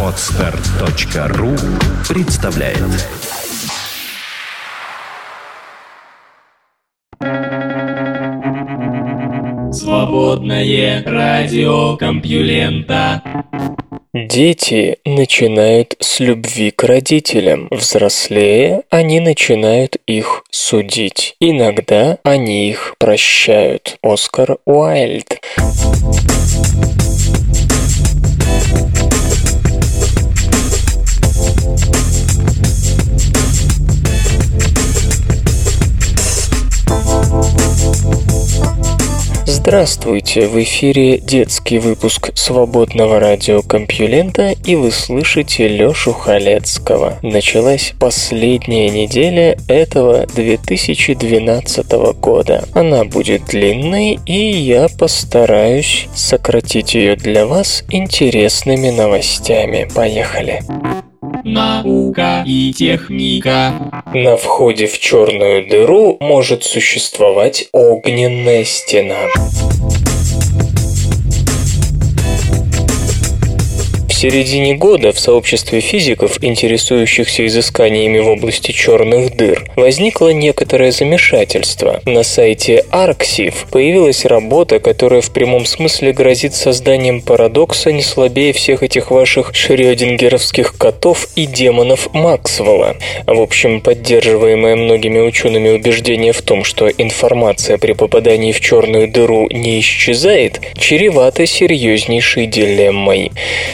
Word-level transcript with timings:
Отстар.ру 0.00 1.56
представляет 2.08 2.78
Свободное 9.72 11.02
радио 11.04 11.96
Компьюлента 11.96 13.22
Дети 14.12 14.98
начинают 15.04 15.96
с 15.98 16.20
любви 16.20 16.70
к 16.70 16.84
родителям. 16.84 17.66
Взрослее, 17.72 18.82
они 18.88 19.18
начинают 19.18 19.96
их 20.06 20.44
судить. 20.52 21.34
Иногда 21.40 22.18
они 22.22 22.70
их 22.70 22.94
прощают. 22.98 23.98
Оскар 24.00 24.58
Уайльд. 24.64 25.40
Thank 28.60 29.12
you. 29.12 29.13
Здравствуйте! 39.66 40.46
В 40.46 40.62
эфире 40.62 41.16
детский 41.16 41.78
выпуск 41.78 42.32
свободного 42.34 43.18
радиокомпьюлента 43.18 44.50
и 44.50 44.76
вы 44.76 44.90
слышите 44.90 45.68
Лёшу 45.68 46.12
Халецкого. 46.12 47.18
Началась 47.22 47.94
последняя 47.98 48.90
неделя 48.90 49.56
этого 49.66 50.26
2012 50.26 51.92
года. 52.20 52.64
Она 52.74 53.04
будет 53.04 53.46
длинной, 53.46 54.18
и 54.26 54.50
я 54.50 54.88
постараюсь 54.98 56.08
сократить 56.14 56.94
ее 56.94 57.16
для 57.16 57.46
вас 57.46 57.84
интересными 57.88 58.90
новостями. 58.90 59.88
Поехали! 59.94 60.60
Наука 61.44 62.42
и 62.46 62.72
техника. 62.72 64.02
На 64.14 64.38
входе 64.38 64.86
в 64.86 64.98
черную 64.98 65.68
дыру 65.68 66.16
может 66.18 66.64
существовать 66.64 67.68
огненная 67.72 68.64
стена. 68.64 69.26
Середине 74.24 74.74
года 74.74 75.12
в 75.12 75.20
сообществе 75.20 75.80
физиков, 75.80 76.42
интересующихся 76.42 77.46
изысканиями 77.46 78.20
в 78.20 78.28
области 78.28 78.72
черных 78.72 79.36
дыр, 79.36 79.70
возникло 79.76 80.30
некоторое 80.30 80.92
замешательство. 80.92 82.00
На 82.06 82.22
сайте 82.22 82.86
Arxiv 82.90 83.52
появилась 83.70 84.24
работа, 84.24 84.78
которая 84.78 85.20
в 85.20 85.30
прямом 85.30 85.66
смысле 85.66 86.14
грозит 86.14 86.54
созданием 86.54 87.20
парадокса 87.20 87.92
не 87.92 88.00
слабее 88.00 88.54
всех 88.54 88.82
этих 88.82 89.10
ваших 89.10 89.54
шрёдингеровских 89.54 90.78
котов 90.78 91.28
и 91.36 91.44
демонов 91.44 92.08
Максвелла. 92.14 92.96
В 93.26 93.38
общем, 93.38 93.82
поддерживаемое 93.82 94.74
многими 94.74 95.18
учеными 95.18 95.68
убеждение 95.68 96.32
в 96.32 96.40
том, 96.40 96.64
что 96.64 96.88
информация 96.88 97.76
при 97.76 97.92
попадании 97.92 98.52
в 98.52 98.60
черную 98.60 99.06
дыру 99.06 99.48
не 99.50 99.80
исчезает, 99.80 100.62
чревато 100.78 101.44
серьезнейшей 101.44 102.46
дилеммой. 102.46 103.30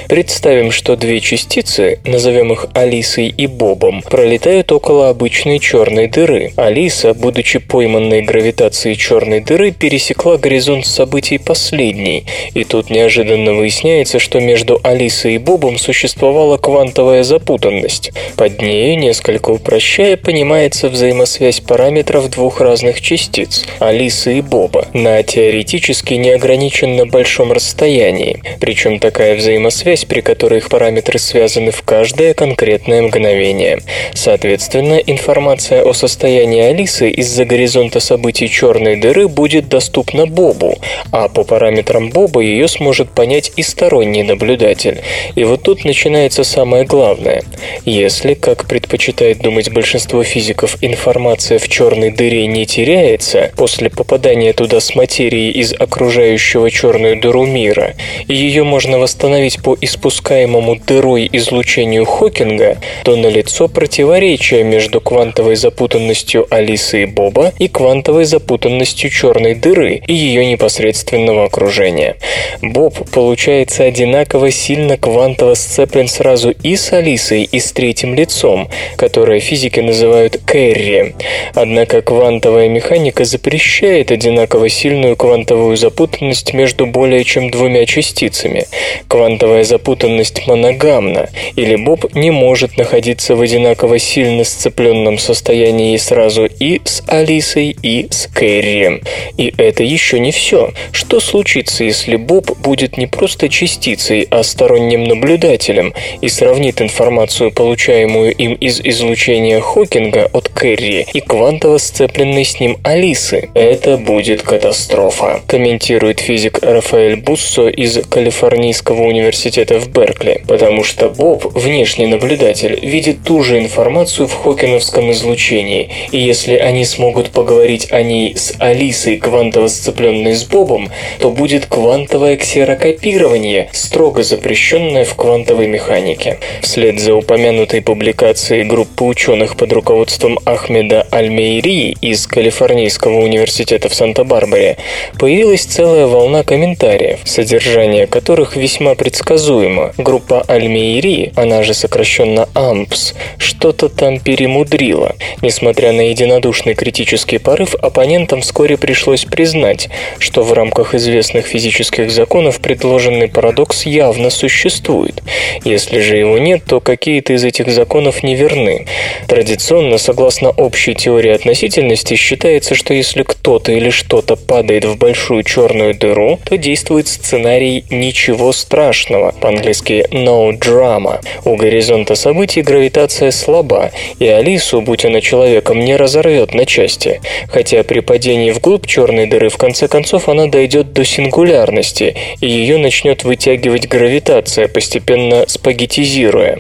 Представьте 0.09 0.40
Представим, 0.41 0.71
что 0.71 0.97
две 0.97 1.21
частицы, 1.21 1.99
назовем 2.07 2.51
их 2.51 2.65
Алисой 2.73 3.29
и 3.29 3.47
Бобом, 3.47 4.01
пролетают 4.01 4.73
около 4.73 5.11
обычной 5.11 5.59
черной 5.59 6.07
дыры. 6.07 6.55
Алиса, 6.57 7.13
будучи 7.13 7.59
пойманной 7.59 8.23
гравитацией 8.23 8.97
черной 8.97 9.41
дыры, 9.41 9.71
пересекла 9.71 10.39
горизонт 10.39 10.87
событий 10.87 11.37
последней. 11.37 12.25
И 12.55 12.65
тут 12.65 12.89
неожиданно 12.89 13.53
выясняется, 13.53 14.19
что 14.19 14.41
между 14.41 14.81
Алисой 14.83 15.35
и 15.35 15.39
Бобом 15.39 15.77
существовала 15.77 16.57
квантовая 16.57 17.23
запутанность. 17.23 18.11
Под 18.37 18.63
нею, 18.63 18.99
несколько 18.99 19.51
упрощая, 19.51 20.17
понимается 20.17 20.89
взаимосвязь 20.89 21.61
параметров 21.61 22.31
двух 22.31 22.63
разных 22.63 23.03
частиц– 23.03 23.67
Алисы 23.79 24.39
и 24.39 24.41
Боба 24.41 24.89
на 24.95 25.23
теоретически 25.23 26.15
неограниченно 26.15 27.05
большом 27.05 27.53
расстоянии. 27.53 28.43
Причем 28.59 29.01
такая 29.01 29.37
взаимосвязь 29.37 30.07
при 30.07 30.30
которой 30.31 30.59
их 30.59 30.69
параметры 30.69 31.19
связаны 31.19 31.73
в 31.73 31.83
каждое 31.83 32.35
конкретное 32.35 33.03
мгновение. 33.03 33.81
Соответственно, 34.15 34.95
информация 34.95 35.83
о 35.83 35.93
состоянии 35.93 36.63
Алисы 36.63 37.11
из-за 37.11 37.45
горизонта 37.45 37.99
событий 37.99 38.49
черной 38.49 38.95
дыры 38.95 39.27
будет 39.27 39.69
доступна 39.69 40.27
Бобу, 40.27 40.79
а 41.11 41.29
по 41.29 41.43
параметрам 41.43 42.11
Боба 42.11 42.43
ее 42.43 42.69
сможет 42.69 43.11
понять 43.11 43.51
и 43.57 43.65
сторонний 43.65 44.23
наблюдатель. 44.23 45.01
И 45.35 45.43
вот 45.43 45.65
тут 45.65 45.85
начинается 45.85 46.45
самое 46.45 46.85
главное. 46.85 47.43
Если, 47.85 48.35
как 48.35 48.69
предпочитает 48.69 49.39
думать 49.39 49.73
большинство 49.73 50.23
физиков, 50.23 50.77
информация 50.81 51.59
в 51.59 51.69
черной 51.69 52.11
дыре 52.11 52.47
не 52.47 52.67
теряется 52.67 53.51
после 53.57 53.91
попадания 53.91 54.53
туда 54.53 54.79
с 54.79 54.95
материей 54.95 55.51
из 55.51 55.73
окружающего 55.73 56.71
черную 56.71 57.21
дыру 57.21 57.47
мира, 57.47 57.97
ее 58.29 58.63
можно 58.63 59.01
восстановить 59.01 59.61
по 59.61 59.77
испусканию 59.81 60.10
испускаемому 60.11 60.77
дырой 60.77 61.29
излучению 61.33 62.05
Хокинга, 62.05 62.79
то 63.05 63.17
налицо 63.17 63.69
противоречие 63.69 64.65
между 64.65 65.01
квантовой 65.01 65.55
запутанностью 65.55 66.47
Алисы 66.51 67.05
и 67.05 67.07
Боба 67.07 67.53
и 67.59 67.69
квантовой 67.69 68.25
запутанностью 68.25 69.11
черной 69.11 69.55
дыры 69.55 70.03
и 70.07 70.13
ее 70.13 70.45
непосредственного 70.47 71.45
окружения. 71.45 72.17
Боб 72.61 72.95
получается 73.11 73.85
одинаково 73.85 74.51
сильно 74.51 74.97
квантово 74.97 75.55
сцеплен 75.55 76.09
сразу 76.09 76.51
и 76.51 76.77
с 76.77 76.93
Алисой, 76.93 77.45
и 77.45 77.61
с 77.61 77.73
третьим 77.73 78.15
лицом, 78.15 78.69
которое 78.97 79.39
физики 79.41 79.81
называют 79.81 80.41
Кэрри. 80.45 81.15
Однако 81.55 82.03
квантовая 82.03 82.69
механика 82.69 83.25
запрещает 83.25 84.11
одинаково 84.11 84.69
сильную 84.69 85.17
квантовую 85.17 85.77
запутанность 85.77 86.53
между 86.53 86.87
более 86.87 87.23
чем 87.23 87.51
двумя 87.51 87.87
частицами. 87.87 88.67
Квантовая 89.09 89.63
запутанность 89.65 90.00
склонность 90.01 90.47
моногамна, 90.47 91.29
или 91.57 91.77
Боб 91.77 92.15
не 92.15 92.31
может 92.31 92.77
находиться 92.77 93.37
в 93.37 93.41
одинаково 93.41 93.99
сильно 93.99 94.45
сцепленном 94.45 95.19
состоянии 95.19 95.97
сразу 95.97 96.47
и 96.47 96.81
с 96.85 97.03
Алисой, 97.07 97.77
и 97.83 98.09
с 98.11 98.27
Кэрри. 98.27 99.03
И 99.37 99.53
это 99.57 99.83
еще 99.83 100.19
не 100.19 100.33
все. 100.33 100.73
Что 100.93 101.21
случится, 101.21 101.85
если 101.85 102.17
Боб 102.17 102.59
будет 102.59 102.97
не 102.97 103.07
просто 103.07 103.49
частицей, 103.49 104.27
а 104.31 104.43
сторонним 104.43 105.05
наблюдателем 105.05 105.95
и 106.21 106.29
сравнит 106.29 106.81
информацию, 106.81 107.53
получаемую 107.53 108.33
им 108.33 108.55
из 108.55 108.81
излучения 108.81 109.61
Хокинга 109.61 110.31
от 110.33 110.49
Кэрри 110.49 111.07
и 111.13 111.21
квантово 111.21 111.79
сцепленной 111.79 112.45
с 112.45 112.61
ним 112.61 112.79
Алисы? 112.85 113.51
Это 113.55 113.97
будет 113.97 114.43
катастрофа, 114.43 115.41
комментирует 115.47 116.21
физик 116.21 116.59
Рафаэль 116.63 117.17
Буссо 117.17 117.69
из 117.69 117.99
Калифорнийского 118.09 119.03
университета 119.03 119.79
в 119.79 119.90
Беркли 119.93 120.43
потому 120.51 120.83
что 120.83 121.09
Боб, 121.09 121.45
внешний 121.55 122.07
наблюдатель, 122.07 122.79
видит 122.83 123.23
ту 123.25 123.43
же 123.43 123.59
информацию 123.59 124.27
в 124.27 124.35
хокиновском 124.35 125.11
излучении, 125.13 125.91
и 126.11 126.19
если 126.19 126.57
они 126.57 126.85
смогут 126.85 127.31
поговорить 127.31 127.93
о 127.93 128.03
ней 128.03 128.37
с 128.37 128.55
Алисой, 128.59 129.17
квантово 129.19 129.69
сцепленной 129.69 130.35
с 130.35 130.45
Бобом, 130.45 130.91
то 131.21 131.31
будет 131.31 131.67
квантовое 131.67 132.37
ксерокопирование, 132.37 133.69
строго 133.73 134.23
запрещенное 134.23 135.05
в 135.05 135.15
квантовой 135.15 135.69
механике. 135.69 136.39
Вслед 136.63 136.99
за 136.99 137.15
упомянутой 137.15 137.81
публикацией 137.81 138.65
группы 138.65 139.05
ученых 139.05 139.57
под 139.57 139.73
руководством 139.73 140.39
Ахмеда 140.45 141.07
Альмейри 141.11 141.97
из 142.01 142.27
Калифорнийского 142.27 143.21
университета 143.21 143.89
в 143.89 143.95
Санта-Барбаре 143.95 144.77
появилась 145.19 145.63
целая 145.63 146.07
волна 146.07 146.43
комментариев, 146.43 147.21
содержание 147.25 148.07
которых 148.07 148.57
весьма 148.57 148.95
предсказуемо, 148.95 149.80
группа 149.97 150.43
Альмейри, 150.43 151.33
она 151.37 151.63
же 151.63 151.75
сокращенно 151.75 152.49
АМПС, 152.55 153.15
что-то 153.39 153.89
там 153.89 154.21
перемудрила. 154.21 155.17
Несмотря 155.43 155.93
на 155.93 156.11
единодушный 156.11 156.75
критический 156.75 157.39
порыв, 157.39 157.75
оппонентам 157.75 158.43
вскоре 158.43 158.77
пришлось 158.77 159.25
признать, 159.25 159.89
что 160.19 160.43
в 160.43 160.53
рамках 160.53 160.95
известных 160.95 161.47
физических 161.47 162.11
законов 162.11 162.61
предложенный 162.61 163.29
парадокс 163.29 163.87
явно 163.87 164.31
существует. 164.31 165.23
Если 165.65 166.01
же 166.01 166.17
его 166.17 166.39
нет, 166.39 166.65
то 166.67 166.81
какие-то 166.81 167.33
из 167.33 167.45
этих 167.45 167.71
законов 167.71 168.23
не 168.23 168.35
верны. 168.35 168.87
Традиционно, 169.27 169.99
согласно 169.99 170.51
общей 170.51 170.95
теории 170.95 171.33
относительности, 171.33 172.15
считается, 172.15 172.75
что 172.75 172.95
если 172.95 173.23
кто-то 173.23 173.73
или 173.73 173.91
что-то 173.91 174.37
падает 174.37 174.85
в 174.85 174.97
большую 174.97 175.43
черную 175.43 175.95
дыру, 175.95 176.39
то 176.45 176.57
действует 176.57 177.09
сценарий 177.09 177.85
«ничего 177.91 178.53
страшного», 178.53 179.33
по-английски 179.33 179.70
по-английски 179.71 180.05
no 180.11 180.53
drama. 180.59 181.21
У 181.45 181.57
горизонта 181.57 182.15
событий 182.15 182.63
гравитация 182.63 183.31
слаба, 183.31 183.91
и 184.19 184.27
Алису, 184.27 184.81
будь 184.81 185.05
она 185.05 185.21
человеком, 185.21 185.81
не 185.81 185.97
разорвет 185.97 186.55
на 186.55 186.67
части. 186.67 187.21
Хотя 187.49 187.83
при 187.83 188.01
падении 188.01 188.51
вглубь 188.51 188.87
черной 188.87 189.27
дыры 189.27 189.49
в 189.49 189.57
конце 189.57 189.89
концов 189.89 190.29
она 190.29 190.47
дойдет 190.47 190.93
до 190.93 191.05
сингулярности, 191.05 192.17
и 192.41 192.49
ее 192.49 192.79
начнет 192.79 193.25
вытягивать 193.25 193.89
гравитация, 193.89 194.69
постепенно 194.69 195.45
спагетизируя. 195.47 196.59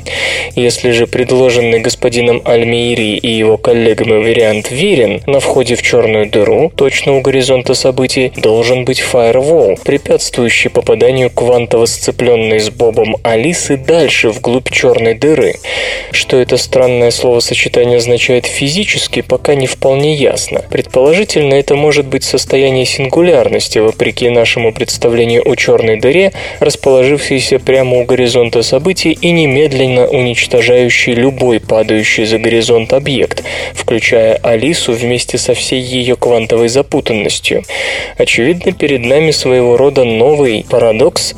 Если 0.56 0.90
же 0.90 1.06
предложенный 1.06 1.80
господином 1.80 2.42
Альмири 2.44 3.16
и 3.16 3.28
его 3.28 3.56
коллегами 3.56 4.22
вариант 4.22 4.70
верен, 4.70 5.22
на 5.26 5.40
входе 5.40 5.74
в 5.74 5.82
черную 5.82 6.26
дыру, 6.30 6.72
точно 6.74 7.16
у 7.16 7.20
горизонта 7.20 7.74
событий, 7.74 8.32
должен 8.36 8.84
быть 8.84 9.00
фаервол, 9.00 9.78
препятствующий 9.84 10.70
попаданию 10.70 11.30
квантово 11.30 11.86
сцепленной 11.86 12.60
с 12.60 12.70
Бобом 12.70 12.99
Алисы 13.22 13.76
дальше 13.76 14.30
вглубь 14.30 14.70
черной 14.70 15.14
дыры. 15.14 15.54
Что 16.12 16.36
это 16.38 16.56
странное 16.56 17.10
словосочетание 17.10 17.98
означает 17.98 18.46
физически, 18.46 19.20
пока 19.22 19.54
не 19.54 19.66
вполне 19.66 20.14
ясно. 20.14 20.64
Предположительно, 20.70 21.54
это 21.54 21.74
может 21.76 22.06
быть 22.06 22.24
состояние 22.24 22.86
сингулярности, 22.86 23.78
вопреки 23.78 24.28
нашему 24.28 24.72
представлению 24.72 25.48
о 25.48 25.54
черной 25.56 26.00
дыре, 26.00 26.32
расположившейся 26.60 27.58
прямо 27.58 27.98
у 27.98 28.04
горизонта 28.04 28.62
событий 28.62 29.12
и 29.12 29.30
немедленно 29.30 30.06
уничтожающей 30.06 31.14
любой 31.14 31.60
падающий 31.60 32.24
за 32.24 32.38
горизонт 32.38 32.92
объект, 32.92 33.42
включая 33.74 34.34
Алису 34.36 34.92
вместе 34.92 35.38
со 35.38 35.54
всей 35.54 35.80
ее 35.80 36.16
квантовой 36.16 36.68
запутанностью. 36.68 37.62
Очевидно, 38.18 38.72
перед 38.72 39.04
нами 39.04 39.30
своего 39.30 39.76
рода 39.76 40.04
новый 40.04 40.64
парадокс 40.68 41.34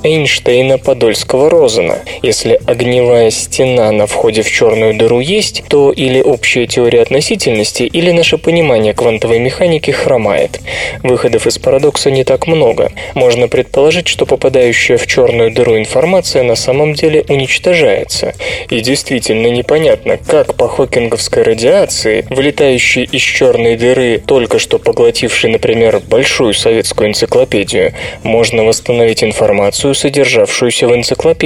Эйнштейна-Подольского-Розена. 1.52 1.98
Если 2.22 2.60
огневая 2.66 3.30
стена 3.30 3.92
на 3.92 4.06
входе 4.06 4.42
в 4.42 4.50
черную 4.50 4.94
дыру 4.94 5.20
есть, 5.20 5.64
то 5.68 5.92
или 5.92 6.20
общая 6.20 6.66
теория 6.66 7.02
относительности, 7.02 7.82
или 7.82 8.10
наше 8.10 8.38
понимание 8.38 8.94
квантовой 8.94 9.38
механики 9.38 9.90
хромает. 9.90 10.60
Выходов 11.02 11.46
из 11.46 11.58
парадокса 11.58 12.10
не 12.10 12.24
так 12.24 12.46
много. 12.46 12.92
Можно 13.14 13.48
предположить, 13.48 14.08
что 14.08 14.26
попадающая 14.26 14.96
в 14.96 15.06
черную 15.06 15.52
дыру 15.52 15.76
информация 15.76 16.42
на 16.42 16.54
самом 16.54 16.94
деле 16.94 17.24
уничтожается. 17.28 18.34
И 18.70 18.80
действительно 18.80 19.48
непонятно, 19.48 20.16
как 20.16 20.54
по 20.54 20.68
хокинговской 20.68 21.42
радиации, 21.42 22.24
вылетающей 22.30 23.04
из 23.04 23.22
черной 23.22 23.76
дыры, 23.76 24.22
только 24.24 24.58
что 24.58 24.78
поглотившей, 24.78 25.50
например, 25.50 26.00
большую 26.08 26.54
советскую 26.54 27.10
энциклопедию, 27.10 27.92
можно 28.22 28.64
восстановить 28.64 29.24
информацию, 29.24 29.94
содержавшуюся 29.94 30.88
в 30.88 30.94
энциклопедии. 30.94 31.41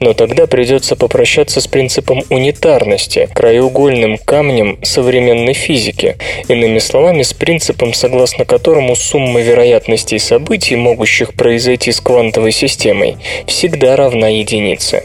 Но 0.00 0.12
тогда 0.12 0.46
придется 0.46 0.94
попрощаться 0.94 1.60
с 1.60 1.66
принципом 1.66 2.22
унитарности, 2.28 3.28
краеугольным 3.34 4.18
камнем 4.18 4.78
современной 4.82 5.54
физики. 5.54 6.16
Иными 6.48 6.78
словами, 6.78 7.22
с 7.22 7.32
принципом, 7.32 7.94
согласно 7.94 8.44
которому 8.44 8.94
сумма 8.94 9.40
вероятностей 9.40 10.18
событий, 10.18 10.76
могущих 10.76 11.32
произойти 11.34 11.92
с 11.92 12.00
квантовой 12.00 12.52
системой, 12.52 13.16
всегда 13.46 13.96
равна 13.96 14.28
единице. 14.28 15.04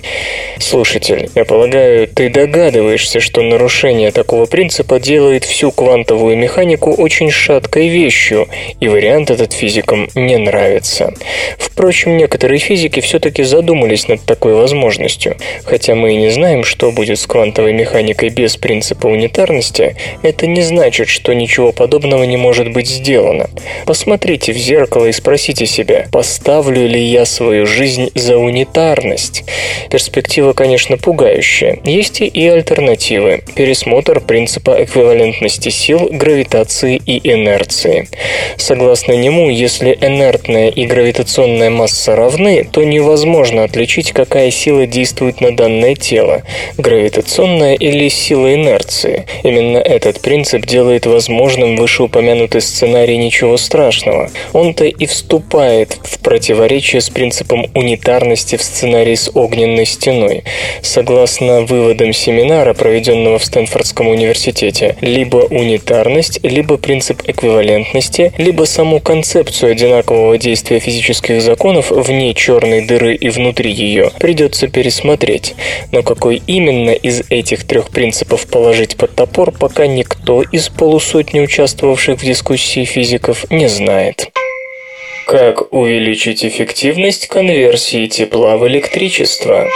Слушатель, 0.60 1.30
я 1.36 1.46
полагаю, 1.46 2.08
ты 2.08 2.30
догадываешься, 2.30 3.20
что 3.20 3.42
нарушение 3.42 4.12
такого 4.12 4.46
принципа 4.46 5.00
делает 5.00 5.44
всю 5.44 5.72
квантовую 5.72 6.38
механику 6.38 6.92
очень 6.92 7.32
шаткой 7.32 7.88
вещью, 7.88 8.48
и 8.80 8.88
вариант 8.88 9.32
этот 9.32 9.54
физикам 9.54 10.10
не 10.16 10.38
нравится. 10.38 11.14
Впрочем, 11.58 12.18
некоторые 12.18 12.60
физики 12.60 13.00
все-таки 13.00 13.44
задумались 13.92 14.08
над 14.08 14.22
такой 14.26 14.54
возможностью. 14.54 15.38
Хотя 15.66 15.96
мы 15.96 16.14
и 16.14 16.18
не 16.18 16.30
знаем, 16.30 16.64
что 16.64 16.92
будет 16.92 17.20
с 17.20 17.28
квантовой 17.28 17.74
механикой 17.74 18.30
без 18.30 18.58
принципа 18.58 19.08
унитарности, 19.08 19.96
это 20.24 20.48
не 20.48 20.62
значит, 20.62 21.08
что 21.08 21.34
ничего 21.34 21.72
подобного 21.72 22.24
не 22.24 22.38
может 22.38 22.72
быть 22.72 22.88
сделано. 22.88 23.50
Посмотрите 23.86 24.54
в 24.54 24.58
зеркало 24.58 25.08
и 25.08 25.12
спросите 25.12 25.66
себя, 25.66 26.08
поставлю 26.12 26.88
ли 26.88 27.00
я 27.00 27.26
свою 27.26 27.66
жизнь 27.66 28.10
за 28.16 28.38
унитарность? 28.38 29.44
Перспектива, 29.90 30.54
конечно, 30.54 30.98
пугающая. 30.98 31.80
Есть 31.84 32.22
и 32.22 32.48
альтернативы. 32.48 33.42
Пересмотр 33.56 34.20
принципа 34.22 34.84
эквивалентности 34.84 35.70
сил, 35.70 36.10
гравитации 36.12 37.02
и 37.06 37.20
инерции. 37.32 38.08
Согласно 38.58 39.14
нему, 39.14 39.50
если 39.50 39.98
инертная 40.02 40.70
и 40.70 40.86
гравитационная 40.86 41.70
масса 41.70 42.16
равны, 42.16 42.68
то 42.72 42.84
невозможно 42.84 43.64
отличить, 43.82 44.12
какая 44.12 44.52
сила 44.52 44.86
действует 44.86 45.42
на 45.42 45.56
данное 45.56 45.96
тело– 45.96 46.44
гравитационная 46.78 47.74
или 47.74 48.10
сила 48.10 48.54
инерции. 48.54 49.26
Именно 49.44 49.78
этот 49.80 50.22
принцип 50.22 50.68
делает 50.68 51.08
возможным 51.08 51.76
вышеупомянутый 51.78 52.62
сценарий 52.62 53.18
ничего 53.18 53.58
страшного. 53.58 54.30
Он-то 54.54 54.86
и 54.86 55.06
вступает 55.08 55.98
в 56.04 56.20
противоречие 56.20 57.02
с 57.02 57.10
принципом 57.10 57.66
унитарности 57.74 58.56
в 58.56 58.62
сценарии 58.62 59.16
с 59.16 59.32
огненной 59.34 59.88
стеной. 59.88 60.44
Согласно 60.84 61.62
выводам 61.62 62.14
семинара, 62.14 62.76
проведенного 62.76 63.40
в 63.40 63.46
Стэнфордском 63.46 64.08
университете, 64.08 64.96
либо 65.02 65.38
унитарность, 65.38 66.40
либо 66.44 66.78
принцип 66.78 67.24
эквивалентности, 67.26 68.32
либо 68.38 68.66
саму 68.66 69.00
концепцию 69.00 69.72
одинакового 69.72 70.38
действия 70.38 70.80
физических 70.80 71.42
законов 71.42 71.90
вне 71.90 72.36
черной 72.36 72.86
дыры 72.86 73.16
и 73.16 73.30
внутри 73.30 73.71
ее 73.72 74.12
придется 74.20 74.68
пересмотреть. 74.68 75.56
Но 75.92 76.04
какой 76.04 76.42
именно 76.48 76.92
из 76.92 77.24
этих 77.30 77.66
трех 77.66 77.90
принципов 77.90 78.48
положить 78.48 78.98
под 78.98 79.16
топор, 79.16 79.52
пока 79.52 79.88
никто 79.88 80.42
из 80.42 80.70
полусотни 80.70 81.40
участвовавших 81.40 82.20
в 82.20 82.26
дискуссии 82.26 82.86
физиков 82.86 83.50
не 83.50 83.68
знает. 83.68 84.32
Как 85.26 85.74
увеличить 85.74 86.44
эффективность 86.44 87.28
конверсии 87.28 88.08
тепла 88.08 88.58
в 88.58 88.68
электричество? 88.68 89.70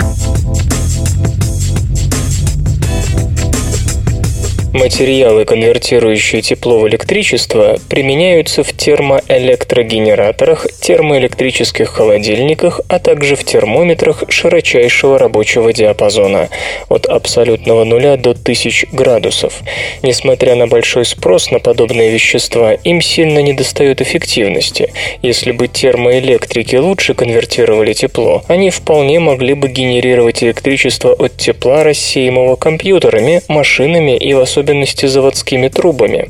Материалы, 4.76 5.46
конвертирующие 5.46 6.42
тепло 6.42 6.80
в 6.80 6.88
электричество, 6.90 7.78
применяются 7.88 8.62
в 8.62 8.74
термоэлектрогенераторах, 8.74 10.68
термоэлектрических 10.82 11.88
холодильниках, 11.88 12.82
а 12.90 13.00
также 13.00 13.38
в 13.38 13.46
термометрах 13.46 14.26
широчайшего 14.28 15.18
рабочего 15.18 15.72
диапазона 15.72 16.50
от 16.90 17.06
абсолютного 17.06 17.86
нуля 17.86 18.18
до 18.18 18.32
1000 18.32 18.88
градусов. 18.92 19.62
Несмотря 20.04 20.56
на 20.56 20.68
большой 20.68 21.06
спрос 21.06 21.52
на 21.52 21.60
подобные 21.60 22.12
вещества, 22.12 22.74
им 22.74 23.00
сильно 23.00 23.40
недостает 23.40 24.02
эффективности. 24.02 24.92
Если 25.22 25.54
бы 25.54 25.70
термоэлектрики 25.70 26.76
лучше 26.76 27.14
конвертировали 27.14 27.94
тепло, 27.94 28.44
они 28.50 28.72
вполне 28.72 29.22
могли 29.22 29.54
бы 29.54 29.70
генерировать 29.70 30.44
электричество 30.44 31.14
от 31.14 31.38
тепла, 31.38 31.86
рассеянного 31.86 32.58
компьютерами, 32.58 33.42
машинами 33.48 34.18
и 34.18 34.34
в 34.34 34.42
особенности 34.42 34.65
особенности 34.66 35.06
заводскими 35.06 35.68
трубами. 35.68 36.30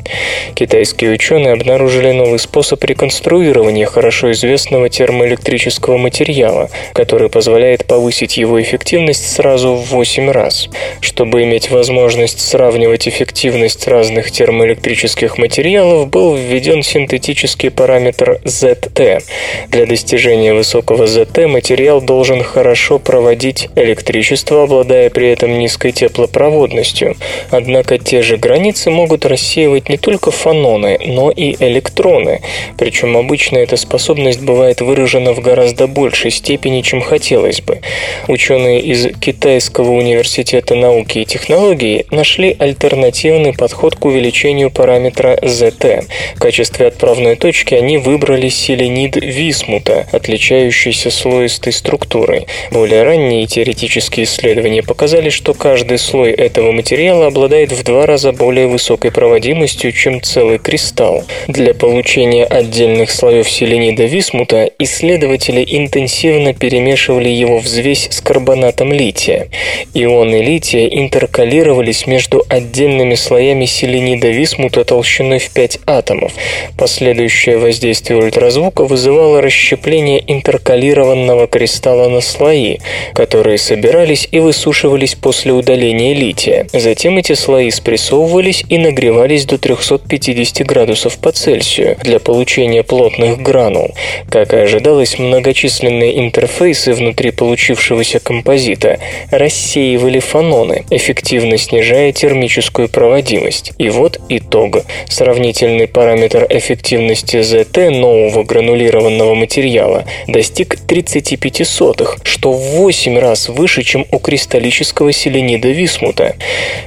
Китайские 0.56 1.12
ученые 1.12 1.54
обнаружили 1.54 2.12
новый 2.12 2.38
способ 2.38 2.84
реконструирования 2.84 3.86
хорошо 3.86 4.32
известного 4.32 4.90
термоэлектрического 4.90 5.98
материала, 5.98 6.70
который 6.94 7.30
позволяет 7.30 7.86
повысить 7.86 8.38
его 8.38 8.62
эффективность 8.62 9.34
сразу 9.34 9.76
в 9.76 9.92
8 9.92 10.30
раз. 10.32 10.70
Чтобы 11.00 11.44
иметь 11.44 11.72
возможность 11.72 12.42
сравнивать 12.42 13.08
эффективность 13.08 13.88
разных 13.88 14.32
термоэлектрических 14.32 15.38
материалов, 15.38 16.10
был 16.10 16.36
введен 16.36 16.84
синтетический 16.84 17.72
параметр 17.72 18.40
ZT. 18.44 19.24
Для 19.70 19.86
достижения 19.86 20.54
высокого 20.54 21.06
ZT 21.06 21.48
материал 21.48 22.02
должен 22.02 22.44
хорошо 22.44 23.00
проводить 23.00 23.70
электричество, 23.76 24.64
обладая 24.64 25.10
при 25.10 25.30
этом 25.30 25.58
низкой 25.58 25.92
теплопроводностью. 25.92 27.16
Однако 27.50 27.98
те 27.98 28.25
же 28.26 28.38
границы 28.38 28.90
могут 28.90 29.26
рассеивать 29.26 29.88
не 29.88 29.98
только 29.98 30.32
фононы, 30.32 31.00
но 31.06 31.32
и 31.32 31.56
электроны. 31.60 32.42
Причем 32.78 33.16
обычно 33.16 33.58
эта 33.60 33.78
способность 33.78 34.42
бывает 34.42 34.82
выражена 34.82 35.34
в 35.34 35.40
гораздо 35.40 35.88
большей 35.88 36.32
степени, 36.32 36.82
чем 36.82 37.02
хотелось 37.02 37.62
бы. 37.62 37.80
Ученые 38.28 38.82
из 38.82 39.08
Китайского 39.20 39.92
университета 39.92 40.76
науки 40.76 41.20
и 41.20 41.26
технологий 41.26 42.06
нашли 42.12 42.56
альтернативный 42.58 43.54
подход 43.54 43.96
к 43.96 44.06
увеличению 44.06 44.72
параметра 44.72 45.38
ZT. 45.42 46.06
В 46.36 46.40
качестве 46.40 46.88
отправной 46.88 47.36
точки 47.36 47.76
они 47.76 47.98
выбрали 47.98 48.50
селенид 48.50 49.16
висмута, 49.16 50.08
отличающийся 50.12 51.12
слоистой 51.12 51.74
структурой. 51.74 52.48
Более 52.72 53.04
ранние 53.04 53.46
теоретические 53.46 54.26
исследования 54.26 54.82
показали, 54.82 55.30
что 55.30 55.54
каждый 55.54 56.00
слой 56.00 56.32
этого 56.32 56.72
материала 56.72 57.28
обладает 57.28 57.72
в 57.72 57.84
два 57.84 58.08
раза 58.08 58.15
раза 58.16 58.32
более 58.32 58.68
высокой 58.68 59.12
проводимостью, 59.12 59.92
чем 59.92 60.22
целый 60.22 60.58
кристалл. 60.58 61.26
Для 61.50 61.74
получения 61.74 62.46
отдельных 62.46 63.12
слоев 63.12 63.50
селенида 63.50 64.06
висмута 64.06 64.72
исследователи 64.80 65.66
интенсивно 65.68 66.54
перемешивали 66.54 67.28
его 67.28 67.58
взвесь 67.58 68.08
с 68.10 68.22
карбонатом 68.22 68.94
лития. 68.94 69.50
Ионы 69.94 70.42
лития 70.42 70.88
интеркалировались 70.88 72.08
между 72.08 72.42
отдельными 72.48 73.16
слоями 73.16 73.66
селенида 73.66 74.30
висмута 74.30 74.86
толщиной 74.86 75.40
в 75.40 75.52
5 75.52 75.80
атомов. 75.86 76.32
Последующее 76.78 77.58
воздействие 77.58 78.18
ультразвука 78.18 78.86
вызывало 78.86 79.42
расщепление 79.42 80.24
интеркалированного 80.26 81.48
кристалла 81.48 82.08
на 82.08 82.22
слои, 82.22 82.78
которые 83.14 83.58
собирались 83.58 84.30
и 84.32 84.40
высушивались 84.40 85.16
после 85.16 85.52
удаления 85.52 86.14
лития. 86.14 86.66
Затем 86.72 87.18
эти 87.18 87.34
слои 87.34 87.72
спрессовывались 87.96 88.66
и 88.68 88.78
нагревались 88.78 89.46
до 89.46 89.58
350 89.58 90.66
градусов 90.66 91.18
по 91.18 91.32
Цельсию 91.32 91.96
для 92.04 92.20
получения 92.20 92.84
плотных 92.84 93.42
гранул. 93.42 93.92
Как 94.30 94.54
и 94.54 94.58
ожидалось, 94.58 95.18
многочисленные 95.18 96.20
интерфейсы 96.20 96.92
внутри 96.94 97.32
получившегося 97.32 98.20
композита 98.20 99.00
рассеивали 99.32 100.20
фаноны, 100.20 100.84
эффективно 100.90 101.58
снижая 101.58 102.12
термическую 102.12 102.90
проводимость. 102.90 103.72
И 103.78 103.90
вот 103.90 104.20
итог. 104.28 104.84
Сравнительный 105.08 105.88
параметр 105.88 106.46
эффективности 106.50 107.38
ZT 107.38 107.92
нового 107.92 108.44
гранулированного 108.44 109.36
материала 109.36 110.04
достиг 110.28 110.78
35 110.86 111.66
сотых, 111.66 112.18
что 112.24 112.52
в 112.52 112.60
8 112.76 113.18
раз 113.20 113.48
выше, 113.48 113.84
чем 113.84 114.06
у 114.12 114.20
кристаллического 114.20 115.14
селенида 115.14 115.70
висмута. 115.70 116.36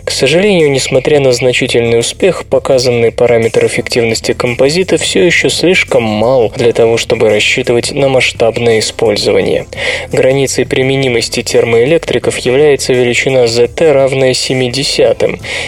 К 0.04 0.10
сожалению, 0.10 0.70
несмотря 0.70 0.97
на 0.98 1.32
значительный 1.32 2.00
успех, 2.00 2.44
показанный 2.44 3.12
параметр 3.12 3.66
эффективности 3.66 4.32
композита 4.32 4.98
все 4.98 5.24
еще 5.24 5.48
слишком 5.48 6.02
мал 6.02 6.52
для 6.56 6.72
того, 6.72 6.96
чтобы 6.96 7.30
рассчитывать 7.30 7.92
на 7.92 8.08
масштабное 8.08 8.80
использование. 8.80 9.66
Границей 10.12 10.66
применимости 10.66 11.42
термоэлектриков 11.42 12.36
является 12.38 12.92
величина 12.92 13.44
ZT, 13.44 13.92
равная 13.92 14.34
70, 14.34 15.24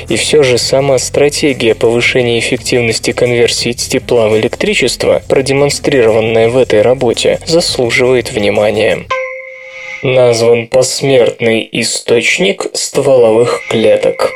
и 0.09 0.17
все 0.17 0.43
же 0.43 0.59
сама 0.59 0.99
стратегия 0.99 1.75
повышения 1.75 2.39
эффективности 2.39 3.13
конверсии 3.13 3.73
тепла 3.73 4.29
в 4.29 4.39
электричество, 4.39 5.23
продемонстрированная 5.29 6.49
в 6.49 6.57
этой 6.57 6.83
работе, 6.83 7.39
заслуживает 7.47 8.33
внимания 8.33 9.07
назван 10.03 10.67
посмертный 10.67 11.69
источник 11.73 12.67
стволовых 12.75 13.61
клеток. 13.69 14.31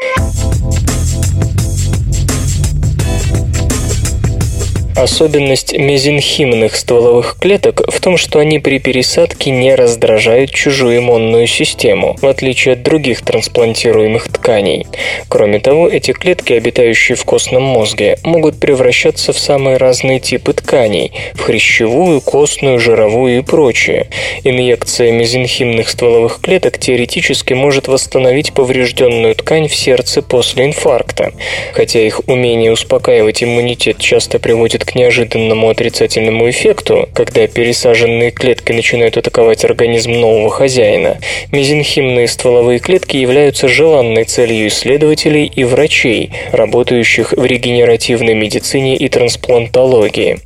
Особенность 4.96 5.76
мезенхимных 5.76 6.76
стволовых 6.76 7.36
клеток 7.40 7.82
в 7.88 8.00
том, 8.00 8.16
что 8.16 8.38
они 8.38 8.60
при 8.60 8.78
пересадке 8.78 9.50
не 9.50 9.74
раздражают 9.74 10.52
чужую 10.52 10.98
иммунную 10.98 11.48
систему, 11.48 12.16
в 12.22 12.26
отличие 12.26 12.74
от 12.74 12.82
других 12.84 13.22
трансплантируемых 13.22 14.28
тканей. 14.28 14.86
Кроме 15.28 15.58
того, 15.58 15.88
эти 15.88 16.12
клетки, 16.12 16.52
обитающие 16.52 17.16
в 17.16 17.24
костном 17.24 17.64
мозге, 17.64 18.18
могут 18.22 18.60
превращаться 18.60 19.32
в 19.32 19.38
самые 19.38 19.78
разные 19.78 20.20
типы 20.20 20.52
тканей– 20.52 21.12
в 21.34 21.40
хрящевую, 21.40 22.20
костную, 22.20 22.78
жировую 22.78 23.38
и 23.38 23.42
прочее. 23.42 24.08
Инъекция 24.44 25.10
мезенхимных 25.10 25.88
стволовых 25.88 26.40
клеток 26.40 26.78
теоретически 26.78 27.52
может 27.52 27.88
восстановить 27.88 28.52
поврежденную 28.52 29.34
ткань 29.34 29.66
в 29.66 29.74
сердце 29.74 30.22
после 30.22 30.66
инфаркта. 30.66 31.32
Хотя 31.72 32.00
их 32.00 32.20
умение 32.28 32.70
успокаивать 32.70 33.42
иммунитет 33.42 33.98
часто 33.98 34.38
приводит 34.38 34.83
к 34.84 34.94
неожиданному 34.94 35.68
отрицательному 35.70 36.48
эффекту, 36.50 37.08
когда 37.14 37.46
пересаженные 37.46 38.30
клетки 38.30 38.72
начинают 38.72 39.16
атаковать 39.16 39.64
организм 39.64 40.12
нового 40.12 40.50
хозяина, 40.50 41.18
мезенхимные 41.50 42.28
стволовые 42.28 42.78
клетки 42.78 43.16
являются 43.16 43.68
желанной 43.68 44.24
целью 44.24 44.68
исследователей 44.68 45.46
и 45.46 45.64
врачей, 45.64 46.32
работающих 46.52 47.32
в 47.32 47.44
регенеративной 47.44 48.34
медицине 48.34 48.96
и 48.96 49.08
трансплантологии. 49.08 50.38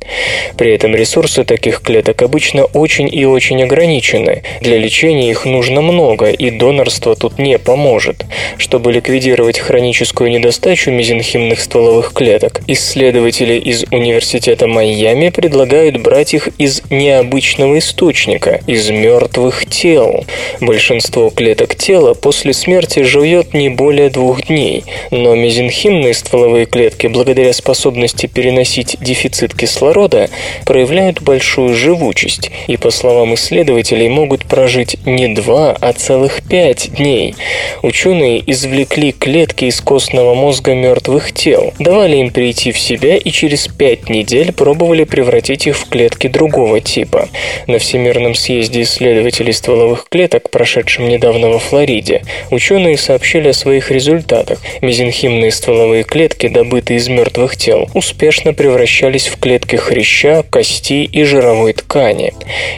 При 0.57 0.73
этом 0.73 0.95
ресурсы 0.95 1.43
таких 1.43 1.81
клеток 1.81 2.21
обычно 2.21 2.63
очень 2.63 3.13
и 3.13 3.25
очень 3.25 3.61
ограничены. 3.63 4.43
Для 4.61 4.77
лечения 4.77 5.29
их 5.29 5.45
нужно 5.45 5.81
много, 5.81 6.29
и 6.29 6.49
донорство 6.49 7.15
тут 7.15 7.39
не 7.39 7.57
поможет. 7.57 8.25
Чтобы 8.57 8.93
ликвидировать 8.93 9.59
хроническую 9.59 10.31
недостачу 10.31 10.91
мезенхимных 10.91 11.59
стволовых 11.59 12.13
клеток, 12.13 12.61
исследователи 12.67 13.55
из 13.55 13.83
университета 13.91 14.28
университета 14.29 14.67
Майами 14.67 15.29
предлагают 15.29 15.97
брать 15.97 16.35
их 16.35 16.49
из 16.59 16.83
необычного 16.91 17.79
источника, 17.79 18.61
из 18.67 18.87
мертвых 18.89 19.65
тел. 19.65 20.23
Большинство 20.61 21.31
клеток 21.31 21.75
тела 21.75 22.13
после 22.13 22.53
смерти 22.53 23.01
живет 23.01 23.55
не 23.55 23.69
более 23.69 24.11
двух 24.11 24.45
дней, 24.45 24.83
но 25.09 25.33
мезенхимные 25.33 26.13
стволовые 26.13 26.67
клетки, 26.67 27.07
благодаря 27.07 27.53
способности 27.53 28.27
переносить 28.27 28.97
дефицит 29.01 29.55
кислорода, 29.55 30.29
проявляют 30.65 31.21
большую 31.21 31.73
живучесть 31.73 32.51
и, 32.67 32.77
по 32.77 32.91
словам 32.91 33.33
исследователей, 33.33 34.09
могут 34.09 34.45
прожить 34.45 34.97
не 35.07 35.27
два, 35.33 35.75
а 35.79 35.93
целых 35.93 36.43
пять 36.47 36.93
дней. 36.93 37.33
Ученые 37.81 38.43
извлекли 38.45 39.11
клетки 39.11 39.65
из 39.65 39.81
костного 39.81 40.35
мозга 40.35 40.75
мертвых 40.75 41.31
тел, 41.31 41.73
давали 41.79 42.17
им 42.17 42.29
прийти 42.29 42.71
в 42.71 42.79
себя 42.79 43.17
и 43.17 43.31
через 43.31 43.67
пять 43.67 44.05
дней 44.05 44.18
недель 44.19 44.51
пробовали 44.51 45.05
превратить 45.05 45.67
их 45.67 45.77
в 45.77 45.87
клетки 45.89 46.27
другого 46.27 46.81
типа. 46.81 47.29
На 47.67 47.79
Всемирном 47.79 48.35
съезде 48.35 48.81
исследователей 48.81 49.53
стволовых 49.53 50.07
клеток, 50.09 50.49
прошедшем 50.49 51.07
недавно 51.07 51.49
во 51.49 51.59
Флориде, 51.59 52.23
ученые 52.51 52.97
сообщили 52.97 53.49
о 53.49 53.53
своих 53.53 53.91
результатах. 53.91 54.59
Мезенхимные 54.81 55.51
стволовые 55.51 56.03
клетки, 56.03 56.47
добытые 56.47 56.97
из 56.97 57.07
мертвых 57.07 57.55
тел, 57.55 57.89
успешно 57.93 58.53
превращались 58.53 59.27
в 59.27 59.39
клетки 59.39 59.77
хряща, 59.77 60.43
кости 60.43 61.03
и 61.03 61.23
жировой 61.23 61.73
ткани. 61.73 62.33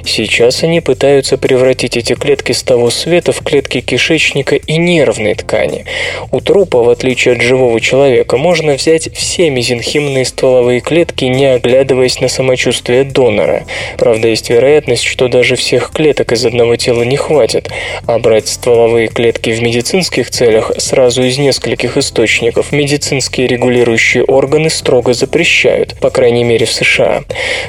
Сейчас 0.06 0.64
они 0.64 0.80
пытаются 0.82 1.38
превратить 1.38 1.98
эти 1.98 2.14
клетки 2.14 2.52
с 2.52 2.62
того 2.64 2.90
света 2.92 3.32
в 3.32 3.40
клетки 3.44 3.82
кишечника 3.82 4.56
и 4.56 4.78
нервной 4.78 5.34
ткани. 5.36 5.86
У 6.32 6.40
трупа, 6.40 6.84
в 6.84 6.90
отличие 6.90 7.34
от 7.36 7.42
живого 7.42 7.80
человека, 7.82 8.38
можно 8.38 8.74
взять 8.74 9.14
все 9.16 9.50
мезенхимные 9.50 10.26
стволовые 10.26 10.82
клетки 10.82 11.31
не 11.32 11.46
оглядываясь 11.46 12.20
на 12.20 12.28
самочувствие 12.28 13.04
донора. 13.04 13.66
Правда, 13.98 14.28
есть 14.28 14.50
вероятность, 14.50 15.04
что 15.04 15.28
даже 15.28 15.56
всех 15.56 15.92
клеток 15.92 16.32
из 16.32 16.46
одного 16.46 16.76
тела 16.76 17.04
не 17.04 17.18
хватит, 17.18 17.70
а 18.08 18.20
брать 18.20 18.48
стволовые 18.48 19.08
клетки 19.08 19.50
в 19.50 19.62
медицинских 19.62 20.30
целях 20.30 20.72
сразу 20.78 21.24
из 21.24 21.38
нескольких 21.38 21.98
источников 21.98 22.72
медицинские 22.72 23.48
регулирующие 23.48 24.24
органы 24.24 24.70
строго 24.70 25.14
запрещают, 25.14 25.96
по 26.00 26.10
крайней 26.10 26.44
мере 26.44 26.66
в 26.66 26.72
США. 26.72 27.24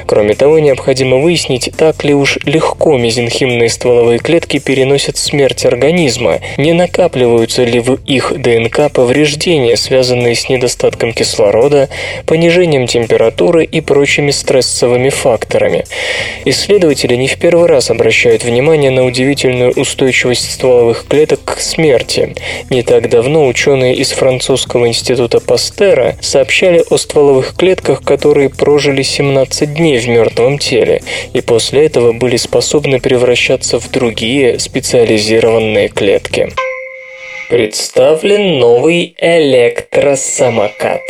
Кроме 0.05 0.35
того, 0.35 0.59
необходимо 0.59 1.17
выяснить, 1.17 1.69
так 1.77 2.03
ли 2.03 2.13
уж 2.13 2.37
легко 2.45 2.97
мезенхимные 2.97 3.69
стволовые 3.69 4.19
клетки 4.19 4.59
переносят 4.59 5.17
смерть 5.17 5.65
организма, 5.65 6.39
не 6.57 6.73
накапливаются 6.73 7.63
ли 7.63 7.79
в 7.79 7.95
их 8.05 8.33
ДНК 8.35 8.91
повреждения, 8.91 9.77
связанные 9.77 10.35
с 10.35 10.49
недостатком 10.49 11.13
кислорода, 11.13 11.89
понижением 12.25 12.87
температуры, 12.87 13.52
температурой 13.53 13.65
и 13.65 13.81
прочими 13.81 14.31
стрессовыми 14.31 15.09
факторами. 15.09 15.85
Исследователи 16.45 17.15
не 17.15 17.27
в 17.27 17.37
первый 17.37 17.67
раз 17.67 17.89
обращают 17.91 18.43
внимание 18.43 18.91
на 18.91 19.05
удивительную 19.05 19.71
устойчивость 19.71 20.51
стволовых 20.51 21.05
клеток 21.07 21.39
к 21.45 21.59
смерти. 21.59 22.35
Не 22.69 22.83
так 22.83 23.09
давно 23.09 23.47
ученые 23.47 23.95
из 23.95 24.11
французского 24.11 24.87
института 24.87 25.39
Пастера 25.39 26.15
сообщали 26.21 26.83
о 26.89 26.97
стволовых 26.97 27.55
клетках, 27.55 28.03
которые 28.03 28.49
прожили 28.49 29.03
17 29.03 29.73
дней 29.73 29.99
в 29.99 30.07
мертвом 30.07 30.57
теле 30.57 31.01
и 31.33 31.41
после 31.41 31.85
этого 31.85 32.13
были 32.13 32.37
способны 32.37 32.99
превращаться 32.99 33.79
в 33.79 33.89
другие 33.91 34.59
специализированные 34.59 35.89
клетки. 35.89 36.49
Представлен 37.49 38.59
новый 38.59 39.15
электросамокат. 39.19 41.01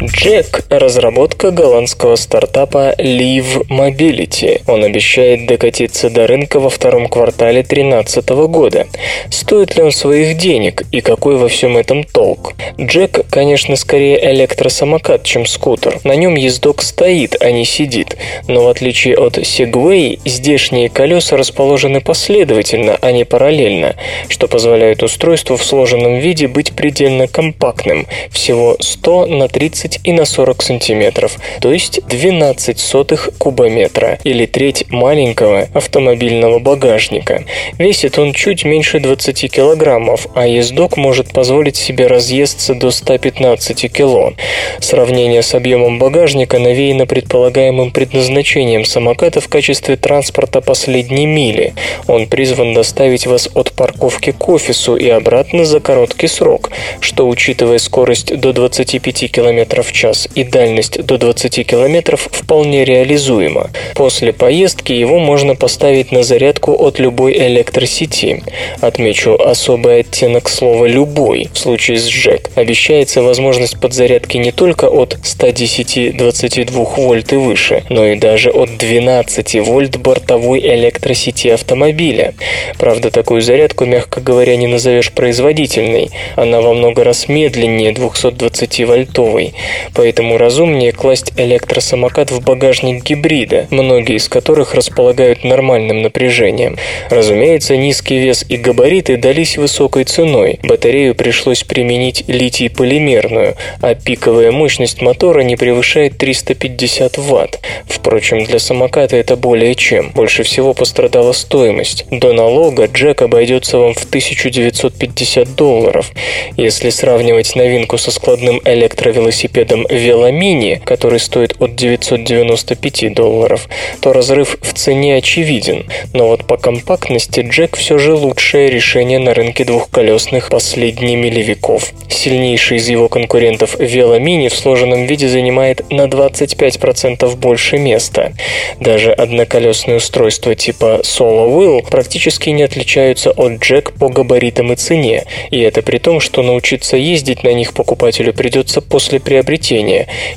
Джек– 0.00 0.64
разработка 0.70 1.50
голландского 1.50 2.14
стартапа 2.14 2.94
Live 2.98 3.66
Mobility. 3.68 4.62
Он 4.68 4.84
обещает 4.84 5.46
докатиться 5.46 6.08
до 6.08 6.28
рынка 6.28 6.60
во 6.60 6.70
втором 6.70 7.08
квартале 7.08 7.62
2013 7.64 8.28
года. 8.48 8.86
Стоит 9.28 9.76
ли 9.76 9.82
он 9.82 9.90
своих 9.90 10.38
денег 10.38 10.84
и 10.92 11.00
какой 11.00 11.36
во 11.36 11.48
всем 11.48 11.76
этом 11.76 12.04
толк? 12.04 12.54
Джек, 12.80 13.26
конечно, 13.28 13.74
скорее 13.74 14.24
электросамокат, 14.32 15.24
чем 15.24 15.46
скутер. 15.46 15.98
На 16.04 16.14
нем 16.14 16.36
ездок 16.36 16.82
стоит, 16.82 17.34
а 17.40 17.50
не 17.50 17.64
сидит. 17.64 18.16
Но 18.46 18.62
в 18.62 18.68
отличие 18.68 19.16
от 19.16 19.36
Segway, 19.36 20.20
здешние 20.24 20.90
колеса 20.90 21.36
расположены 21.36 22.00
последовательно, 22.00 22.96
а 23.00 23.10
не 23.10 23.24
параллельно, 23.24 23.96
что 24.28 24.46
позволяет 24.46 25.02
устройству 25.02 25.56
в 25.56 25.64
сложенном 25.64 26.18
виде 26.20 26.46
быть 26.46 26.72
предельно 26.72 27.26
компактным, 27.26 28.06
всего 28.30 28.76
100 28.78 29.26
на 29.26 29.48
30 29.48 29.87
и 30.04 30.12
на 30.12 30.24
40 30.24 30.62
сантиметров, 30.62 31.36
то 31.60 31.72
есть 31.72 32.00
12 32.06 32.78
сотых 32.78 33.30
кубометра 33.38 34.18
или 34.24 34.46
треть 34.46 34.90
маленького 34.90 35.68
автомобильного 35.74 36.58
багажника. 36.58 37.44
Весит 37.78 38.18
он 38.18 38.32
чуть 38.32 38.64
меньше 38.64 39.00
20 39.00 39.50
килограммов, 39.52 40.26
а 40.34 40.46
ездок 40.46 40.96
может 40.96 41.32
позволить 41.32 41.76
себе 41.76 42.06
разъесться 42.06 42.74
до 42.74 42.90
115 42.90 43.92
кило. 43.92 44.32
Сравнение 44.80 45.42
с 45.42 45.54
объемом 45.54 45.98
багажника 45.98 46.58
навеяно 46.58 47.06
предполагаемым 47.06 47.90
предназначением 47.90 48.84
самоката 48.84 49.40
в 49.40 49.48
качестве 49.48 49.96
транспорта 49.96 50.60
последней 50.60 51.26
мили. 51.26 51.74
Он 52.06 52.26
призван 52.26 52.74
доставить 52.74 53.26
вас 53.26 53.48
от 53.54 53.72
парковки 53.72 54.32
к 54.32 54.48
офису 54.48 54.96
и 54.96 55.08
обратно 55.08 55.64
за 55.64 55.80
короткий 55.80 56.28
срок, 56.28 56.70
что, 57.00 57.28
учитывая 57.28 57.78
скорость 57.78 58.36
до 58.36 58.52
25 58.52 59.30
км 59.30 59.77
в 59.82 59.92
час 59.92 60.28
и 60.34 60.44
дальность 60.44 61.02
до 61.04 61.18
20 61.18 61.66
км, 61.66 62.16
вполне 62.16 62.84
реализуемо. 62.84 63.70
После 63.94 64.32
поездки 64.32 64.92
его 64.92 65.18
можно 65.18 65.54
поставить 65.54 66.12
на 66.12 66.22
зарядку 66.22 66.72
от 66.72 66.98
любой 66.98 67.36
электросети. 67.36 68.42
Отмечу 68.80 69.34
особый 69.34 70.00
оттенок 70.00 70.48
слова 70.48 70.86
«любой» 70.86 71.48
в 71.52 71.58
случае 71.58 71.98
с 71.98 72.06
Джек. 72.06 72.50
Обещается 72.54 73.22
возможность 73.22 73.80
подзарядки 73.80 74.36
не 74.36 74.52
только 74.52 74.86
от 74.88 75.14
110-22 75.22 76.96
вольт 76.96 77.32
и 77.32 77.36
выше, 77.36 77.84
но 77.88 78.06
и 78.06 78.16
даже 78.16 78.50
от 78.50 78.76
12 78.76 79.54
вольт 79.66 79.96
бортовой 79.96 80.60
электросети 80.60 81.48
автомобиля. 81.48 82.34
Правда, 82.78 83.10
такую 83.10 83.42
зарядку, 83.42 83.84
мягко 83.84 84.20
говоря, 84.20 84.56
не 84.56 84.66
назовешь 84.66 85.12
производительной. 85.12 86.10
Она 86.36 86.60
во 86.60 86.74
много 86.74 87.04
раз 87.04 87.28
медленнее 87.28 87.92
220-вольтовой. 87.92 89.54
Поэтому 89.94 90.38
разумнее 90.38 90.92
класть 90.92 91.32
электросамокат 91.36 92.30
в 92.30 92.42
багажник 92.42 93.04
гибрида, 93.04 93.66
многие 93.70 94.16
из 94.16 94.28
которых 94.28 94.74
располагают 94.74 95.44
нормальным 95.44 96.02
напряжением. 96.02 96.76
Разумеется, 97.10 97.76
низкий 97.76 98.18
вес 98.18 98.44
и 98.48 98.56
габариты 98.56 99.16
дались 99.16 99.58
высокой 99.58 100.04
ценой. 100.04 100.58
Батарею 100.62 101.14
пришлось 101.14 101.64
применить 101.64 102.24
литий-полимерную, 102.26 103.56
а 103.80 103.94
пиковая 103.94 104.50
мощность 104.50 105.02
мотора 105.02 105.40
не 105.42 105.56
превышает 105.56 106.18
350 106.18 107.18
Вт. 107.18 107.60
Впрочем, 107.86 108.44
для 108.44 108.58
самоката 108.58 109.16
это 109.16 109.36
более 109.36 109.74
чем. 109.74 110.12
Больше 110.14 110.42
всего 110.42 110.74
пострадала 110.74 111.32
стоимость. 111.32 112.06
До 112.10 112.32
налога 112.32 112.86
Джек 112.86 113.22
обойдется 113.22 113.78
вам 113.78 113.94
в 113.94 114.04
1950 114.04 115.54
долларов. 115.54 116.10
Если 116.56 116.90
сравнивать 116.90 117.54
новинку 117.54 117.98
со 117.98 118.10
складным 118.10 118.60
электровелосипедом 118.64 119.57
Веломини, 119.64 120.80
который 120.84 121.20
стоит 121.20 121.56
от 121.60 121.74
995 121.74 123.14
долларов, 123.14 123.68
то 124.00 124.12
разрыв 124.12 124.56
в 124.60 124.72
цене 124.74 125.16
очевиден. 125.16 125.86
Но 126.12 126.28
вот 126.28 126.46
по 126.46 126.56
компактности 126.56 127.40
Джек 127.40 127.76
все 127.76 127.98
же 127.98 128.14
лучшее 128.14 128.70
решение 128.70 129.18
на 129.18 129.34
рынке 129.34 129.64
двухколесных 129.64 130.50
последних 130.50 131.16
милевиков. 131.16 131.92
Сильнейший 132.08 132.78
из 132.78 132.88
его 132.88 133.08
конкурентов 133.08 133.76
Веломини 133.78 134.48
в 134.48 134.54
сложенном 134.54 135.06
виде 135.06 135.28
занимает 135.28 135.90
на 135.90 136.06
25% 136.06 137.36
больше 137.36 137.78
места. 137.78 138.32
Даже 138.80 139.12
одноколесные 139.12 139.98
устройства 139.98 140.54
типа 140.54 141.00
Solo 141.02 141.48
Wheel 141.48 141.88
практически 141.88 142.50
не 142.50 142.62
отличаются 142.62 143.30
от 143.30 143.52
Jack 143.52 143.96
по 143.98 144.08
габаритам 144.08 144.72
и 144.72 144.76
цене, 144.76 145.24
и 145.50 145.60
это 145.60 145.82
при 145.82 145.98
том, 145.98 146.20
что 146.20 146.42
научиться 146.42 146.96
ездить 146.96 147.44
на 147.44 147.52
них 147.52 147.72
покупателю 147.72 148.32
придется 148.32 148.80
после 148.80 149.20
приобретения, 149.20 149.47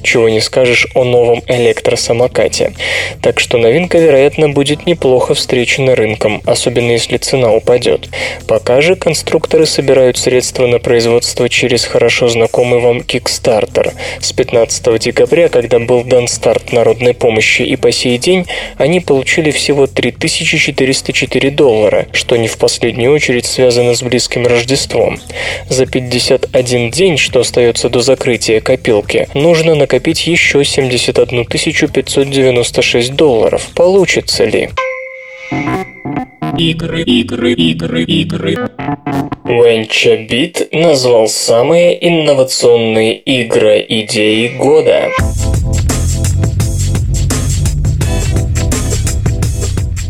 чего 0.03 0.29
не 0.29 0.39
скажешь 0.39 0.87
о 0.95 1.03
новом 1.03 1.43
электросамокате. 1.47 2.73
Так 3.21 3.39
что 3.39 3.57
новинка, 3.57 3.97
вероятно, 3.97 4.49
будет 4.49 4.85
неплохо 4.85 5.33
встречена 5.33 5.95
рынком, 5.95 6.41
особенно 6.45 6.91
если 6.91 7.17
цена 7.17 7.51
упадет. 7.51 8.09
Пока 8.47 8.81
же 8.81 8.95
конструкторы 8.95 9.65
собирают 9.65 10.17
средства 10.17 10.67
на 10.67 10.79
производство 10.79 11.49
через 11.49 11.85
хорошо 11.85 12.27
знакомый 12.27 12.79
вам 12.79 12.99
Kickstarter. 12.99 13.93
С 14.19 14.31
15 14.31 14.99
декабря, 14.99 15.49
когда 15.49 15.79
был 15.79 16.03
дан 16.03 16.27
старт 16.27 16.71
народной 16.71 17.13
помощи, 17.13 17.63
и 17.63 17.75
по 17.75 17.91
сей 17.91 18.17
день 18.17 18.45
они 18.77 18.99
получили 18.99 19.51
всего 19.51 19.87
3404 19.87 21.49
доллара, 21.51 22.07
что 22.13 22.37
не 22.37 22.47
в 22.47 22.57
последнюю 22.57 23.13
очередь 23.13 23.45
связано 23.45 23.93
с 23.93 24.01
близким 24.01 24.47
Рождеством. 24.47 25.19
За 25.69 25.85
51 25.85 26.91
день, 26.91 27.17
что 27.17 27.41
остается 27.41 27.89
до 27.89 28.01
закрытия 28.01 28.61
копилки, 29.01 29.27
нужно 29.33 29.75
накопить 29.75 30.27
еще 30.27 30.63
71 30.63 31.45
596 31.45 33.13
долларов. 33.15 33.69
Получится 33.75 34.45
ли? 34.45 34.69
Игры, 36.57 37.03
игры, 37.03 37.53
игры, 37.53 38.03
игры. 38.03 38.69
Венчабит 39.45 40.69
назвал 40.71 41.27
самые 41.27 42.07
инновационные 42.07 43.17
игры 43.17 43.85
идеи 43.87 44.47
года. 44.57 45.09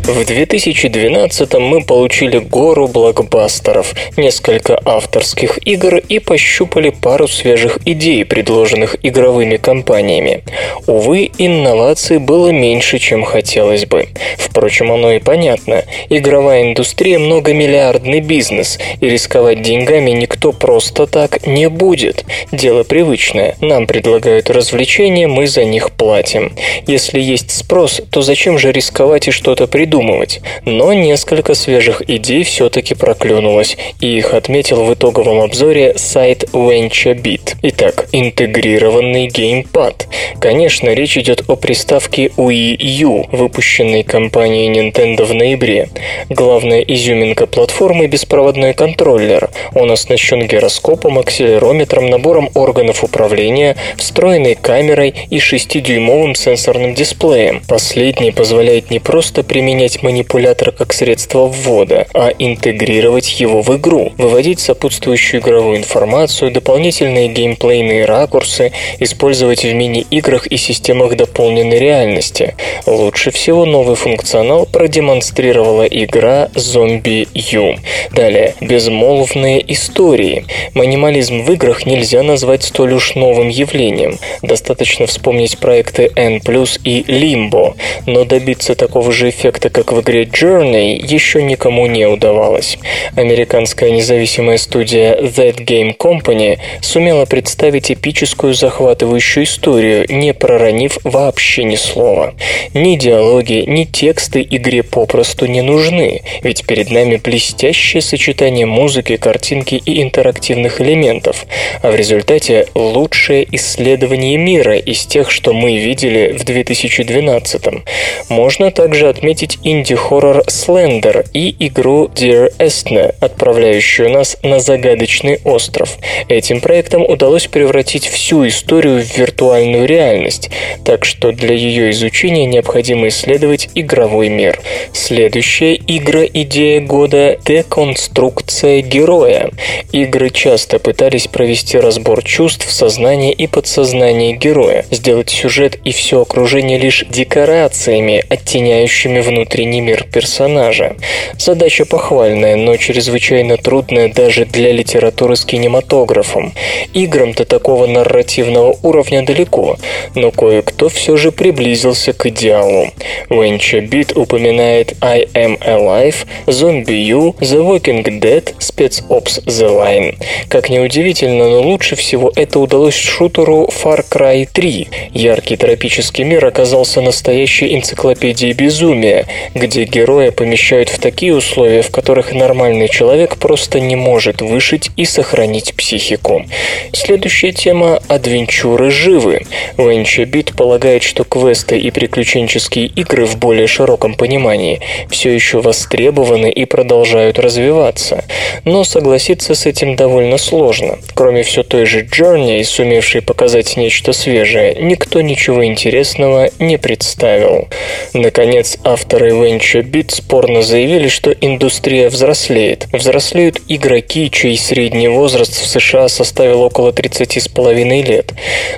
В 0.04 0.24
2012 0.24 1.54
мы 1.58 1.80
получили 1.80 2.38
гору 2.38 2.88
блокбастеров, 2.88 3.94
несколько 4.16 4.76
авторских 4.84 5.64
игр 5.64 5.96
и 5.96 6.18
пощупали 6.18 6.90
пару 6.90 7.28
свежих 7.28 7.78
идей, 7.84 8.24
предложенных 8.24 8.96
игровыми 9.04 9.58
компаниями. 9.58 10.42
Увы, 10.88 11.30
инноваций 11.38 12.18
было 12.18 12.48
меньше, 12.48 12.98
чем 12.98 13.22
хотелось 13.22 13.86
бы. 13.86 14.08
Впрочем, 14.38 14.90
оно 14.90 15.12
и 15.12 15.20
понятно. 15.20 15.84
Игровая 16.10 16.62
индустрия– 16.62 17.18
многомиллиардный 17.20 18.20
бизнес, 18.20 18.80
и 19.00 19.08
рисковать 19.08 19.62
деньгами 19.62 20.10
никто 20.10 20.50
просто 20.50 21.06
так 21.06 21.46
не 21.46 21.68
будет. 21.68 22.24
Дело 22.50 22.82
привычное. 22.82 23.54
Нам 23.60 23.86
предлагают 23.86 24.50
развлечения, 24.50 25.28
мы 25.28 25.46
за 25.46 25.64
них 25.64 25.92
платим. 25.92 26.52
Если 26.88 27.20
есть 27.20 27.52
спрос, 27.52 28.02
то 28.10 28.20
зачем 28.20 28.58
же 28.58 28.72
рисковать 28.72 29.28
и 29.28 29.30
что-то 29.30 29.68
придумать? 29.68 29.91
Придумывать, 29.92 30.40
но 30.64 30.92
несколько 30.94 31.54
свежих 31.54 32.02
идей 32.08 32.44
все-таки 32.44 32.94
проклюнулось, 32.94 33.76
и 34.00 34.16
их 34.16 34.32
отметил 34.32 34.84
в 34.84 34.94
итоговом 34.94 35.40
обзоре 35.40 35.94
сайт 35.96 36.44
VentureBeat. 36.52 37.56
Итак, 37.62 38.06
интегрированный 38.12 39.26
геймпад. 39.26 40.08
Конечно, 40.40 40.90
речь 40.90 41.18
идет 41.18 41.44
о 41.48 41.56
приставке 41.56 42.28
Wii 42.36 42.76
U, 42.80 43.26
выпущенной 43.32 44.02
компанией 44.02 44.70
Nintendo 44.70 45.24
в 45.24 45.34
ноябре. 45.34 45.88
Главная 46.30 46.80
изюминка 46.80 47.46
платформы– 47.46 48.06
беспроводной 48.08 48.72
контроллер. 48.72 49.50
Он 49.74 49.90
оснащен 49.90 50.46
гироскопом, 50.46 51.18
акселерометром, 51.18 52.08
набором 52.08 52.48
органов 52.54 53.04
управления, 53.04 53.76
встроенной 53.98 54.54
камерой 54.54 55.14
и 55.28 55.36
6-дюймовым 55.36 56.34
сенсорным 56.34 56.94
дисплеем. 56.94 57.62
Последний 57.68 58.32
позволяет 58.32 58.90
не 58.90 58.98
просто 58.98 59.42
применять 59.42 59.81
применять 59.82 60.02
манипулятор 60.02 60.70
как 60.70 60.92
средство 60.92 61.46
ввода, 61.46 62.06
а 62.14 62.30
интегрировать 62.38 63.40
его 63.40 63.62
в 63.62 63.76
игру, 63.76 64.12
выводить 64.16 64.60
сопутствующую 64.60 65.40
игровую 65.40 65.78
информацию, 65.78 66.52
дополнительные 66.52 67.28
геймплейные 67.28 68.04
ракурсы, 68.04 68.72
использовать 69.00 69.64
в 69.64 69.72
мини-играх 69.72 70.46
и 70.46 70.56
системах 70.56 71.16
дополненной 71.16 71.80
реальности. 71.80 72.54
Лучше 72.86 73.32
всего 73.32 73.64
новый 73.64 73.96
функционал 73.96 74.66
продемонстрировала 74.66 75.84
игра 75.84 76.48
Zombie 76.54 77.26
U. 77.34 77.74
Далее, 78.12 78.54
безмолвные 78.60 79.72
истории. 79.72 80.44
Манимализм 80.74 81.42
в 81.42 81.52
играх 81.52 81.86
нельзя 81.86 82.22
назвать 82.22 82.62
столь 82.62 82.94
уж 82.94 83.16
новым 83.16 83.48
явлением. 83.48 84.18
Достаточно 84.42 85.06
вспомнить 85.06 85.58
проекты 85.58 86.10
N+, 86.14 86.40
и 86.84 87.02
Limbo, 87.02 87.74
но 88.06 88.24
добиться 88.24 88.74
такого 88.74 89.10
же 89.10 89.28
эффекта, 89.28 89.71
как 89.72 89.92
в 89.92 90.00
игре 90.00 90.24
Journey, 90.24 90.94
еще 91.04 91.42
никому 91.42 91.86
не 91.86 92.06
удавалось. 92.06 92.78
Американская 93.16 93.90
независимая 93.90 94.58
студия 94.58 95.16
That 95.16 95.56
Game 95.64 95.96
Company 95.96 96.58
сумела 96.80 97.24
представить 97.24 97.90
эпическую 97.90 98.54
захватывающую 98.54 99.44
историю, 99.44 100.06
не 100.08 100.34
проронив 100.34 100.98
вообще 101.04 101.64
ни 101.64 101.76
слова. 101.76 102.34
Ни 102.74 102.96
диалоги, 102.96 103.64
ни 103.66 103.84
тексты 103.84 104.46
игре 104.48 104.82
попросту 104.82 105.46
не 105.46 105.62
нужны, 105.62 106.22
ведь 106.42 106.66
перед 106.66 106.90
нами 106.90 107.16
блестящее 107.16 108.02
сочетание 108.02 108.66
музыки, 108.66 109.16
картинки 109.16 109.74
и 109.74 110.02
интерактивных 110.02 110.80
элементов, 110.80 111.46
а 111.82 111.90
в 111.90 111.96
результате 111.96 112.66
лучшее 112.74 113.46
исследование 113.52 114.36
мира 114.36 114.76
из 114.76 115.06
тех, 115.06 115.30
что 115.30 115.52
мы 115.52 115.78
видели 115.78 116.36
в 116.38 116.44
2012 116.44 117.66
-м. 117.66 117.82
Можно 118.28 118.70
также 118.70 119.08
отметить 119.08 119.58
инди-хоррор 119.64 120.44
Slender 120.48 121.26
и 121.32 121.54
игру 121.66 122.06
Dear 122.06 122.52
Estne, 122.58 123.14
отправляющую 123.20 124.10
нас 124.10 124.36
на 124.42 124.60
загадочный 124.60 125.40
остров. 125.44 125.98
Этим 126.28 126.60
проектом 126.60 127.02
удалось 127.02 127.46
превратить 127.46 128.06
всю 128.06 128.46
историю 128.46 129.02
в 129.02 129.18
виртуальную 129.18 129.86
реальность, 129.86 130.50
так 130.84 131.04
что 131.04 131.32
для 131.32 131.54
ее 131.54 131.90
изучения 131.90 132.46
необходимо 132.46 133.08
исследовать 133.08 133.68
игровой 133.74 134.28
мир. 134.28 134.60
Следующая 134.92 135.74
игра-идея 135.74 136.80
года– 136.80 137.38
деконструкция 137.44 138.82
героя. 138.82 139.50
Игры 139.92 140.30
часто 140.30 140.78
пытались 140.78 141.26
провести 141.26 141.78
разбор 141.78 142.22
чувств, 142.22 142.70
сознания 142.70 143.32
и 143.32 143.46
подсознания 143.46 144.34
героя, 144.34 144.84
сделать 144.90 145.30
сюжет 145.30 145.78
и 145.84 145.92
все 145.92 146.22
окружение 146.22 146.78
лишь 146.78 147.04
декорациями, 147.08 148.24
оттеняющими 148.28 149.20
внутренний 149.52 149.82
мир 149.82 150.06
персонажа. 150.10 150.96
Задача 151.38 151.84
похвальная, 151.84 152.56
но 152.56 152.76
чрезвычайно 152.78 153.58
трудная 153.58 154.08
даже 154.08 154.46
для 154.46 154.72
литературы 154.72 155.36
с 155.36 155.44
кинематографом. 155.44 156.54
Играм-то 156.94 157.44
такого 157.44 157.86
нарративного 157.86 158.78
уровня 158.82 159.22
далеко, 159.26 159.76
но 160.14 160.30
кое-кто 160.30 160.88
все 160.88 161.18
же 161.18 161.32
приблизился 161.32 162.14
к 162.14 162.24
идеалу. 162.26 162.88
Venture 163.28 163.86
Beat 163.86 164.18
упоминает 164.18 164.94
I 165.02 165.26
Am 165.34 165.58
Alive, 165.58 166.26
Zombie 166.46 167.02
U, 167.10 167.34
The 167.40 167.60
Walking 167.60 168.04
Dead, 168.20 168.54
Spec 168.58 169.02
The 169.08 169.68
Line. 169.68 170.14
Как 170.48 170.70
ни 170.70 170.78
удивительно, 170.78 171.48
но 171.50 171.60
лучше 171.60 171.94
всего 171.94 172.32
это 172.34 172.58
удалось 172.58 172.94
шутеру 172.94 173.68
Far 173.68 174.02
Cry 174.08 174.48
3. 174.50 174.88
Яркий 175.12 175.56
тропический 175.56 176.24
мир 176.24 176.46
оказался 176.46 177.02
настоящей 177.02 177.74
энциклопедией 177.74 178.54
безумия, 178.54 179.26
где 179.54 179.84
героя 179.84 180.30
помещают 180.30 180.88
в 180.88 180.98
такие 180.98 181.34
условия, 181.34 181.82
в 181.82 181.90
которых 181.90 182.32
нормальный 182.32 182.88
человек 182.88 183.36
просто 183.36 183.80
не 183.80 183.96
может 183.96 184.40
вышить 184.40 184.90
и 184.96 185.04
сохранить 185.04 185.74
психику. 185.74 186.44
Следующая 186.92 187.52
тема– 187.52 188.00
адвенчуры 188.08 188.90
живы. 188.90 189.42
VentureBeat 189.76 190.56
полагает, 190.56 191.02
что 191.02 191.24
квесты 191.24 191.78
и 191.78 191.90
приключенческие 191.90 192.86
игры 192.86 193.26
в 193.26 193.36
более 193.36 193.66
широком 193.66 194.14
понимании 194.14 194.80
все 195.10 195.30
еще 195.30 195.60
востребованы 195.60 196.50
и 196.50 196.64
продолжают 196.64 197.38
развиваться. 197.38 198.24
Но 198.64 198.84
согласиться 198.84 199.54
с 199.54 199.66
этим 199.66 199.96
довольно 199.96 200.38
сложно. 200.38 200.98
Кроме 201.14 201.42
все 201.42 201.62
той 201.62 201.86
же 201.86 202.04
Journey, 202.04 202.62
сумевшей 202.64 203.22
показать 203.22 203.76
нечто 203.76 204.12
свежее, 204.12 204.74
никто 204.80 205.20
ничего 205.20 205.64
интересного 205.64 206.50
не 206.58 206.78
представил. 206.78 207.68
Наконец, 208.12 208.78
авторы 208.84 209.31
VentureBeat 209.32 210.14
спорно 210.14 210.62
заявили, 210.62 211.08
что 211.08 211.30
индустрия 211.32 212.08
взрослеет. 212.08 212.86
Взрослеют 212.92 213.60
игроки, 213.68 214.30
чей 214.30 214.56
средний 214.56 215.08
возраст 215.08 215.52
в 215.60 215.66
США 215.66 216.08
составил 216.08 216.62
около 216.62 216.90
30,5 216.90 218.02
лет. 218.02 218.32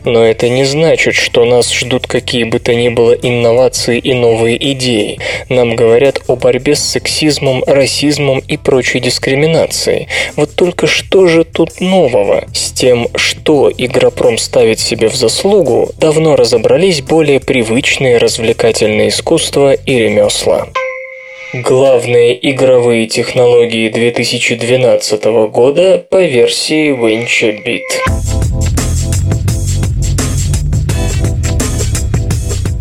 Но 0.04 0.24
это 0.24 0.48
не 0.48 0.64
значит, 0.64 1.14
что 1.14 1.44
нас 1.44 1.72
ждут 1.72 2.06
какие 2.06 2.44
бы 2.44 2.58
то 2.58 2.74
ни 2.74 2.88
было 2.88 3.12
инновации 3.12 3.98
и 3.98 4.14
новые 4.14 4.56
идеи. 4.72 5.18
Нам 5.48 5.76
говорят 5.76 6.20
о 6.26 6.36
борьбе 6.36 6.74
с 6.74 6.82
сексизмом, 6.82 7.62
расизмом 7.66 8.40
и 8.40 8.56
прочей 8.56 9.00
дискриминацией. 9.00 10.08
Вот 10.36 10.54
только 10.54 10.86
что 10.86 11.26
же 11.26 11.44
тут 11.44 11.80
нового? 11.80 12.44
С 12.52 12.72
тем, 12.72 13.08
что 13.16 13.70
Игропром 13.76 14.38
ставит 14.38 14.78
себе 14.80 15.08
в 15.08 15.14
заслугу, 15.14 15.90
давно 15.98 16.36
разобрались 16.36 17.02
более 17.02 17.40
привычные 17.40 18.18
развлекательные 18.18 19.08
искусства 19.08 19.72
и 19.72 19.98
ремесла. 19.98 20.33
Главные 21.52 22.36
игровые 22.50 23.06
технологии 23.06 23.88
2012 23.88 25.24
года 25.52 26.04
по 26.10 26.20
версии 26.20 26.90
VentureBeat. 26.90 27.80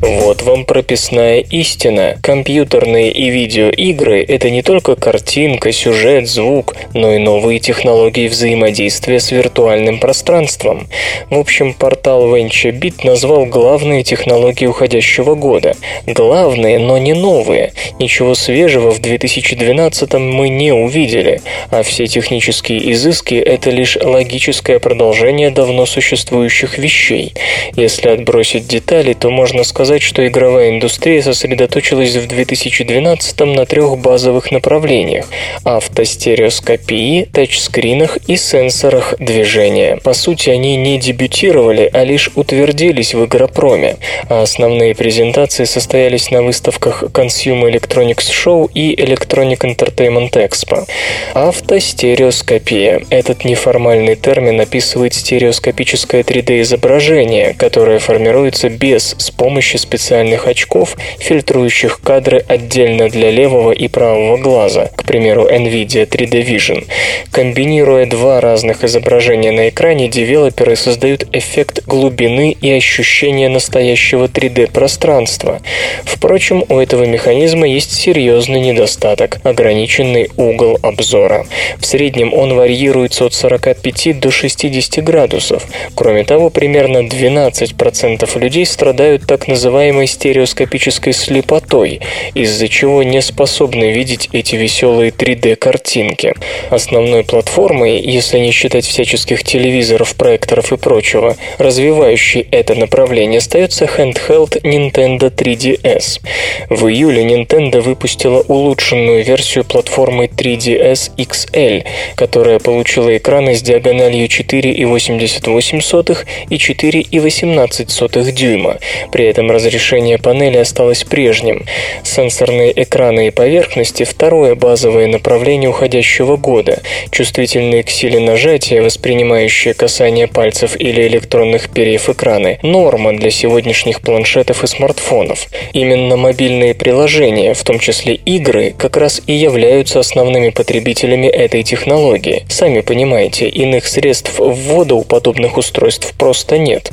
Вот 0.04 0.42
вам 0.42 0.66
прописная 0.66 1.40
истина. 1.40 2.18
Компьютерные 2.22 3.10
и 3.10 3.30
видеоигры– 3.30 4.22
это 4.28 4.50
не 4.50 4.62
только 4.62 4.98
картинка, 4.98 5.72
сюжет, 5.72 6.28
звук, 6.28 6.76
но 6.94 7.14
и 7.14 7.20
новые 7.20 7.60
технологии 7.60 8.28
взаимодействия 8.28 9.22
с 9.22 9.32
виртуальным 9.32 10.00
пространством. 10.00 10.90
В 11.30 11.38
общем, 11.38 11.74
портал 11.74 12.36
VentureBeat 12.36 13.06
назвал 13.06 13.46
главные 13.46 14.04
технологии 14.04 14.66
уходящего 14.66 15.36
года. 15.36 15.74
Главные, 16.06 16.80
но 16.80 16.98
не 16.98 17.14
новые. 17.14 17.72
Ничего 17.98 18.36
свежего 18.36 18.92
в 18.92 19.00
2012 19.00 20.14
мы 20.16 20.50
не 20.50 20.74
увидели, 20.74 21.40
а 21.70 21.82
все 21.82 22.08
технические 22.08 22.92
изыски– 22.92 23.36
это 23.36 23.70
лишь 23.70 23.96
логическое 23.96 24.80
продолжение 24.80 25.50
давно 25.50 25.86
существующих 25.86 26.78
вещей. 26.78 27.34
Если 27.78 28.10
отбросить 28.10 28.68
детали, 28.68 29.14
то 29.14 29.30
можно 29.30 29.64
сказать, 29.64 29.93
сказать, 29.94 30.02
что 30.02 30.28
игровая 30.28 30.70
индустрия 30.72 31.22
сосредоточилась 31.22 32.16
в 32.16 32.28
2012 32.28 33.40
на 33.42 33.66
трех 33.68 34.00
базовых 34.00 34.50
направлениях– 34.52 35.26
автостереоскопии, 35.66 37.28
тачскринах 37.32 38.18
и 38.28 38.36
сенсорах 38.36 39.14
движения. 39.20 39.98
По 39.98 40.14
сути, 40.14 40.50
они 40.50 40.78
не 40.78 40.98
дебютировали, 40.98 41.88
а 41.94 42.04
лишь 42.04 42.32
утвердились 42.34 43.14
в 43.14 43.26
игропроме, 43.26 43.98
а 44.30 44.42
основные 44.42 44.96
презентации 44.96 45.66
состоялись 45.66 46.32
на 46.32 46.42
выставках 46.42 47.04
Consumer 47.04 47.72
Electronics 47.72 48.32
Show 48.32 48.72
и 48.74 48.96
Electronic 48.96 49.60
Entertainment 49.60 50.32
Expo. 50.32 50.88
Автостереоскопия– 51.36 53.04
этот 53.12 53.46
неформальный 53.46 54.16
термин 54.16 54.60
описывает 54.60 55.14
стереоскопическое 55.14 56.24
3D-изображение, 56.24 57.54
которое 57.54 58.00
формируется 58.00 58.70
без 58.70 59.16
с 59.20 59.30
помощью 59.30 59.83
специальных 59.84 60.48
очков, 60.48 60.98
фильтрующих 61.20 62.02
кадры 62.02 62.44
отдельно 62.48 63.10
для 63.10 63.30
левого 63.30 63.72
и 63.72 63.88
правого 63.88 64.38
глаза, 64.38 64.90
к 64.96 65.04
примеру, 65.06 65.48
NVIDIA 65.48 66.08
3D 66.08 66.44
Vision. 66.44 66.86
Комбинируя 67.32 68.06
два 68.06 68.42
разных 68.42 68.84
изображения 68.84 69.52
на 69.52 69.70
экране, 69.70 70.08
девелоперы 70.08 70.76
создают 70.76 71.28
эффект 71.34 71.86
глубины 71.86 72.56
и 72.60 72.72
ощущение 72.72 73.50
настоящего 73.50 74.26
3D-пространства. 74.26 75.62
Впрочем, 76.04 76.64
у 76.70 76.80
этого 76.80 77.04
механизма 77.04 77.68
есть 77.68 77.94
серьезный 77.94 78.62
недостаток– 78.62 79.40
ограниченный 79.44 80.30
угол 80.38 80.80
обзора. 80.82 81.46
В 81.78 81.86
среднем 81.86 82.34
он 82.34 82.56
варьируется 82.56 83.26
от 83.26 83.34
45 83.34 84.20
до 84.20 84.32
60 84.32 85.04
градусов. 85.04 85.68
Кроме 85.96 86.24
того, 86.24 86.50
примерно 86.50 87.00
12% 87.00 88.40
людей 88.40 88.66
страдают 88.66 89.26
так 89.28 89.48
называемым 89.48 89.73
называемой 89.74 90.06
стереоскопической 90.06 91.14
слепотой, 91.14 92.00
из-за 92.36 92.68
чего 92.68 93.02
не 93.02 93.24
способны 93.24 93.92
видеть 93.92 94.30
эти 94.32 94.56
веселые 94.56 95.10
3D-картинки. 95.10 96.36
Основной 96.70 97.24
платформой, 97.24 98.00
если 98.00 98.38
не 98.38 98.52
считать 98.52 98.86
всяческих 98.86 99.44
телевизоров, 99.44 100.14
проекторов 100.16 100.72
и 100.74 100.78
прочего, 100.78 101.36
развивающей 101.58 102.48
это 102.52 102.76
направление, 102.76 103.40
остается 103.40 103.86
handheld 103.86 104.62
Nintendo 104.62 105.34
3DS. 105.34 106.22
В 106.70 106.88
июле 106.88 107.24
Nintendo 107.24 107.82
выпустила 107.82 108.42
улучшенную 108.42 109.24
версию 109.24 109.66
платформы 109.66 110.26
3DS 110.26 111.16
XL, 111.18 111.84
которая 112.16 112.60
получила 112.60 113.18
экраны 113.18 113.56
с 113.56 113.64
диагональю 113.64 114.28
4,88 114.28 116.18
и 116.52 116.58
4,18 116.58 118.32
дюйма. 118.34 118.78
При 119.12 119.26
этом 119.26 119.50
разрешение 119.64 120.18
панели 120.18 120.58
осталось 120.58 121.04
прежним. 121.04 121.66
Сенсорные 122.04 122.74
экраны 122.84 123.28
и 123.28 123.32
поверхности– 123.32 124.04
второе 124.04 124.56
базовое 124.56 125.08
направление 125.08 125.70
уходящего 125.70 126.36
года. 126.36 126.82
Чувствительные 127.12 127.84
к 127.84 127.90
силе 127.90 128.20
нажатия, 128.20 128.82
воспринимающие 128.82 129.74
касание 129.74 130.28
пальцев 130.28 130.76
или 130.78 131.08
электронных 131.08 131.70
перьев 131.70 132.10
экраны– 132.10 132.60
норма 132.62 133.14
для 133.14 133.30
сегодняшних 133.30 134.02
планшетов 134.02 134.64
и 134.64 134.68
смартфонов. 134.68 135.48
Именно 135.72 136.18
мобильные 136.18 136.74
приложения, 136.74 137.54
в 137.54 137.64
том 137.64 137.80
числе 137.80 138.16
игры, 138.16 138.74
как 138.78 138.98
раз 138.98 139.22
и 139.28 139.34
являются 139.34 140.00
основными 140.00 140.50
потребителями 140.50 141.28
этой 141.28 141.64
технологии. 141.64 142.44
Сами 142.50 142.82
понимаете, 142.82 143.48
иных 143.48 143.88
средств 143.88 144.34
ввода 144.38 144.96
у 144.96 145.04
подобных 145.04 145.58
устройств 145.58 146.14
просто 146.18 146.58
нет. 146.58 146.92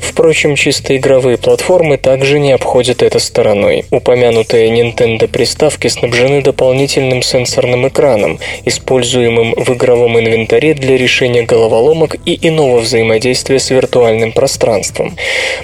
Впрочем, 0.00 0.56
чисто 0.56 0.96
игровые 0.96 1.38
платформы 1.38 1.99
также 2.02 2.38
не 2.38 2.52
обходят 2.52 3.02
это 3.02 3.18
стороной. 3.18 3.84
Упомянутые 3.90 4.70
Nintendo 4.70 5.28
приставки 5.28 5.88
снабжены 5.88 6.42
дополнительным 6.42 7.22
сенсорным 7.22 7.88
экраном, 7.88 8.38
используемым 8.64 9.54
в 9.56 9.70
игровом 9.70 10.18
инвентаре 10.18 10.74
для 10.74 10.96
решения 10.96 11.42
головоломок 11.42 12.16
и 12.24 12.38
иного 12.48 12.78
взаимодействия 12.78 13.58
с 13.58 13.70
виртуальным 13.70 14.32
пространством. 14.32 15.16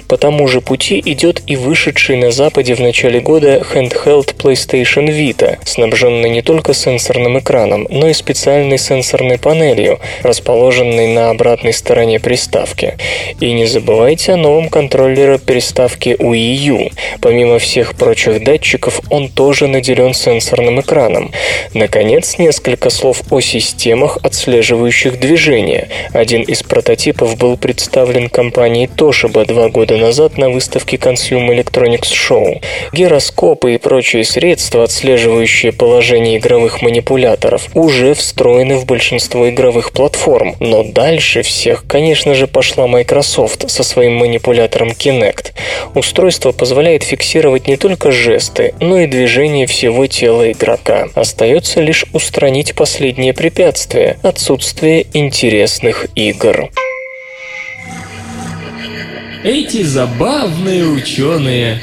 По 0.07 0.17
тому 0.17 0.47
же 0.47 0.61
пути 0.61 1.01
идет 1.03 1.41
и 1.47 1.55
вышедший 1.55 2.17
на 2.17 2.31
Западе 2.31 2.75
в 2.75 2.79
начале 2.79 3.19
года 3.19 3.57
handheld 3.73 4.35
PlayStation 4.35 5.07
Vita, 5.07 5.57
снабженный 5.65 6.29
не 6.29 6.41
только 6.41 6.73
сенсорным 6.73 7.39
экраном, 7.39 7.87
но 7.89 8.07
и 8.07 8.13
специальной 8.13 8.77
сенсорной 8.77 9.37
панелью, 9.37 9.99
расположенной 10.23 11.07
на 11.13 11.29
обратной 11.29 11.73
стороне 11.73 12.19
приставки. 12.19 12.97
И 13.39 13.51
не 13.51 13.65
забывайте 13.65 14.33
о 14.33 14.37
новом 14.37 14.69
контроллере 14.69 15.39
приставки 15.39 16.15
Wii 16.33 16.55
U. 16.69 16.89
Помимо 17.21 17.59
всех 17.59 17.95
прочих 17.95 18.43
датчиков, 18.43 19.01
он 19.09 19.29
тоже 19.29 19.67
наделен 19.67 20.13
сенсорным 20.13 20.81
экраном. 20.81 21.31
Наконец, 21.73 22.37
несколько 22.37 22.89
слов 22.89 23.21
о 23.29 23.39
системах, 23.41 24.17
отслеживающих 24.23 25.19
движение. 25.19 25.89
Один 26.13 26.41
из 26.41 26.63
прототипов 26.63 27.37
был 27.37 27.57
представлен 27.57 28.29
компанией 28.29 28.87
Toshiba 28.87 29.45
два 29.45 29.69
года 29.69 29.97
назад 29.97 30.37
на 30.37 30.49
выставке 30.49 30.97
Consumer 30.97 31.55
Electronics 31.55 32.11
Show. 32.11 32.61
Гироскопы 32.93 33.75
и 33.75 33.77
прочие 33.77 34.23
средства, 34.23 34.83
отслеживающие 34.83 35.71
положение 35.71 36.37
игровых 36.37 36.81
манипуляторов, 36.81 37.67
уже 37.73 38.13
встроены 38.13 38.77
в 38.77 38.85
большинство 38.85 39.49
игровых 39.49 39.91
платформ. 39.91 40.55
Но 40.59 40.83
дальше 40.83 41.41
всех, 41.41 41.85
конечно 41.87 42.33
же, 42.33 42.47
пошла 42.47 42.87
Microsoft 42.87 43.69
со 43.69 43.83
своим 43.83 44.15
манипулятором 44.15 44.89
Kinect. 44.89 45.53
Устройство 46.07 46.53
позволяет 46.53 47.03
фиксировать 47.03 47.67
не 47.67 47.75
только 47.75 48.13
жесты, 48.13 48.73
но 48.79 48.97
и 48.97 49.07
движение 49.07 49.67
всего 49.67 50.07
тела 50.07 50.49
игрока. 50.53 51.09
Остается 51.15 51.81
лишь 51.81 52.05
устранить 52.13 52.75
последнее 52.75 53.33
препятствие– 53.33 54.17
отсутствие 54.23 55.05
интересных 55.11 56.07
игр. 56.15 56.69
Эти 59.43 59.83
забавные 59.83 60.85
ученые. 60.85 61.81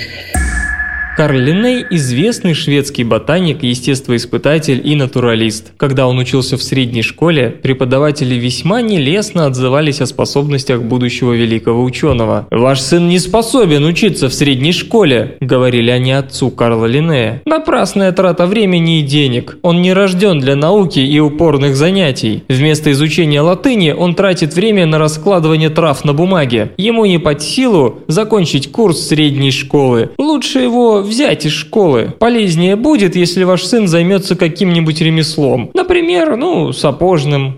Карл 1.17 1.39
Линней– 1.39 1.87
известный 1.91 2.55
шведский 2.55 3.05
ботаник, 3.05 3.63
естествоиспытатель 3.63 4.81
и 4.85 4.97
натуралист. 4.97 5.73
Когда 5.77 6.09
он 6.09 6.19
учился 6.19 6.57
в 6.57 6.63
средней 6.63 7.03
школе, 7.03 7.51
преподаватели 7.51 8.35
весьма 8.35 8.83
нелестно 8.83 9.47
отзывались 9.47 10.01
о 10.01 10.07
способностях 10.07 10.83
будущего 10.83 11.33
великого 11.33 11.85
ученого. 11.85 12.49
«Ваш 12.51 12.81
сын 12.81 13.09
не 13.09 13.21
способен 13.21 13.85
учиться 13.85 14.29
в 14.29 14.35
средней 14.35 14.73
школе»,– 14.73 15.37
говорили 15.41 15.91
они 15.91 16.11
отцу 16.11 16.51
Карла 16.51 16.87
Линнея. 16.87 17.43
«Напрасная 17.45 18.11
трата 18.11 18.47
времени 18.47 18.99
и 18.99 19.03
денег. 19.03 19.59
Он 19.63 19.83
не 19.83 19.93
рожден 19.93 20.41
для 20.41 20.57
науки 20.57 20.99
и 20.99 21.21
упорных 21.21 21.77
занятий. 21.77 22.43
Вместо 22.49 22.91
изучения 22.91 23.41
латыни 23.41 23.93
он 23.93 24.17
тратит 24.17 24.55
время 24.55 24.85
на 24.87 24.99
раскладывание 24.99 25.71
трав 25.71 26.05
на 26.05 26.13
бумаге. 26.13 26.73
Ему 26.77 27.05
не 27.05 27.19
под 27.19 27.41
силу 27.41 28.01
закончить 28.09 28.73
курс 28.73 29.07
средней 29.07 29.53
школы. 29.53 30.11
Лучше 30.19 30.59
его 30.59 31.04
взять 31.05 31.47
из 31.47 31.53
школы. 31.53 32.13
Полезнее 32.19 32.77
будет, 32.77 33.15
если 33.15 33.45
ваш 33.45 33.65
сын 33.65 33.87
займется 33.87 34.35
каким-нибудь 34.35 35.01
ремеслом. 35.01 35.71
Например, 35.75 36.37
ну, 36.37 36.73
сапожным. 36.73 37.57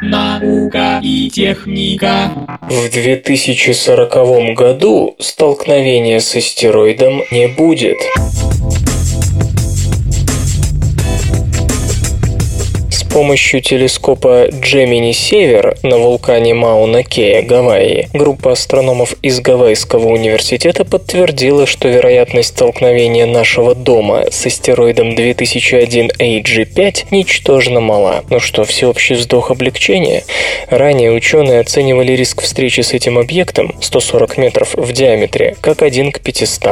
Наука 0.00 0.98
и 1.02 1.30
техника. 1.30 2.32
В 2.62 2.90
2040 2.92 4.56
году 4.56 5.14
столкновения 5.20 6.18
с 6.18 6.34
астероидом 6.34 7.22
не 7.30 7.46
будет. 7.46 7.98
Помощью 13.12 13.60
телескопа 13.60 14.46
Джемини 14.50 15.12
Север 15.12 15.76
на 15.82 15.98
вулкане 15.98 16.54
Мауна 16.54 17.02
Кея, 17.04 17.42
Гавайи, 17.42 18.08
группа 18.14 18.52
астрономов 18.52 19.14
из 19.20 19.40
Гавайского 19.40 20.08
университета 20.08 20.86
подтвердила, 20.86 21.66
что 21.66 21.88
вероятность 21.88 22.50
столкновения 22.50 23.26
нашего 23.26 23.74
дома 23.74 24.24
с 24.30 24.46
астероидом 24.46 25.14
2001 25.14 26.12
AG5 26.18 27.08
ничтожно 27.10 27.80
мала. 27.80 28.24
Ну 28.30 28.40
что, 28.40 28.64
всеобщий 28.64 29.16
вздох 29.16 29.50
облегчения? 29.50 30.24
Ранее 30.70 31.12
ученые 31.12 31.60
оценивали 31.60 32.12
риск 32.12 32.40
встречи 32.40 32.80
с 32.80 32.94
этим 32.94 33.18
объектом 33.18 33.74
140 33.82 34.38
метров 34.38 34.74
в 34.74 34.90
диаметре 34.92 35.54
как 35.60 35.82
1 35.82 36.12
к 36.12 36.20
500. 36.20 36.62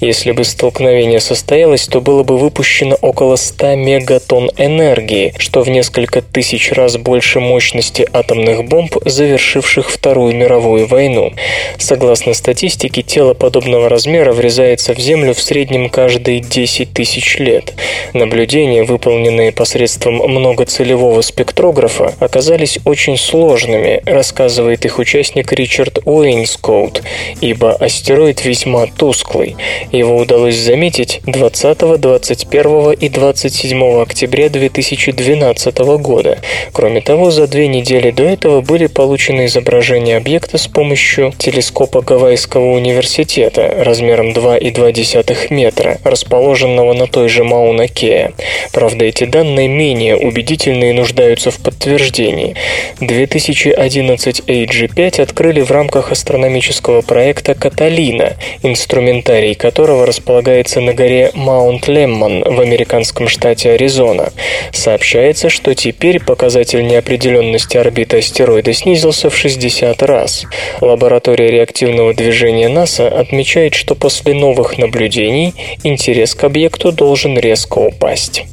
Если 0.00 0.32
бы 0.32 0.42
столкновение 0.42 1.20
состоялось, 1.20 1.86
то 1.86 2.00
было 2.00 2.24
бы 2.24 2.36
выпущено 2.36 2.96
около 3.00 3.36
100 3.36 3.76
мегатонн 3.76 4.50
энергии, 4.56 5.32
что 5.38 5.62
в 5.62 5.67
несколько 5.68 6.22
тысяч 6.22 6.72
раз 6.72 6.96
больше 6.96 7.40
мощности 7.40 8.06
атомных 8.12 8.64
бомб, 8.64 8.96
завершивших 9.04 9.90
Вторую 9.90 10.34
мировую 10.34 10.86
войну. 10.86 11.32
Согласно 11.78 12.34
статистике, 12.34 13.02
тело 13.02 13.34
подобного 13.34 13.88
размера 13.88 14.32
врезается 14.32 14.94
в 14.94 14.98
Землю 14.98 15.34
в 15.34 15.40
среднем 15.40 15.88
каждые 15.90 16.40
10 16.40 16.92
тысяч 16.92 17.38
лет. 17.38 17.74
Наблюдения, 18.12 18.84
выполненные 18.84 19.52
посредством 19.52 20.16
многоцелевого 20.16 21.20
спектрографа, 21.22 22.14
оказались 22.20 22.78
очень 22.84 23.16
сложными, 23.16 24.02
рассказывает 24.06 24.84
их 24.84 24.98
участник 24.98 25.52
Ричард 25.52 25.98
Уэйнскоут, 26.04 27.02
ибо 27.40 27.72
астероид 27.72 28.44
весьма 28.44 28.86
тусклый. 28.86 29.56
Его 29.92 30.16
удалось 30.16 30.56
заметить 30.56 31.20
20, 31.26 32.00
21 32.00 32.92
и 32.92 33.08
27 33.08 34.02
октября 34.02 34.48
2012 34.48 35.57
2012 35.58 36.00
года. 36.00 36.38
Кроме 36.72 37.00
того, 37.00 37.30
за 37.30 37.46
две 37.46 37.66
недели 37.68 38.10
до 38.10 38.22
этого 38.22 38.60
были 38.60 38.86
получены 38.86 39.46
изображения 39.46 40.16
объекта 40.16 40.58
с 40.58 40.66
помощью 40.68 41.32
телескопа 41.36 42.02
Гавайского 42.02 42.72
университета 42.72 43.82
размером 43.84 44.30
2,2 44.30 45.46
метра, 45.50 45.98
расположенного 46.04 46.92
на 46.92 47.06
той 47.06 47.28
же 47.28 47.44
Мауна 47.44 47.88
Кея. 47.88 48.32
Правда, 48.72 49.04
эти 49.04 49.24
данные 49.24 49.68
менее 49.68 50.16
убедительны 50.16 50.90
и 50.90 50.92
нуждаются 50.92 51.50
в 51.50 51.58
подтверждении. 51.58 52.54
2011 53.00 54.40
AG5 54.46 55.22
открыли 55.22 55.60
в 55.60 55.70
рамках 55.70 56.12
астрономического 56.12 57.02
проекта 57.02 57.54
«Каталина», 57.54 58.34
инструментарий 58.62 59.54
которого 59.54 60.06
располагается 60.06 60.80
на 60.80 60.94
горе 60.94 61.30
Маунт 61.34 61.88
Леммон 61.88 62.44
в 62.44 62.60
американском 62.60 63.28
штате 63.28 63.72
Аризона. 63.72 64.32
Сообщается, 64.72 65.47
что 65.48 65.74
теперь 65.74 66.20
показатель 66.20 66.86
неопределенности 66.86 67.76
орбиты 67.76 68.18
астероида 68.18 68.72
снизился 68.72 69.30
в 69.30 69.36
60 69.36 70.02
раз. 70.02 70.44
Лаборатория 70.80 71.50
реактивного 71.50 72.14
движения 72.14 72.68
НАСА 72.68 73.08
отмечает, 73.08 73.74
что 73.74 73.94
после 73.94 74.34
новых 74.34 74.78
наблюдений 74.78 75.54
интерес 75.84 76.34
к 76.34 76.44
объекту 76.44 76.92
должен 76.92 77.38
резко 77.38 77.78
упасть. 77.78 78.44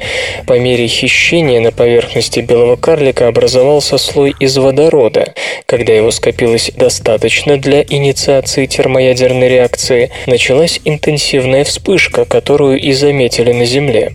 По 0.46 0.58
мере 0.58 0.86
хищения 0.86 1.60
на 1.60 1.72
поверхности 1.72 2.40
белого 2.40 2.76
карлика 2.76 3.28
образовался 3.28 3.98
слой 3.98 4.34
из 4.40 4.56
водорода. 4.56 5.34
Когда 5.66 5.92
его 5.92 6.10
скопилось 6.10 6.70
достаточно 6.76 7.56
для 7.56 7.82
инициации 7.82 8.66
термоядерной 8.66 9.48
реакции, 9.48 10.10
началась 10.26 10.80
интенсивная 10.84 11.64
вспышка, 11.64 12.24
которую 12.24 12.80
и 12.80 12.92
заметили 12.92 13.52
на 13.52 13.64
Земле. 13.64 14.12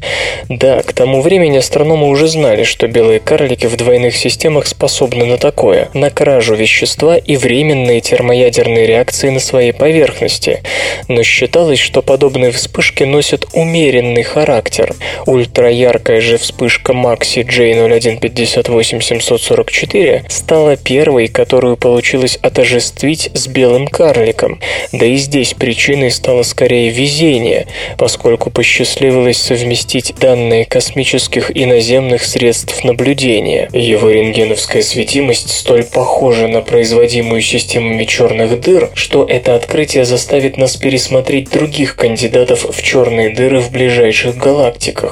Да, 0.50 0.82
к 0.82 0.94
тому 0.94 1.22
времени 1.22 1.58
астрономы 1.58 2.08
уже 2.10 2.28
знали, 2.28 2.64
что 2.64 2.88
белые 2.88 3.20
карлики 3.20 3.68
в 3.68 3.76
двойных 3.76 4.16
системах 4.16 4.68
способны 4.68 5.26
на 5.26 5.38
такое– 5.38 5.90
на 5.94 6.10
кражу 6.10 6.56
вещества 6.56 7.18
и 7.18 7.38
временные 7.38 8.02
термоядерные 8.02 8.86
реакции 8.86 9.30
на 9.30 9.40
своей 9.40 9.72
поверхности. 9.72 10.62
Но 11.08 11.24
считалось, 11.24 11.80
что 11.80 12.02
подобные 12.02 12.52
вспышки 12.52 13.04
носят 13.04 13.46
умеренный 13.54 14.24
характер. 14.24 14.77
Ультраяркая 15.26 16.22
же 16.22 16.38
вспышка 16.38 16.94
Maxi 16.94 17.46
J0158744 17.46 20.30
стала 20.30 20.78
первой, 20.78 21.28
которую 21.28 21.76
получилось 21.78 22.40
отожествить 22.42 23.30
с 23.34 23.48
белым 23.48 23.88
карликом. 23.88 24.60
Да 24.92 25.06
и 25.06 25.16
здесь 25.18 25.54
причиной 25.54 26.12
стало 26.12 26.44
скорее 26.44 26.90
везение, 26.90 27.68
поскольку 27.98 28.50
посчастливилось 28.50 29.38
совместить 29.38 30.14
данные 30.20 30.66
космических 30.66 31.56
и 31.56 31.66
наземных 31.66 32.24
средств 32.24 32.84
наблюдения. 32.84 33.70
Его 33.74 34.10
рентгеновская 34.10 34.82
светимость 34.82 35.52
столь 35.52 35.84
похожа 35.84 36.48
на 36.48 36.62
производимую 36.62 37.42
системами 37.42 38.06
черных 38.06 38.60
дыр, 38.62 38.90
что 38.94 39.26
это 39.26 39.56
открытие 39.56 40.06
заставит 40.06 40.58
нас 40.58 40.76
пересмотреть 40.76 41.50
других 41.50 41.96
кандидатов 41.96 42.66
в 42.70 42.82
черные 42.82 43.30
дыры 43.30 43.60
в 43.60 43.72
ближайших 43.72 44.38
галактиках, 44.38 44.67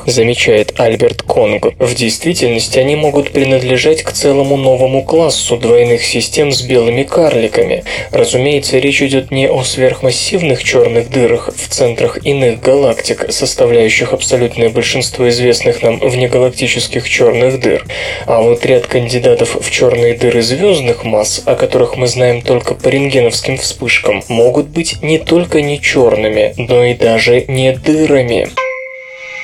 замечает 0.06 0.80
Альберт 0.80 1.22
Конг. 1.22 1.68
В 1.80 1.96
действительности 1.96 2.80
они 2.80 2.96
могут 2.96 3.32
принадлежать 3.32 4.04
к 4.04 4.12
целому 4.12 4.58
новому 4.58 5.04
классу 5.04 5.58
двойных 5.58 6.04
систем 6.04 6.52
с 6.52 6.62
белыми 6.62 7.04
карликами. 7.04 7.84
Разумеется, 8.12 8.80
речь 8.80 9.02
идет 9.02 9.32
не 9.32 9.50
о 9.50 9.63
сверхмассивных 9.63 10.63
черных 10.63 11.10
дырах 11.10 11.50
в 11.56 11.70
центрах 11.70 12.26
иных 12.26 12.62
галактик, 12.62 13.26
составляющих 13.30 14.13
абсолютное 14.13 14.70
большинство 14.70 15.28
известных 15.30 15.82
нам 15.82 16.00
внегалактических 16.00 17.08
черных 17.10 17.60
дыр, 17.60 17.86
а 18.26 18.41
вот 18.41 18.65
ряд 18.65 18.88
кандидатов 18.88 19.58
в 19.60 19.72
черные 19.72 20.15
дыры 20.15 20.41
звездных 20.41 21.04
масс, 21.04 21.41
о 21.46 21.56
которых 21.56 21.98
мы 21.98 22.08
знаем 22.08 22.41
только 22.41 22.74
по 22.74 22.88
рентгеновским 22.88 23.58
вспышкам, 23.58 24.24
могут 24.28 24.68
быть 24.68 25.02
не 25.02 25.18
только 25.18 25.62
не 25.62 25.80
черными, 25.80 26.54
но 26.58 26.84
и 26.84 26.94
даже 26.94 27.46
не 27.48 27.74
дырами. 27.74 28.50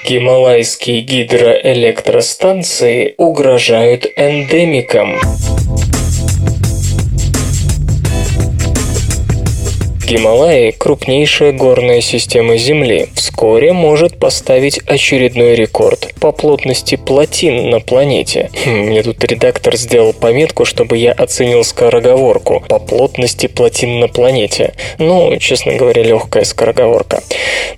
Гималайские 0.03 1.01
гидроэлектростанции 1.01 3.13
угрожают 3.17 4.07
эндемикам. 4.15 5.19
Гималаи– 10.11 10.71
крупнейшая 10.77 11.53
горная 11.53 12.01
система 12.01 12.57
Земли. 12.57 13.07
Вскоре 13.15 13.71
может 13.71 14.19
поставить 14.19 14.77
очередной 14.79 15.55
рекорд 15.55 16.13
по 16.19 16.33
плотности 16.33 16.97
плотин 16.97 17.69
на 17.69 17.79
планете. 17.79 18.49
Хм, 18.65 18.87
мне 18.87 19.03
тут 19.03 19.23
редактор 19.23 19.77
сделал 19.77 20.11
пометку, 20.11 20.65
чтобы 20.65 20.97
я 20.97 21.13
оценил 21.13 21.63
скороговорку 21.63 22.61
по 22.67 22.77
плотности 22.77 23.47
плотин 23.47 24.01
на 24.01 24.09
планете. 24.09 24.73
Ну, 24.97 25.37
честно 25.37 25.75
говоря, 25.75 26.03
легкая 26.03 26.43
скороговорка. 26.43 27.23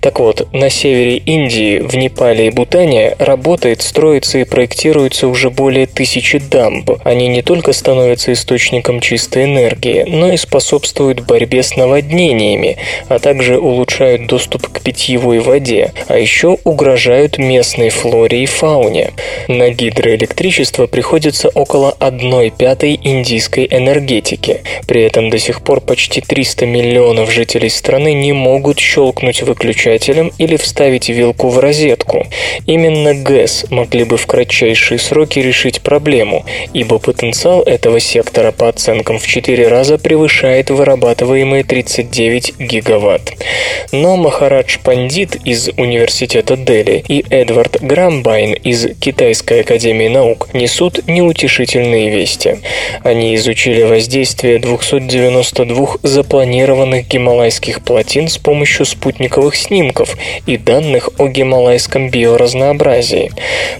Так 0.00 0.18
вот, 0.18 0.52
на 0.52 0.70
севере 0.70 1.18
Индии, 1.18 1.78
в 1.78 1.94
Непале 1.94 2.48
и 2.48 2.50
Бутане 2.50 3.14
работает, 3.20 3.80
строится 3.80 4.38
и 4.38 4.44
проектируется 4.44 5.28
уже 5.28 5.50
более 5.50 5.86
тысячи 5.86 6.38
дамб. 6.38 6.90
Они 7.04 7.28
не 7.28 7.42
только 7.42 7.72
становятся 7.72 8.32
источником 8.32 8.98
чистой 8.98 9.44
энергии, 9.44 10.02
но 10.08 10.32
и 10.32 10.36
способствуют 10.36 11.20
борьбе 11.20 11.62
с 11.62 11.76
наводнениями 11.76 12.23
наводнениями, 12.24 12.76
а 13.08 13.18
также 13.18 13.58
улучшают 13.58 14.26
доступ 14.26 14.68
к 14.68 14.80
питьевой 14.80 15.40
воде, 15.40 15.92
а 16.08 16.18
еще 16.18 16.58
угрожают 16.64 17.38
местной 17.38 17.90
флоре 17.90 18.42
и 18.42 18.46
фауне. 18.46 19.10
На 19.48 19.70
гидроэлектричество 19.70 20.86
приходится 20.86 21.48
около 21.48 21.94
1 21.98 22.50
пятой 22.52 22.98
индийской 23.02 23.66
энергетики. 23.70 24.62
При 24.86 25.02
этом 25.02 25.30
до 25.30 25.38
сих 25.38 25.62
пор 25.62 25.80
почти 25.80 26.20
300 26.20 26.66
миллионов 26.66 27.30
жителей 27.30 27.70
страны 27.70 28.14
не 28.14 28.32
могут 28.32 28.78
щелкнуть 28.78 29.42
выключателем 29.42 30.32
или 30.38 30.56
вставить 30.56 31.08
вилку 31.08 31.48
в 31.48 31.58
розетку. 31.58 32.26
Именно 32.66 33.14
ГЭС 33.14 33.66
могли 33.70 34.04
бы 34.04 34.16
в 34.16 34.26
кратчайшие 34.26 34.98
сроки 34.98 35.38
решить 35.38 35.80
проблему, 35.80 36.44
ибо 36.72 36.98
потенциал 36.98 37.62
этого 37.62 38.00
сектора 38.00 38.52
по 38.52 38.68
оценкам 38.68 39.18
в 39.18 39.26
4 39.26 39.68
раза 39.68 39.98
превышает 39.98 40.70
вырабатываемые 40.70 41.64
39 41.64 42.03
9 42.10 42.54
гигаватт. 42.58 43.32
Но 43.92 44.16
Махарадж 44.16 44.78
Пандит 44.82 45.36
из 45.44 45.68
Университета 45.76 46.56
Дели 46.56 47.04
и 47.06 47.24
Эдвард 47.30 47.80
Грамбайн 47.80 48.54
из 48.54 48.88
Китайской 48.98 49.60
Академии 49.60 50.08
Наук 50.08 50.48
несут 50.52 51.06
неутешительные 51.06 52.10
вести. 52.10 52.58
Они 53.02 53.34
изучили 53.36 53.82
воздействие 53.82 54.58
292 54.58 55.98
запланированных 56.02 57.06
гималайских 57.06 57.82
плотин 57.82 58.28
с 58.28 58.38
помощью 58.38 58.86
спутниковых 58.86 59.54
снимков 59.54 60.16
и 60.46 60.56
данных 60.56 61.10
о 61.18 61.28
гималайском 61.28 62.10
биоразнообразии. 62.10 63.32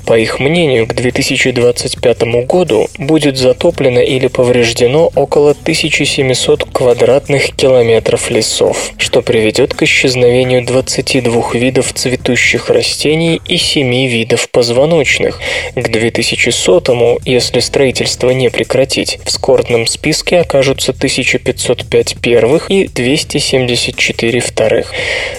По 0.06 0.18
их 0.18 0.38
мнению, 0.38 0.86
к 0.86 0.94
2025 0.94 2.22
году 2.46 2.88
будет 2.98 3.36
затоплено 3.36 4.00
или 4.00 4.28
повреждено 4.28 5.10
около 5.14 5.50
1700 5.50 6.64
квадратных 6.72 7.54
километров 7.56 8.13
километров 8.14 8.30
лесов, 8.30 8.92
что 8.98 9.22
приведет 9.22 9.74
к 9.74 9.82
исчезновению 9.82 10.64
22 10.64 11.52
видов 11.54 11.92
цветущих 11.92 12.70
растений 12.70 13.40
и 13.46 13.56
7 13.56 14.06
видов 14.06 14.48
позвоночных. 14.50 15.40
К 15.74 15.88
2100-му, 15.88 17.18
если 17.24 17.60
строительство 17.60 18.30
не 18.30 18.50
прекратить, 18.50 19.18
в 19.24 19.30
скорбном 19.30 19.86
списке 19.86 20.40
окажутся 20.40 20.92
1505 20.92 22.16
первых 22.20 22.70
и 22.70 22.88
274 22.88 24.40
вторых. 24.40 24.92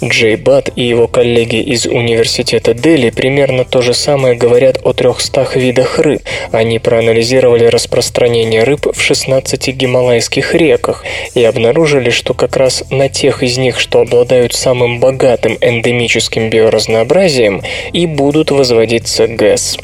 Джей 0.04 0.36
Бат 0.36 0.70
и 0.76 0.84
его 0.84 1.08
коллеги 1.08 1.62
из 1.62 1.86
Университета 1.86 2.74
Дели 2.74 3.10
примерно 3.10 3.64
то 3.64 3.82
же 3.82 3.94
самое 3.94 4.36
говорят 4.36 4.80
о 4.84 4.94
300 4.94 5.48
видах 5.56 6.00
рыб. 6.00 6.22
Они 6.52 6.80
проанализировали 6.80 7.66
распространение 7.66 8.64
рыб 8.64 8.88
в 8.94 9.02
16 9.02 9.68
гималайских 9.70 10.54
реках 10.56 11.04
и 11.36 11.44
обнаружили, 11.44 12.10
что 12.10 12.34
как 12.34 12.58
раз 12.58 12.65
на 12.90 13.10
тех 13.10 13.44
из 13.44 13.58
них, 13.58 13.80
что 13.80 14.02
обладают 14.02 14.54
самым 14.54 15.00
богатым 15.00 15.58
эндемическим 15.62 16.50
биоразнообразием, 16.50 17.62
и 17.94 18.06
будут 18.06 18.52
возводиться 18.52 19.28
ГЭС. 19.28 19.78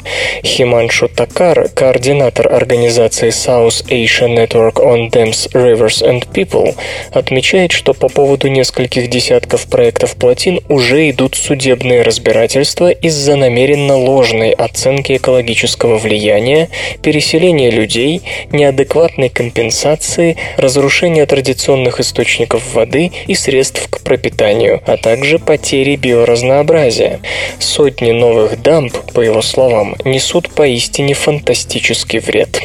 Химаншу 0.44 1.08
Такар, 1.08 1.68
координатор 1.68 2.52
организации 2.52 3.28
South 3.28 3.86
Asia 3.88 4.28
Network 4.28 4.74
on 4.74 5.10
Dams, 5.10 5.50
Rivers 5.52 6.02
and 6.02 6.26
People, 6.32 6.74
отмечает, 7.12 7.72
что 7.72 7.94
по 7.94 8.08
поводу 8.08 8.48
нескольких 8.48 9.08
десятков 9.08 9.66
проектов 9.66 10.16
плотин 10.16 10.60
уже 10.68 11.10
идут 11.10 11.34
судебные 11.34 12.02
разбирательства 12.02 12.90
из-за 12.90 13.36
намеренно 13.36 13.96
ложной 13.96 14.50
оценки 14.50 15.16
экологического 15.16 15.98
влияния, 15.98 16.68
переселения 17.02 17.70
людей, 17.70 18.22
неадекватной 18.50 19.28
компенсации, 19.28 20.36
разрушения 20.56 21.26
традиционных 21.26 22.00
источников 22.00 22.71
воды 22.72 23.10
и 23.26 23.34
средств 23.34 23.88
к 23.88 24.02
пропитанию, 24.02 24.80
а 24.86 24.96
также 24.96 25.38
потери 25.38 25.96
биоразнообразия. 25.96 27.20
Сотни 27.58 28.12
новых 28.12 28.60
дамб, 28.62 28.94
по 29.14 29.20
его 29.20 29.42
словам, 29.42 29.96
несут 30.04 30.50
поистине 30.50 31.14
фантастический 31.14 32.18
вред. 32.18 32.62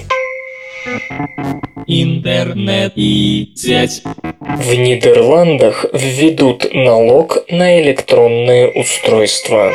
Интернет 1.86 2.94
и 2.96 3.52
сеть. 3.56 4.04
В 4.42 4.74
Нидерландах 4.74 5.86
введут 5.94 6.68
налог 6.74 7.38
на 7.50 7.82
электронные 7.82 8.70
устройства. 8.70 9.74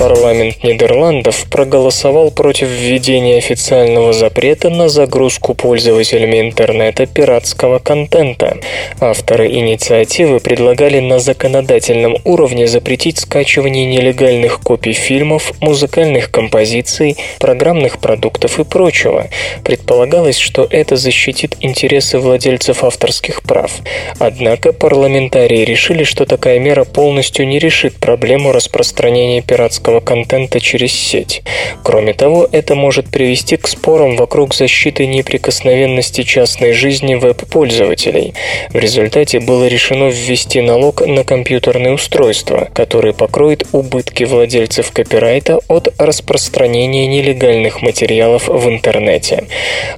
Парламент 0.00 0.64
Нидерландов 0.64 1.44
проголосовал 1.50 2.30
против 2.30 2.68
введения 2.68 3.36
официального 3.36 4.14
запрета 4.14 4.70
на 4.70 4.88
загрузку 4.88 5.52
пользователями 5.52 6.40
интернета 6.40 7.04
пиратского 7.04 7.80
контента. 7.80 8.56
Авторы 8.98 9.48
инициативы 9.48 10.40
предлагали 10.40 11.00
на 11.00 11.18
законодательном 11.18 12.16
уровне 12.24 12.66
запретить 12.66 13.18
скачивание 13.18 13.84
нелегальных 13.84 14.60
копий 14.60 14.94
фильмов, 14.94 15.52
музыкальных 15.60 16.30
композиций, 16.30 17.18
программных 17.38 17.98
продуктов 17.98 18.58
и 18.58 18.64
прочего. 18.64 19.26
Предполагалось, 19.64 20.38
что 20.38 20.66
это 20.70 20.96
защитит 20.96 21.56
интересы 21.60 22.18
владельцев 22.18 22.84
авторских 22.84 23.42
прав. 23.42 23.70
Однако 24.18 24.72
парламентарии 24.72 25.62
решили, 25.66 26.04
что 26.04 26.24
такая 26.24 26.58
мера 26.58 26.84
полностью 26.84 27.46
не 27.46 27.58
решит 27.58 27.96
проблему 27.96 28.52
распространения 28.52 29.42
пиратского 29.42 29.89
пиратского 29.90 30.00
контента 30.00 30.60
через 30.60 30.92
сеть. 30.92 31.42
Кроме 31.82 32.12
того, 32.12 32.48
это 32.52 32.74
может 32.74 33.10
привести 33.10 33.56
к 33.56 33.66
спорам 33.68 34.16
вокруг 34.16 34.54
защиты 34.54 35.06
неприкосновенности 35.06 36.22
частной 36.22 36.72
жизни 36.72 37.14
веб-пользователей. 37.14 38.34
В 38.70 38.76
результате 38.76 39.40
было 39.40 39.66
решено 39.66 40.08
ввести 40.08 40.60
налог 40.60 41.06
на 41.06 41.24
компьютерные 41.24 41.94
устройства, 41.94 42.68
который 42.74 43.12
покроет 43.12 43.66
убытки 43.72 44.24
владельцев 44.24 44.92
копирайта 44.92 45.60
от 45.68 45.88
распространения 45.98 47.06
нелегальных 47.06 47.82
материалов 47.82 48.48
в 48.48 48.68
интернете. 48.68 49.44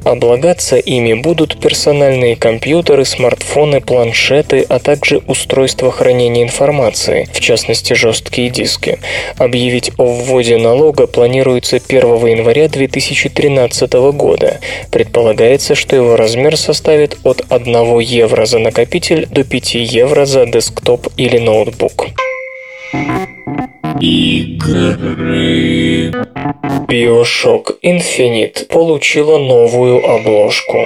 Облагаться 0.05 0.77
ими 0.77 1.15
будут 1.15 1.61
персональные 1.61 2.37
компьютеры, 2.37 3.05
смартфоны, 3.05 3.81
планшеты, 3.81 4.65
а 4.69 4.79
также 4.79 5.19
устройства 5.27 5.91
хранения 5.91 6.43
информации, 6.43 7.29
в 7.33 7.41
частности 7.41 7.95
жесткие 7.95 8.49
диски. 8.51 8.99
Объявить 9.39 9.82
Объявить 9.83 9.99
о 9.99 10.05
вводе 10.05 10.59
налога 10.59 11.09
планируется 11.09 11.77
1 11.77 12.27
января 12.27 12.69
2013 12.69 13.93
года. 14.13 14.61
Предполагается, 14.91 15.75
что 15.75 15.97
его 15.97 16.17
размер 16.17 16.57
составит 16.57 17.19
от 17.25 17.43
1 17.49 17.99
евро 17.99 18.47
за 18.47 18.59
накопитель 18.59 19.27
до 19.27 19.43
5 19.43 19.75
евро 19.75 20.25
за 20.25 20.47
десктоп 20.47 21.09
или 21.17 21.39
ноутбук. 21.39 22.07
Игры. 24.01 26.13
Bioshock 26.89 27.79
Infinite 27.83 28.67
получила 28.67 29.39
новую 29.39 30.09
обложку. 30.09 30.79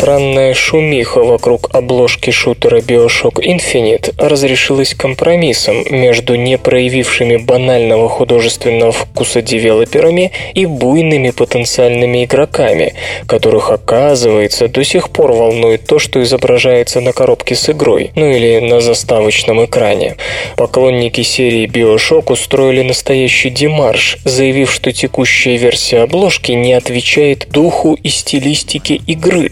Странная 0.00 0.54
шумиха 0.54 1.22
вокруг 1.22 1.74
обложки 1.74 2.30
шутера 2.30 2.78
Bioshock 2.78 3.34
Infinite 3.34 4.14
разрешилась 4.16 4.94
компромиссом 4.94 5.84
между 5.90 6.36
не 6.36 6.56
проявившими 6.56 7.36
банального 7.36 8.08
художественного 8.08 8.92
вкуса 8.92 9.42
девелоперами 9.42 10.32
и 10.54 10.64
буйными 10.64 11.32
потенциальными 11.32 12.24
игроками, 12.24 12.94
которых, 13.26 13.70
оказывается, 13.70 14.68
до 14.68 14.84
сих 14.84 15.10
пор 15.10 15.32
волнует 15.32 15.84
то, 15.84 15.98
что 15.98 16.22
изображается 16.22 17.02
на 17.02 17.12
коробке 17.12 17.54
с 17.54 17.68
игрой, 17.68 18.10
ну 18.14 18.30
или 18.30 18.58
на 18.58 18.80
заставочном 18.80 19.66
экране. 19.66 20.16
Поклонники 20.56 21.20
серии 21.20 21.68
Bioshock 21.68 22.32
устроили 22.32 22.80
настоящий 22.80 23.50
демарш, 23.50 24.16
заявив, 24.24 24.72
что 24.72 24.92
текущая 24.92 25.58
версия 25.58 25.98
обложки 25.98 26.52
не 26.52 26.72
отвечает 26.72 27.48
духу 27.50 27.98
и 28.02 28.08
стилистике 28.08 28.94
игры, 28.94 29.50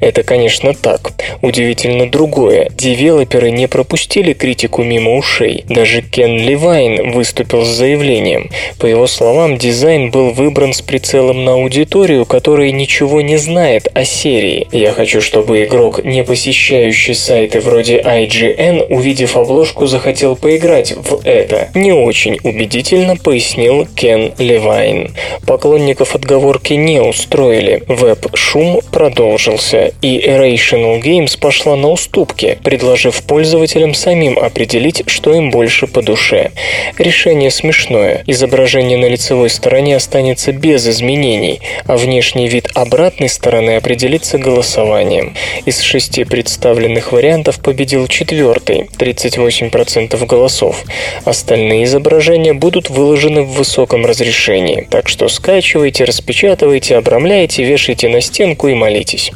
это, 0.00 0.22
конечно, 0.22 0.74
так. 0.74 1.12
Удивительно 1.42 2.10
другое. 2.10 2.70
Девелоперы 2.76 3.50
не 3.50 3.66
пропустили 3.66 4.32
критику 4.32 4.82
мимо 4.82 5.16
ушей. 5.16 5.64
Даже 5.68 6.02
Кен 6.02 6.36
Левайн 6.36 7.12
выступил 7.12 7.64
с 7.64 7.68
заявлением. 7.68 8.50
По 8.78 8.86
его 8.86 9.06
словам, 9.06 9.58
дизайн 9.58 10.10
был 10.10 10.30
выбран 10.30 10.72
с 10.72 10.82
прицелом 10.82 11.44
на 11.44 11.54
аудиторию, 11.54 12.24
которая 12.26 12.70
ничего 12.70 13.20
не 13.20 13.36
знает 13.36 13.88
о 13.94 14.04
серии. 14.04 14.66
Я 14.72 14.92
хочу, 14.92 15.20
чтобы 15.20 15.64
игрок, 15.64 16.04
не 16.04 16.24
посещающий 16.24 17.14
сайты 17.14 17.60
вроде 17.60 18.00
IGN, 18.00 18.86
увидев 18.88 19.36
обложку, 19.36 19.86
захотел 19.86 20.36
поиграть 20.36 20.92
в 20.92 21.20
это. 21.24 21.68
Не 21.74 21.92
очень 21.92 22.38
убедительно 22.42 23.16
пояснил 23.16 23.86
Кен 23.94 24.32
Левайн. 24.38 25.14
Поклонников 25.46 26.14
отговорки 26.14 26.74
не 26.74 27.00
устроили. 27.00 27.82
Веб-шум 27.86 28.80
продолжился 28.90 29.77
дальше, 29.78 29.94
и 30.02 30.18
Irrational 30.26 31.00
Games 31.00 31.38
пошла 31.38 31.76
на 31.76 31.90
уступки, 31.90 32.58
предложив 32.62 33.22
пользователям 33.22 33.94
самим 33.94 34.38
определить, 34.38 35.02
что 35.06 35.34
им 35.34 35.50
больше 35.50 35.86
по 35.86 36.02
душе. 36.02 36.50
Решение 36.98 37.50
смешное. 37.50 38.22
Изображение 38.26 38.98
на 38.98 39.06
лицевой 39.06 39.50
стороне 39.50 39.96
останется 39.96 40.52
без 40.52 40.86
изменений, 40.88 41.60
а 41.86 41.96
внешний 41.96 42.48
вид 42.48 42.70
обратной 42.74 43.28
стороны 43.28 43.76
определится 43.76 44.38
голосованием. 44.38 45.34
Из 45.66 45.80
шести 45.80 46.24
представленных 46.24 47.12
вариантов 47.12 47.60
победил 47.60 48.06
четвертый, 48.08 48.88
38% 48.98 50.26
голосов. 50.26 50.84
Остальные 51.24 51.84
изображения 51.84 52.54
будут 52.54 52.90
выложены 52.90 53.42
в 53.42 53.52
высоком 53.52 54.06
разрешении, 54.06 54.86
так 54.90 55.08
что 55.08 55.28
скачивайте, 55.28 56.04
распечатывайте, 56.04 56.96
обрамляйте, 56.96 57.64
вешайте 57.64 58.08
на 58.08 58.20
стенку 58.20 58.68
и 58.68 58.74
молитесь. 58.74 59.32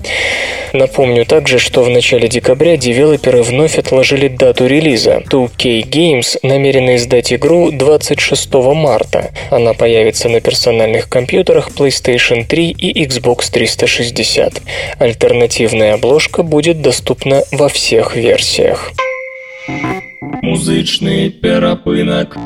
Напомню 0.73 1.27
также, 1.27 1.59
что 1.59 1.83
в 1.83 1.91
начале 1.91 2.29
декабря 2.29 2.77
девелоперы 2.77 3.43
вновь 3.43 3.79
отложили 3.79 4.29
дату 4.29 4.67
релиза. 4.67 5.23
2K 5.31 5.83
Games 5.83 6.39
намерены 6.43 6.97
издать 6.97 7.33
игру 7.33 7.71
26 7.71 8.55
марта. 8.55 9.33
Она 9.51 9.75
появится 9.75 10.29
на 10.29 10.41
персональных 10.41 11.09
компьютерах 11.09 11.71
PlayStation 11.71 12.45
3 12.47 12.71
и 12.71 13.05
Xbox 13.05 13.51
360. 13.53 14.63
Альтернативная 14.99 15.95
обложка 15.95 16.43
будет 16.43 16.81
доступна 16.81 17.43
во 17.53 17.69
всех 17.69 18.17
версиях. 18.17 18.93
Музычный 20.43 21.31
перапынок. 21.31 22.37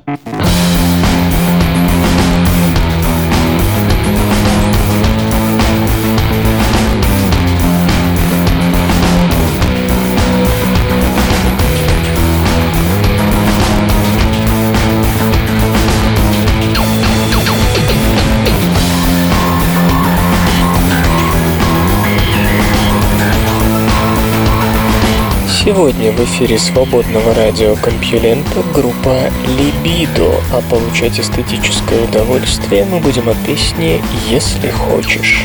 Сегодня 25.77 26.11
в 26.11 26.21
эфире 26.25 26.59
свободного 26.59 27.35
радиокомпьюлента 27.35 28.63
группа 28.75 29.31
«Либидо», 29.59 30.33
а 30.51 30.63
получать 30.71 31.21
эстетическое 31.21 32.03
удовольствие 32.05 32.87
мы 32.87 32.99
будем 32.99 33.29
от 33.29 33.37
песни 33.45 34.03
«Если 34.27 34.71
хочешь». 34.71 35.45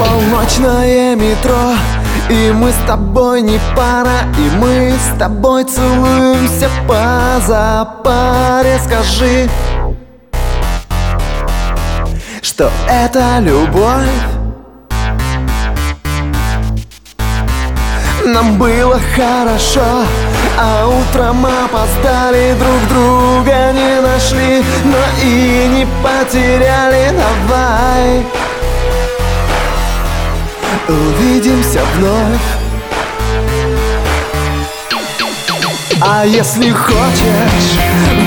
Полночное 0.00 1.14
метро 1.14 1.74
и 2.28 2.50
мы 2.50 2.72
с 2.72 2.86
тобой 2.88 3.42
не 3.42 3.60
пара 3.76 4.22
И 4.36 4.56
мы 4.56 4.92
с 4.98 5.16
тобой 5.16 5.62
целуемся 5.62 6.68
по 6.88 7.40
запаре. 7.46 8.80
Скажи, 8.84 9.48
что 12.42 12.72
это 12.88 13.38
любовь 13.38 14.35
Нам 18.26 18.58
было 18.58 19.00
хорошо, 19.14 20.04
а 20.58 20.88
утром 20.88 21.46
опоздали 21.46 22.56
Друг 22.58 22.88
друга 22.88 23.72
не 23.72 24.00
нашли, 24.00 24.64
но 24.84 24.98
и 25.22 25.68
не 25.68 25.86
потеряли. 26.02 27.12
Давай. 27.12 28.26
Увидимся 30.88 31.80
вновь. 31.94 32.40
А 36.00 36.26
если 36.26 36.70
хочешь, 36.70 37.78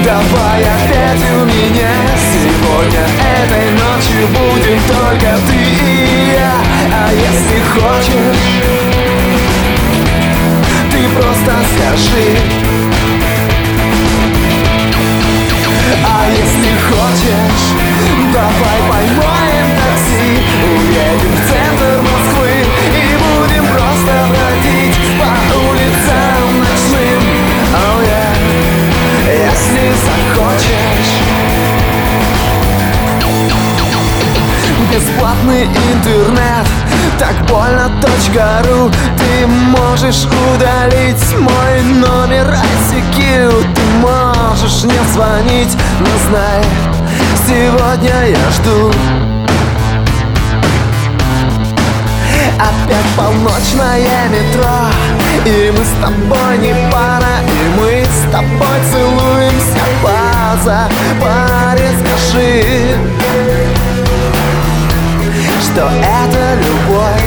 давай 0.05 0.63
опять 0.63 1.23
у 1.33 1.43
меня. 1.43 1.91
Сегодня 2.31 3.05
этой 3.43 3.71
ночью 3.71 4.27
будем 4.29 4.79
только 4.87 5.37
ты 5.45 5.55
и 5.55 6.31
я. 6.31 6.53
А 6.93 7.11
если 7.11 7.59
хочешь, 7.73 8.78
ты 10.99 11.07
просто 11.15 11.51
скажи. 11.71 12.27
А 16.03 16.29
если 16.29 16.71
хочешь, 16.89 17.65
давай 18.33 18.79
поймаем 18.89 19.67
такси. 19.79 20.27
Уедем 20.69 21.33
в 21.35 21.41
центр 21.49 22.01
Москвы 22.01 22.53
И 22.91 23.17
будем 23.23 23.65
просто 23.67 24.13
бродить 24.29 24.97
по 25.19 25.31
улицам 25.69 26.45
ночным. 26.59 27.21
Oh 27.73 27.97
yeah, 28.03 28.33
если 29.47 29.85
захочешь. 30.05 31.11
Бесплатный 34.91 35.63
интернет 35.65 36.88
так 37.17 37.35
больно 37.47 37.89
ру. 38.63 38.91
Ты 39.17 39.47
можешь 39.47 40.25
удалить 40.25 41.35
мой 41.37 41.81
номер 41.95 42.53
ICQ 42.53 43.65
Ты 43.75 43.81
можешь 43.99 44.83
не 44.83 44.99
звонить, 45.13 45.75
но 45.99 46.07
знай 46.29 46.63
Сегодня 47.47 48.29
я 48.29 48.51
жду. 48.51 48.91
Опять 52.59 53.05
полночное 53.15 54.27
метро 54.29 54.89
И 55.45 55.71
мы 55.71 55.83
с 55.85 55.93
тобой 56.01 56.57
не 56.57 56.73
пара 56.91 57.39
И 57.47 57.79
мы 57.79 58.03
с 58.03 58.31
тобой 58.31 58.79
целуемся 58.91 59.79
по 60.03 60.89
паре 61.21 61.89
Скажи, 61.99 62.97
что 65.73 65.87
это 65.87 66.57
любовь. 66.63 67.25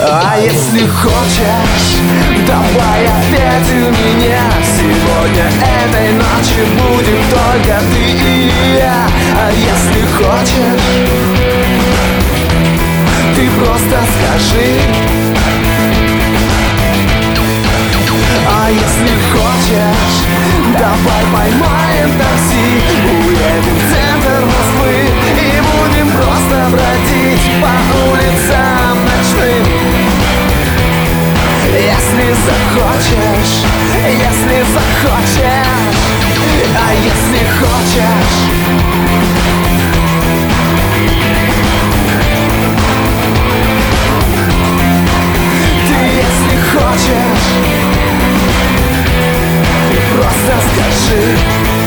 А 0.00 0.36
если 0.40 0.86
хочешь, 0.86 1.98
давай 2.46 3.04
опять 3.06 3.70
у 3.70 3.90
меня. 3.90 4.42
Сегодня 4.76 5.46
этой 5.84 6.12
ночью 6.14 6.66
будем 6.76 7.20
только 7.30 7.80
ты 7.92 8.02
и 8.02 8.76
я. 8.78 9.06
А 9.36 9.50
если 9.50 10.02
хочешь, 10.16 10.82
ты 13.34 13.50
просто 13.50 13.96
скажи 14.14 15.27
А 18.46 18.70
если 18.70 19.14
хочешь, 19.32 20.16
давай 20.78 21.24
поймаем 21.32 22.10
такси. 22.18 22.68
Уедем 23.26 23.76
в 23.76 23.84
центр 23.90 24.44
Москвы 24.44 24.94
И 25.34 25.60
будем 25.60 26.08
просто 26.10 26.56
бродить 26.70 27.46
по 27.62 27.74
улицам 28.10 28.94
ночным 29.04 29.64
Если 31.72 32.26
захочешь, 32.46 33.54
если 34.04 34.58
захочешь 34.72 35.68
А 36.76 36.94
если 36.94 37.40
хочешь. 37.58 38.38
Хочешь 46.70 47.87
Просто 50.48 51.77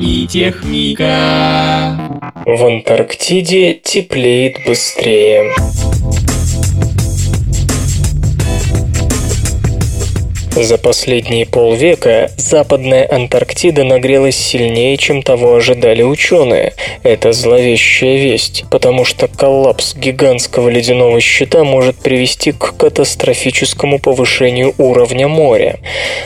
и 0.00 0.26
техника. 0.26 1.96
В 2.46 2.64
Антарктиде 2.64 3.74
теплеет 3.74 4.56
быстрее. 4.66 5.52
За 10.62 10.76
последние 10.76 11.46
полвека 11.46 12.30
Западная 12.36 13.08
Антарктида 13.10 13.82
нагрелась 13.82 14.36
сильнее, 14.36 14.98
чем 14.98 15.22
того 15.22 15.54
ожидали 15.54 16.02
ученые. 16.02 16.74
Это 17.02 17.32
зловещая 17.32 18.18
весть, 18.18 18.64
потому 18.70 19.06
что 19.06 19.26
коллапс 19.26 19.94
гигантского 19.94 20.68
ледяного 20.68 21.18
щита 21.22 21.64
может 21.64 21.96
привести 21.96 22.52
к 22.52 22.76
катастрофическому 22.76 23.98
повышению 24.00 24.74
уровня 24.76 25.28
моря. 25.28 25.78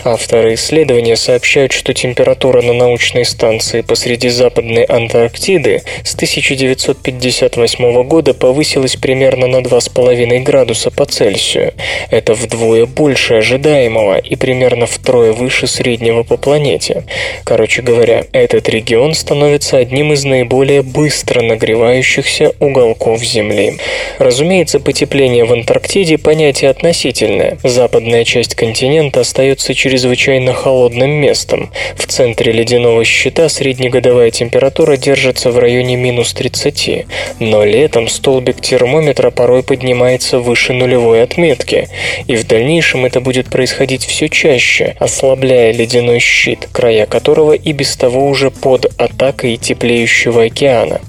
Авторы 0.02 0.54
исследования 0.54 1.14
сообщают, 1.14 1.70
что 1.70 1.94
температура 1.94 2.60
на 2.60 2.72
научной 2.72 3.24
станции 3.24 3.82
посреди 3.82 4.30
Западной 4.30 4.82
Антарктиды 4.82 5.82
с 6.02 6.12
1958 6.16 8.02
года 8.02 8.34
повысилась 8.34 8.96
примерно 8.96 9.46
на 9.46 9.58
2,5 9.58 10.40
градуса 10.40 10.90
по 10.90 11.04
Цельсию. 11.04 11.72
Это 12.10 12.34
вдвое 12.34 12.86
больше 12.86 13.34
ожидаемого 13.34 14.23
и 14.24 14.36
примерно 14.36 14.86
втрое 14.86 15.32
выше 15.32 15.66
среднего 15.66 16.22
по 16.22 16.36
планете. 16.36 17.04
Короче 17.44 17.82
говоря, 17.82 18.24
этот 18.32 18.68
регион 18.68 19.14
становится 19.14 19.76
одним 19.76 20.12
из 20.12 20.24
наиболее 20.24 20.82
быстро 20.82 21.42
нагревающихся 21.42 22.52
уголков 22.60 23.22
Земли. 23.22 23.78
Разумеется, 24.18 24.80
потепление 24.80 25.44
в 25.44 25.52
Антарктиде 25.52 26.18
понятие 26.18 26.70
относительное. 26.70 27.58
Западная 27.62 28.24
часть 28.24 28.54
континента 28.54 29.20
остается 29.20 29.74
чрезвычайно 29.74 30.52
холодным 30.52 31.10
местом. 31.10 31.70
В 31.96 32.06
центре 32.06 32.52
ледяного 32.52 33.04
щита 33.04 33.48
среднегодовая 33.48 34.30
температура 34.30 34.96
держится 34.96 35.50
в 35.50 35.58
районе 35.58 35.96
минус 35.96 36.32
30, 36.32 37.06
но 37.40 37.64
летом 37.64 38.08
столбик 38.08 38.60
термометра 38.60 39.30
порой 39.30 39.62
поднимается 39.62 40.38
выше 40.38 40.72
нулевой 40.72 41.22
отметки, 41.22 41.88
и 42.26 42.36
в 42.36 42.46
дальнейшем 42.46 43.04
это 43.04 43.20
будет 43.20 43.46
происходить 43.48 44.03
происходить 44.04 44.06
все 44.06 44.28
чаще, 44.28 44.96
ослабляя 44.98 45.72
ледяной 45.72 46.20
щит, 46.20 46.68
края 46.72 47.06
которого 47.06 47.52
и 47.52 47.72
без 47.72 47.96
того 47.96 48.28
уже 48.28 48.50
под 48.50 48.86
атакой 48.98 49.56
теплеющего 49.56 50.44
океана. 50.44 51.00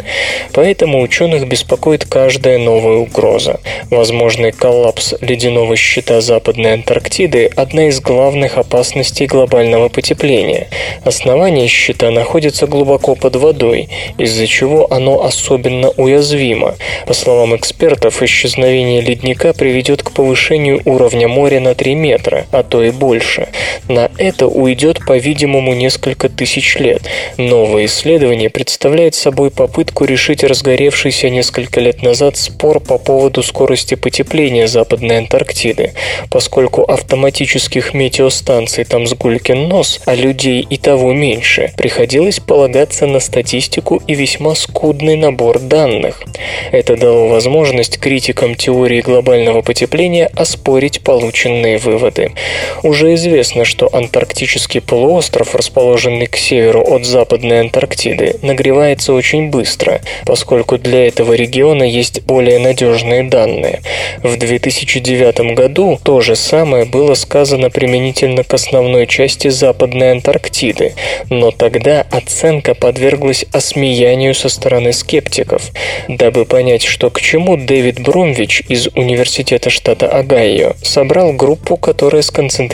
Поэтому 0.53 1.01
ученых 1.01 1.47
беспокоит 1.47 2.05
каждая 2.05 2.57
новая 2.57 2.97
угроза. 2.97 3.59
Возможный 3.91 4.51
коллапс 4.51 5.13
ледяного 5.21 5.75
щита 5.75 6.21
Западной 6.21 6.73
Антарктиды– 6.73 7.51
одна 7.55 7.87
из 7.87 7.99
главных 7.99 8.57
опасностей 8.57 9.27
глобального 9.27 9.89
потепления. 9.89 10.67
Основание 11.03 11.67
щита 11.67 12.11
находится 12.11 12.67
глубоко 12.67 13.15
под 13.15 13.35
водой, 13.35 13.89
из-за 14.17 14.47
чего 14.47 14.87
оно 14.91 15.23
особенно 15.23 15.89
уязвимо. 15.97 16.75
По 17.07 17.13
словам 17.13 17.55
экспертов, 17.55 18.21
исчезновение 18.21 19.01
ледника 19.01 19.53
приведет 19.53 20.03
к 20.03 20.11
повышению 20.11 20.81
уровня 20.85 21.27
моря 21.27 21.59
на 21.59 21.75
3 21.75 21.95
метра, 21.95 22.45
а 22.51 22.63
то 22.63 22.84
и 22.86 22.91
больше. 22.91 23.49
На 23.88 24.09
это 24.17 24.47
уйдет, 24.47 24.99
по-видимому, 25.05 25.73
несколько 25.73 26.29
тысяч 26.29 26.77
лет. 26.77 27.03
Новое 27.38 27.86
исследование 27.86 28.49
представляет 28.49 29.15
собой 29.15 29.51
попытку 29.51 30.05
решить 30.05 30.43
разгоревшийся 30.43 31.29
несколько 31.29 31.79
лет 31.79 32.01
назад 32.01 32.38
спор 32.38 32.79
по 32.79 32.97
поводу 32.97 33.43
скорости 33.43 33.95
потепления 33.95 34.67
Западной 34.67 35.19
Антарктиды, 35.19 35.93
поскольку 36.29 36.83
автоматических 36.83 37.93
метеостанций 37.93 38.86
там 38.86 39.07
с 39.07 39.13
гулькин 39.13 39.67
нос, 39.67 40.01
а 40.05 40.15
людей 40.15 40.65
и 40.69 40.77
того 40.77 41.13
меньше, 41.13 41.73
приходилось 41.77 42.39
полагаться 42.39 43.05
на 43.07 43.19
статистику 43.19 44.01
и 44.07 44.15
весьма 44.15 44.55
скудный 44.55 45.15
набор 45.15 45.59
данных. 45.59 46.21
Это 46.71 46.97
дало 46.97 47.27
возможность 47.27 47.99
критикам 47.99 48.55
теории 48.55 49.01
глобального 49.01 49.61
потепления 49.61 50.29
оспорить 50.36 51.01
полученные 51.01 51.77
выводы. 51.77 52.31
Уже 52.84 53.13
известно, 53.15 53.65
что 53.65 53.89
антарктический 53.91 54.82
полуостров, 54.82 55.55
расположенный 55.55 56.28
к 56.28 56.38
северу 56.38 56.82
от 56.82 57.05
Западной 57.05 57.61
Антарктиды, 57.61 58.38
нагревается 58.41 59.13
очень 59.13 59.49
быстро, 59.49 60.01
поскольку 60.26 60.78
для 60.78 61.07
этого 61.07 61.34
региона 61.34 61.84
есть 61.84 62.23
более 62.23 62.59
надежные 62.59 63.23
данные. 63.23 63.82
В 64.21 64.38
2009 64.38 65.55
году 65.55 65.99
то 66.03 66.21
же 66.21 66.36
самое 66.36 66.86
было 66.86 67.13
сказано 67.13 67.69
применительно 67.69 68.43
к 68.43 68.53
основной 68.53 69.07
части 69.07 69.47
Западной 69.47 70.11
Антарктиды, 70.11 70.93
но 71.30 71.51
тогда 71.51 72.05
оценка 72.11 72.76
подверглась 72.76 73.45
осмеянию 73.51 74.34
со 74.34 74.49
стороны 74.49 74.93
скептиков. 74.93 75.71
Дабы 76.07 76.45
понять, 76.45 76.84
что 76.84 77.09
к 77.09 77.21
чему, 77.21 77.57
Дэвид 77.57 78.01
Брумвич 78.01 78.63
из 78.67 78.88
Университета 78.95 79.69
штата 79.69 80.07
Огайо 80.07 80.76
собрал 80.82 81.34
группу, 81.34 81.78
которая 81.78 82.21
сконцентрировалась 82.21 82.64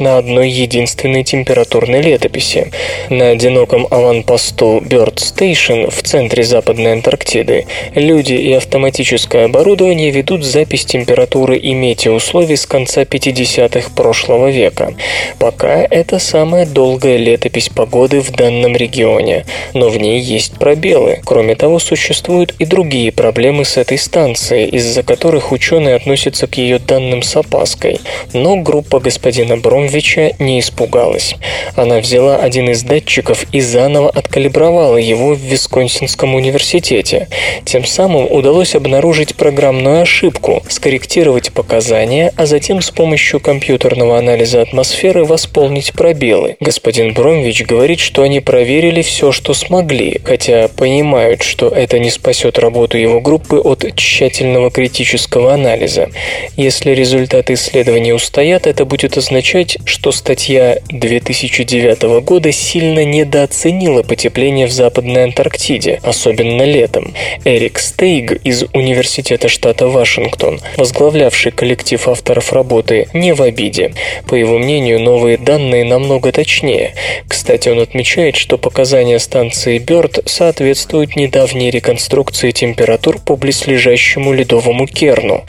на 0.00 0.18
одной 0.18 0.50
единственной 0.50 1.24
температурной 1.24 2.02
летописи. 2.02 2.70
На 3.10 3.30
одиноком 3.30 3.86
аванпосту 3.90 4.82
Бёрд 4.84 5.18
Station 5.18 5.90
в 5.90 6.02
центре 6.02 6.42
Западной 6.42 6.92
Антарктиды 6.92 7.66
люди 7.94 8.34
и 8.34 8.52
автоматическое 8.52 9.46
оборудование 9.46 10.10
ведут 10.10 10.44
запись 10.44 10.84
температуры 10.84 11.56
и 11.56 11.74
метеоусловий 11.74 12.56
с 12.56 12.66
конца 12.66 13.02
50-х 13.02 13.90
прошлого 13.94 14.50
века. 14.50 14.94
Пока 15.38 15.86
это 15.90 16.18
самая 16.18 16.66
долгая 16.66 17.16
летопись 17.16 17.68
погоды 17.68 18.20
в 18.20 18.30
данном 18.32 18.76
регионе, 18.76 19.44
но 19.74 19.88
в 19.88 19.98
ней 19.98 20.20
есть 20.20 20.58
пробелы. 20.58 21.20
Кроме 21.24 21.54
того, 21.54 21.78
существуют 21.78 22.54
и 22.58 22.64
другие 22.64 23.12
проблемы 23.12 23.64
с 23.64 23.76
этой 23.76 23.98
станцией, 23.98 24.68
из-за 24.68 25.02
которых 25.02 25.52
ученые 25.52 25.96
относятся 25.96 26.46
к 26.46 26.58
ее 26.58 26.78
данным 26.78 27.22
с 27.22 27.36
опаской. 27.36 28.00
Но 28.32 28.56
группа 28.56 29.00
господина 29.22 29.56
Бромвича 29.56 30.32
не 30.40 30.58
испугалась. 30.58 31.36
Она 31.76 32.00
взяла 32.00 32.38
один 32.38 32.70
из 32.70 32.82
датчиков 32.82 33.46
и 33.52 33.60
заново 33.60 34.10
откалибровала 34.10 34.96
его 34.96 35.34
в 35.34 35.38
Висконсинском 35.38 36.34
университете. 36.34 37.28
Тем 37.64 37.84
самым 37.84 38.26
удалось 38.28 38.74
обнаружить 38.74 39.36
программную 39.36 40.02
ошибку, 40.02 40.64
скорректировать 40.68 41.52
показания, 41.52 42.32
а 42.36 42.46
затем 42.46 42.82
с 42.82 42.90
помощью 42.90 43.38
компьютерного 43.38 44.18
анализа 44.18 44.60
атмосферы 44.60 45.24
восполнить 45.24 45.92
пробелы. 45.92 46.56
Господин 46.58 47.14
Бромвич 47.14 47.62
говорит, 47.62 48.00
что 48.00 48.22
они 48.22 48.40
проверили 48.40 49.02
все, 49.02 49.30
что 49.30 49.54
смогли, 49.54 50.20
хотя 50.24 50.66
понимают, 50.66 51.44
что 51.44 51.68
это 51.68 52.00
не 52.00 52.10
спасет 52.10 52.58
работу 52.58 52.98
его 52.98 53.20
группы 53.20 53.58
от 53.58 53.84
тщательного 53.94 54.72
критического 54.72 55.54
анализа. 55.54 56.10
Если 56.56 56.90
результаты 56.90 57.54
исследования 57.54 58.14
устоят, 58.14 58.66
это 58.66 58.84
будет 58.84 59.11
означать, 59.16 59.78
что 59.84 60.12
статья 60.12 60.78
2009 60.88 62.22
года 62.24 62.52
сильно 62.52 63.04
недооценила 63.04 64.02
потепление 64.02 64.66
в 64.66 64.72
Западной 64.72 65.24
Антарктиде, 65.24 66.00
особенно 66.02 66.62
летом. 66.62 67.14
Эрик 67.44 67.78
Стейг 67.78 68.32
из 68.44 68.64
Университета 68.72 69.48
штата 69.48 69.88
Вашингтон, 69.88 70.60
возглавлявший 70.76 71.52
коллектив 71.52 72.08
авторов 72.08 72.52
работы, 72.52 73.08
не 73.12 73.34
в 73.34 73.42
обиде. 73.42 73.92
По 74.26 74.34
его 74.34 74.58
мнению, 74.58 75.00
новые 75.00 75.36
данные 75.36 75.84
намного 75.84 76.32
точнее. 76.32 76.94
Кстати, 77.28 77.68
он 77.68 77.80
отмечает, 77.80 78.36
что 78.36 78.58
показания 78.58 79.18
станции 79.18 79.78
Бёрд 79.78 80.20
соответствуют 80.26 81.16
недавней 81.16 81.70
реконструкции 81.70 82.50
температур 82.50 83.18
по 83.18 83.36
близлежащему 83.36 84.32
ледовому 84.32 84.86
керну. 84.86 85.44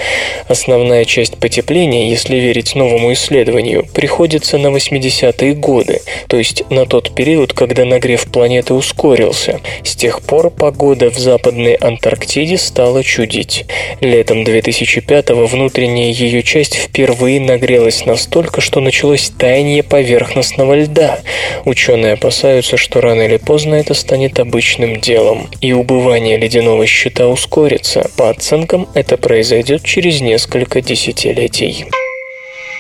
Основная 0.48 1.06
часть 1.06 1.38
потепления, 1.38 2.10
если 2.10 2.38
верить 2.38 2.76
новому 2.76 3.14
исследованию, 3.14 3.53
приходится 3.94 4.58
на 4.58 4.68
80-е 4.68 5.54
годы, 5.54 6.02
то 6.28 6.38
есть 6.38 6.64
на 6.70 6.86
тот 6.86 7.14
период, 7.16 7.54
когда 7.54 7.86
нагрев 7.86 8.26
планеты 8.32 8.74
ускорился. 8.74 9.60
С 9.84 9.96
тех 9.96 10.22
пор 10.22 10.50
погода 10.50 11.10
в 11.10 11.18
Западной 11.18 11.76
Антарктиде 11.76 12.58
стала 12.58 13.04
чудить. 13.04 13.66
Летом 14.02 14.44
2005-го 14.44 15.46
внутренняя 15.46 16.12
ее 16.12 16.44
часть 16.44 16.76
впервые 16.76 17.40
нагрелась 17.40 18.06
настолько, 18.06 18.62
что 18.62 18.80
началось 18.80 19.32
таяние 19.38 19.84
поверхностного 19.84 20.74
льда. 20.76 21.20
Ученые 21.66 22.14
опасаются, 22.14 22.78
что 22.78 23.02
рано 23.02 23.24
или 23.24 23.38
поздно 23.38 23.76
это 23.76 23.94
станет 23.94 24.40
обычным 24.40 25.00
делом, 25.00 25.50
и 25.62 25.74
убывание 25.74 26.38
ледяного 26.38 26.86
щита 26.86 27.28
ускорится. 27.28 28.10
По 28.18 28.30
оценкам, 28.30 28.88
это 28.94 29.18
произойдет 29.18 29.84
через 29.84 30.22
несколько 30.22 30.82
десятилетий. 30.82 31.86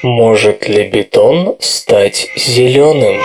Может 0.04 0.68
ли 0.68 0.84
бетон 0.89 1.56
стать 1.62 2.28
зеленым? 2.36 3.24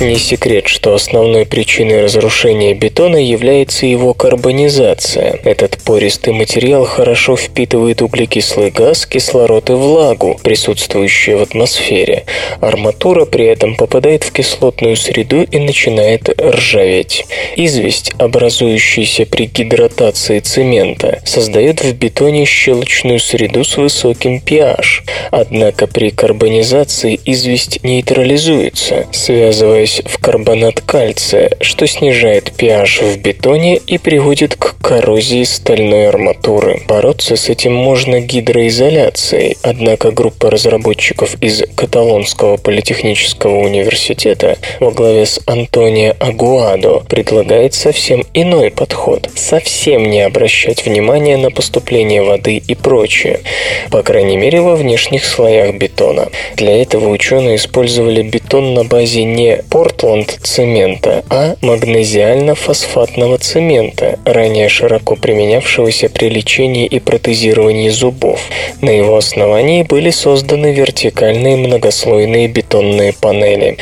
Не 0.00 0.16
секрет, 0.16 0.68
что 0.68 0.94
основной 0.94 1.44
причиной 1.44 2.04
разрушения 2.04 2.72
бетона 2.72 3.16
является 3.16 3.84
его 3.84 4.14
карбонизация. 4.14 5.40
Этот 5.42 5.78
пористый 5.82 6.32
материал 6.32 6.84
хорошо 6.84 7.36
впитывает 7.36 8.00
углекислый 8.00 8.70
газ, 8.70 9.06
кислород 9.06 9.70
и 9.70 9.72
влагу, 9.72 10.38
присутствующие 10.44 11.36
в 11.36 11.42
атмосфере. 11.42 12.26
Арматура 12.60 13.24
при 13.24 13.46
этом 13.46 13.74
попадает 13.74 14.22
в 14.22 14.30
кислотную 14.30 14.96
среду 14.96 15.42
и 15.42 15.58
начинает 15.58 16.28
ржаветь. 16.40 17.24
Известь, 17.56 18.12
образующаяся 18.18 19.26
при 19.26 19.46
гидратации 19.46 20.38
цемента, 20.38 21.20
создает 21.24 21.82
в 21.82 21.92
бетоне 21.94 22.44
щелочную 22.44 23.18
среду 23.18 23.64
с 23.64 23.76
высоким 23.76 24.36
pH. 24.38 25.02
Однако 25.32 25.88
при 25.88 26.10
карбонизации 26.10 27.18
известь 27.24 27.82
нейтрализуется, 27.82 29.06
связываясь 29.10 29.87
превращаясь 29.88 30.02
в 30.04 30.18
карбонат 30.18 30.80
кальция, 30.80 31.50
что 31.60 31.86
снижает 31.86 32.52
pH 32.56 33.12
в 33.12 33.18
бетоне 33.18 33.76
и 33.76 33.98
приводит 33.98 34.56
к 34.56 34.76
коррозии 34.82 35.44
стальной 35.44 36.08
арматуры. 36.08 36.82
Бороться 36.88 37.36
с 37.36 37.48
этим 37.48 37.74
можно 37.74 38.20
гидроизоляцией, 38.20 39.56
однако 39.62 40.10
группа 40.10 40.50
разработчиков 40.50 41.36
из 41.40 41.62
Каталонского 41.74 42.56
политехнического 42.56 43.58
университета 43.58 44.58
во 44.80 44.90
главе 44.90 45.26
с 45.26 45.40
Антонио 45.46 46.14
Агуадо 46.18 47.00
предлагает 47.08 47.74
совсем 47.74 48.24
иной 48.34 48.70
подход– 48.70 49.28
совсем 49.34 50.10
не 50.10 50.20
обращать 50.20 50.84
внимания 50.84 51.36
на 51.36 51.50
поступление 51.50 52.22
воды 52.22 52.56
и 52.56 52.74
прочее, 52.74 53.40
по 53.90 54.02
крайней 54.02 54.36
мере 54.36 54.60
во 54.60 54.76
внешних 54.76 55.24
слоях 55.24 55.74
бетона. 55.74 56.28
Для 56.56 56.80
этого 56.82 57.08
ученые 57.08 57.56
использовали 57.56 58.22
бетон 58.22 58.74
на 58.74 58.84
базе 58.84 59.24
не 59.24 59.62
портланд-цемента, 59.78 61.22
а 61.30 61.54
магнезиально-фосфатного 61.60 63.38
цемента, 63.38 64.18
ранее 64.24 64.68
широко 64.68 65.14
применявшегося 65.14 66.08
при 66.08 66.28
лечении 66.28 66.84
и 66.84 66.98
протезировании 66.98 67.88
зубов. 67.88 68.40
На 68.80 68.90
его 68.90 69.16
основании 69.16 69.84
были 69.84 70.10
созданы 70.10 70.72
вертикальные 70.72 71.56
многослойные 71.56 72.48
бетонные 72.48 73.12
панели. 73.12 73.76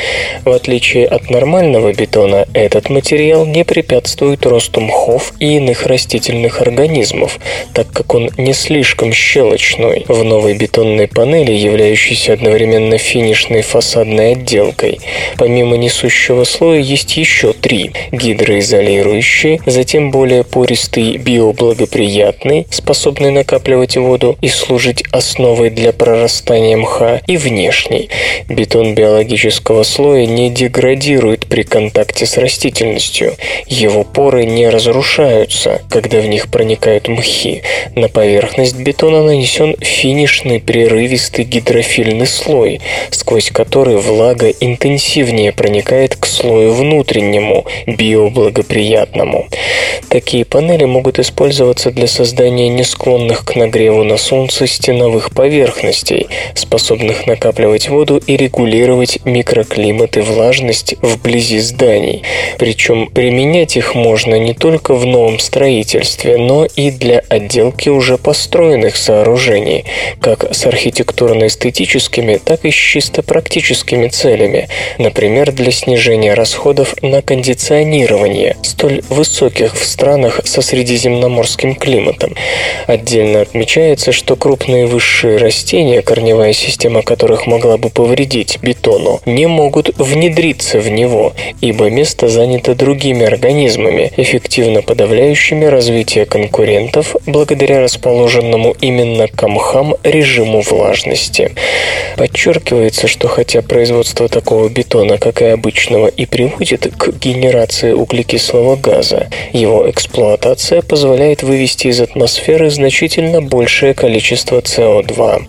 В 0.45 0.51
отличие 0.51 1.07
от 1.07 1.31
нормального 1.31 1.91
бетона, 1.93 2.45
этот 2.53 2.91
материал 2.91 3.47
не 3.47 3.63
препятствует 3.65 4.45
росту 4.45 4.81
мхов 4.81 5.33
и 5.39 5.57
иных 5.57 5.87
растительных 5.87 6.61
организмов, 6.61 7.39
так 7.73 7.91
как 7.91 8.13
он 8.13 8.29
не 8.37 8.53
слишком 8.53 9.11
щелочной. 9.11 10.05
В 10.07 10.23
новой 10.23 10.53
бетонной 10.53 11.07
панели, 11.07 11.53
являющейся 11.53 12.33
одновременно 12.33 12.99
финишной 12.99 13.63
фасадной 13.63 14.33
отделкой, 14.33 14.99
помимо 15.37 15.75
несущего 15.87 16.43
слоя 16.43 16.79
есть 16.79 17.15
еще 17.15 17.53
три– 17.53 17.91
гидроизолирующий, 18.11 19.61
затем 19.65 20.11
более 20.11 20.43
пористый 20.43 21.15
биоблагоприятный, 21.15 22.67
способный 22.69 23.31
накапливать 23.31 23.95
воду 23.95 24.37
и 24.41 24.49
служить 24.49 25.05
основой 25.13 25.69
для 25.69 25.93
прорастания 25.93 26.75
мха, 26.75 27.21
и 27.25 27.37
внешний. 27.37 28.09
Бетон 28.49 28.95
биологического 28.95 29.83
слоя 29.83 30.25
не 30.25 30.49
деградирует 30.49 31.47
при 31.47 31.63
контакте 31.63 32.25
с 32.25 32.37
растительностью. 32.37 33.35
Его 33.67 34.03
поры 34.03 34.45
не 34.45 34.67
разрушаются, 34.67 35.81
когда 35.89 36.19
в 36.19 36.27
них 36.27 36.49
проникают 36.51 37.07
мхи. 37.07 37.63
На 37.95 38.09
поверхность 38.09 38.75
бетона 38.75 39.23
нанесен 39.23 39.77
финишный 39.79 40.59
прерывистый 40.59 41.45
гидрофильный 41.45 42.27
слой, 42.27 42.81
сквозь 43.11 43.51
который 43.51 43.95
влага 43.95 44.49
интенсивнее 44.49 45.53
проникает 45.53 45.76
к 45.81 46.25
слою 46.25 46.73
внутреннему, 46.73 47.65
биоблагоприятному. 47.85 49.47
Такие 50.09 50.45
панели 50.45 50.85
могут 50.85 51.19
использоваться 51.19 51.91
для 51.91 52.07
создания 52.07 52.69
несклонных 52.69 53.43
к 53.43 53.55
нагреву 53.55 54.03
на 54.03 54.17
солнце 54.17 54.67
стеновых 54.67 55.31
поверхностей, 55.31 56.27
способных 56.53 57.27
накапливать 57.27 57.89
воду 57.89 58.21
и 58.25 58.37
регулировать 58.37 59.19
микроклимат 59.25 60.17
и 60.17 60.21
влажность 60.21 60.95
вблизи 61.01 61.59
зданий. 61.59 62.23
Причем 62.57 63.07
применять 63.07 63.75
их 63.77 63.95
можно 63.95 64.35
не 64.35 64.53
только 64.53 64.93
в 64.93 65.05
новом 65.05 65.39
строительстве, 65.39 66.37
но 66.37 66.65
и 66.65 66.91
для 66.91 67.21
отделки 67.29 67.89
уже 67.89 68.17
построенных 68.17 68.95
сооружений, 68.95 69.85
как 70.21 70.53
с 70.53 70.65
архитектурно-эстетическими, 70.65 72.39
так 72.43 72.65
и 72.65 72.71
с 72.71 72.75
чисто 72.75 73.23
практическими 73.23 74.07
целями, 74.07 74.67
например, 74.97 75.51
для 75.51 75.66
снижения 75.71 76.33
расходов 76.33 76.95
на 77.01 77.21
кондиционирование, 77.21 78.57
столь 78.63 79.01
высоких 79.09 79.75
в 79.75 79.85
странах 79.85 80.41
со 80.45 80.61
средиземноморским 80.61 81.75
климатом. 81.75 82.35
Отдельно 82.85 83.41
отмечается, 83.41 84.11
что 84.11 84.35
крупные 84.35 84.85
высшие 84.85 85.37
растения, 85.37 86.01
корневая 86.01 86.53
система 86.53 87.01
которых 87.01 87.47
могла 87.47 87.77
бы 87.77 87.89
повредить 87.89 88.59
бетону, 88.61 89.21
не 89.25 89.47
могут 89.47 89.97
внедриться 89.97 90.79
в 90.79 90.89
него, 90.89 91.33
ибо 91.61 91.89
место 91.89 92.27
занято 92.27 92.75
другими 92.75 93.25
организмами, 93.25 94.11
эффективно 94.17 94.81
подавляющими 94.81 95.65
развитие 95.65 96.25
конкурентов 96.25 97.15
благодаря 97.25 97.81
расположенному 97.81 98.75
именно 98.81 99.27
к 99.27 99.47
мхам 99.47 99.95
режиму 100.03 100.61
влажности. 100.61 101.51
Подчеркивается, 102.17 103.07
что 103.07 103.27
хотя 103.27 103.61
производство 103.61 104.27
такого 104.27 104.69
бетона, 104.69 105.17
как 105.17 105.41
и 105.41 105.45
обычного, 105.53 106.07
и 106.07 106.25
приводит 106.25 106.93
к 106.95 107.09
генерации 107.17 107.91
углекислого 107.93 108.75
газа, 108.75 109.27
его 109.53 109.89
эксплуатация 109.89 110.81
позволяет 110.81 111.43
вывести 111.43 111.87
из 111.87 112.01
атмосферы 112.01 112.69
значительно 112.69 113.41
большее 113.41 113.93
количество 113.93 114.59
СО2. 114.59 115.45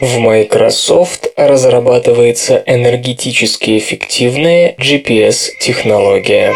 В 0.00 0.18
Microsoft 0.18 1.28
разрабатывается 1.36 2.62
энергетически 2.66 3.78
эффективная 3.78 4.74
GPS-технология. 4.78 6.54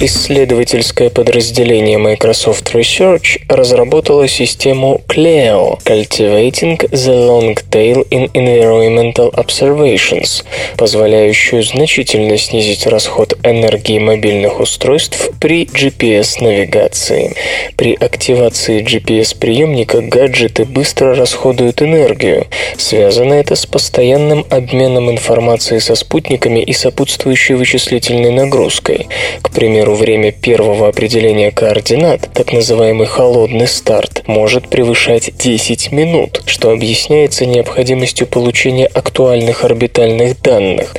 Исследовательское 0.00 1.10
подразделение 1.10 1.98
Microsoft 1.98 2.74
Research 2.74 3.42
разработало 3.48 4.26
систему 4.26 5.02
CLEO– 5.06 5.78
Cultivating 5.84 6.78
the 6.90 7.28
Long 7.28 7.58
Tail 7.70 8.08
in 8.08 8.30
Environmental 8.32 9.30
Observations, 9.34 10.42
позволяющую 10.78 11.62
значительно 11.62 12.38
снизить 12.38 12.86
расход 12.86 13.34
энергии 13.44 13.98
мобильных 13.98 14.58
устройств 14.60 15.30
при 15.38 15.66
GPS-навигации. 15.66 17.34
При 17.76 17.94
активации 17.94 18.82
GPS-приемника 18.82 20.00
гаджеты 20.00 20.64
быстро 20.64 21.14
расходуют 21.14 21.82
энергию. 21.82 22.46
Связано 22.78 23.34
это 23.34 23.54
с 23.54 23.66
постоянным 23.66 24.46
обменом 24.48 25.10
информации 25.10 25.78
со 25.78 25.94
спутниками 25.94 26.60
и 26.60 26.72
сопутствующей 26.72 27.54
вычислительной 27.54 28.30
нагрузкой. 28.30 29.08
К 29.42 29.50
примеру, 29.50 29.89
примеру, 29.90 29.94
время 29.94 30.32
первого 30.32 30.88
определения 30.88 31.50
координат, 31.50 32.28
так 32.32 32.52
называемый 32.52 33.06
холодный 33.06 33.66
старт, 33.66 34.22
может 34.26 34.68
превышать 34.68 35.30
10 35.36 35.92
минут, 35.92 36.42
что 36.46 36.70
объясняется 36.70 37.46
необходимостью 37.46 38.26
получения 38.26 38.86
актуальных 38.86 39.64
орбитальных 39.64 40.40
данных. 40.42 40.94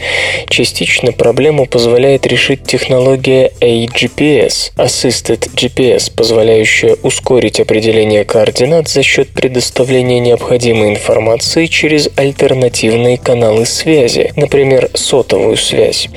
Частично 0.47 1.11
проблему 1.11 1.65
позволяет 1.65 2.27
решить 2.27 2.63
технология 2.63 3.51
AGPS– 3.61 4.71
Assisted 4.77 5.49
GPS, 5.55 6.11
позволяющая 6.13 6.95
ускорить 7.03 7.59
определение 7.59 8.25
координат 8.25 8.87
за 8.87 9.03
счет 9.03 9.29
предоставления 9.29 10.19
необходимой 10.19 10.89
информации 10.89 11.67
через 11.67 12.09
альтернативные 12.15 13.17
каналы 13.17 13.65
связи, 13.65 14.31
например, 14.35 14.89
сотовую 14.93 15.57
связь. 15.57 16.09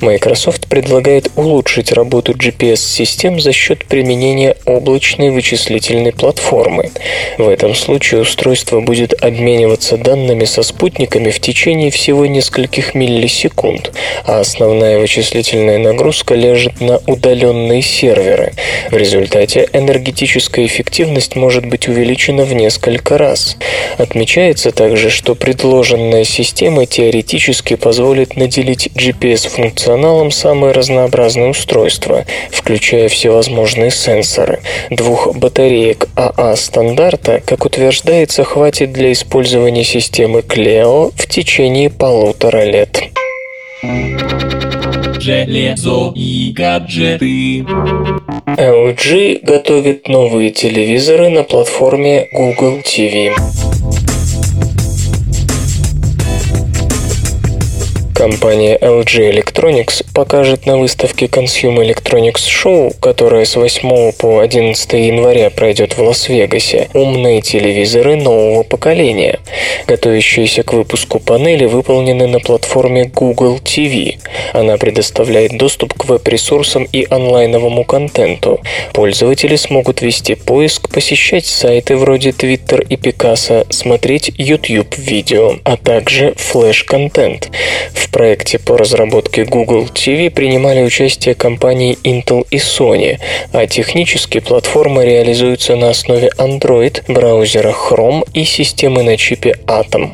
Microsoft 0.00 0.68
предлагает 0.68 1.30
улучшить 1.36 1.92
работу 1.92 2.21
работу 2.22 2.32
GPS-систем 2.32 3.40
за 3.40 3.52
счет 3.52 3.84
применения 3.86 4.56
облачной 4.64 5.30
вычислительной 5.30 6.12
платформы. 6.12 6.90
В 7.38 7.48
этом 7.48 7.74
случае 7.74 8.20
устройство 8.20 8.80
будет 8.80 9.12
обмениваться 9.22 9.96
данными 9.96 10.44
со 10.44 10.62
спутниками 10.62 11.30
в 11.30 11.40
течение 11.40 11.90
всего 11.90 12.26
нескольких 12.26 12.94
миллисекунд, 12.94 13.92
а 14.24 14.40
основная 14.40 14.98
вычислительная 14.98 15.78
нагрузка 15.78 16.34
лежит 16.34 16.80
на 16.80 16.98
удаленные 17.06 17.82
серверы. 17.82 18.52
В 18.90 18.96
результате 18.96 19.68
энергетическая 19.72 20.66
эффективность 20.66 21.36
может 21.36 21.66
быть 21.66 21.88
увеличена 21.88 22.44
в 22.44 22.54
несколько 22.54 23.18
раз. 23.18 23.56
Отмечается 23.98 24.70
также, 24.70 25.10
что 25.10 25.34
предложенная 25.34 26.24
система 26.24 26.86
теоретически 26.86 27.76
позволит 27.76 28.36
наделить 28.36 28.88
GPS-функционалом 28.94 30.30
самые 30.30 30.72
разнообразные 30.72 31.50
устройства, 31.50 32.11
устройства, 32.12 32.24
включая 32.50 33.08
всевозможные 33.08 33.90
сенсоры. 33.90 34.60
Двух 34.90 35.34
батареек 35.36 36.08
АА 36.16 36.56
стандарта, 36.56 37.42
как 37.44 37.64
утверждается, 37.64 38.44
хватит 38.44 38.92
для 38.92 39.12
использования 39.12 39.84
системы 39.84 40.40
Cleo 40.40 41.12
в 41.16 41.26
течение 41.26 41.90
полутора 41.90 42.64
лет. 42.64 43.02
Железо 45.18 46.12
и 46.16 46.52
гаджеты. 46.52 47.64
LG 48.46 49.40
готовит 49.42 50.08
новые 50.08 50.50
телевизоры 50.50 51.28
на 51.28 51.44
платформе 51.44 52.26
Google 52.32 52.80
TV. 52.80 53.32
Компания 58.14 58.76
LG 58.76 59.32
Electronics 59.32 60.04
покажет 60.14 60.66
на 60.66 60.76
выставке 60.76 61.26
Consumer 61.26 61.88
Electronics 61.88 62.46
Show, 62.46 62.94
которая 63.00 63.44
с 63.44 63.56
8 63.56 64.12
по 64.12 64.40
11 64.40 64.92
января 64.92 65.50
пройдет 65.50 65.96
в 65.96 66.02
Лас-Вегасе, 66.02 66.88
умные 66.92 67.40
телевизоры 67.40 68.16
нового 68.16 68.62
поколения. 68.64 69.40
Готовящиеся 69.86 70.62
к 70.62 70.74
выпуску 70.74 71.20
панели 71.20 71.64
выполнены 71.64 72.26
на 72.26 72.38
платформе 72.38 73.04
Google 73.04 73.56
TV. 73.56 74.18
Она 74.52 74.76
предоставляет 74.76 75.56
доступ 75.56 75.94
к 75.94 76.04
веб-ресурсам 76.04 76.86
и 76.92 77.06
онлайновому 77.08 77.84
контенту. 77.84 78.60
Пользователи 78.92 79.56
смогут 79.56 80.02
вести 80.02 80.34
поиск, 80.34 80.90
посещать 80.90 81.46
сайты 81.46 81.96
вроде 81.96 82.30
Twitter 82.30 82.86
и 82.86 82.96
Picasa, 82.96 83.66
смотреть 83.70 84.32
YouTube-видео, 84.36 85.56
а 85.64 85.76
также 85.76 86.34
флеш-контент. 86.36 87.50
В 87.94 88.10
проекте 88.12 88.58
по 88.58 88.76
разработке 88.76 89.44
Google 89.44 89.86
TV 89.86 90.30
принимали 90.30 90.82
участие 90.82 91.34
компании 91.34 91.98
Intel 92.04 92.46
и 92.50 92.58
Sony, 92.58 93.18
а 93.52 93.66
технически 93.66 94.38
платформа 94.38 95.02
реализуется 95.02 95.74
на 95.76 95.90
основе 95.90 96.30
Android, 96.38 97.02
браузера 97.08 97.72
Chrome 97.72 98.28
и 98.34 98.44
системы 98.44 99.02
на 99.02 99.16
чипе 99.16 99.56
Atom. 99.66 100.10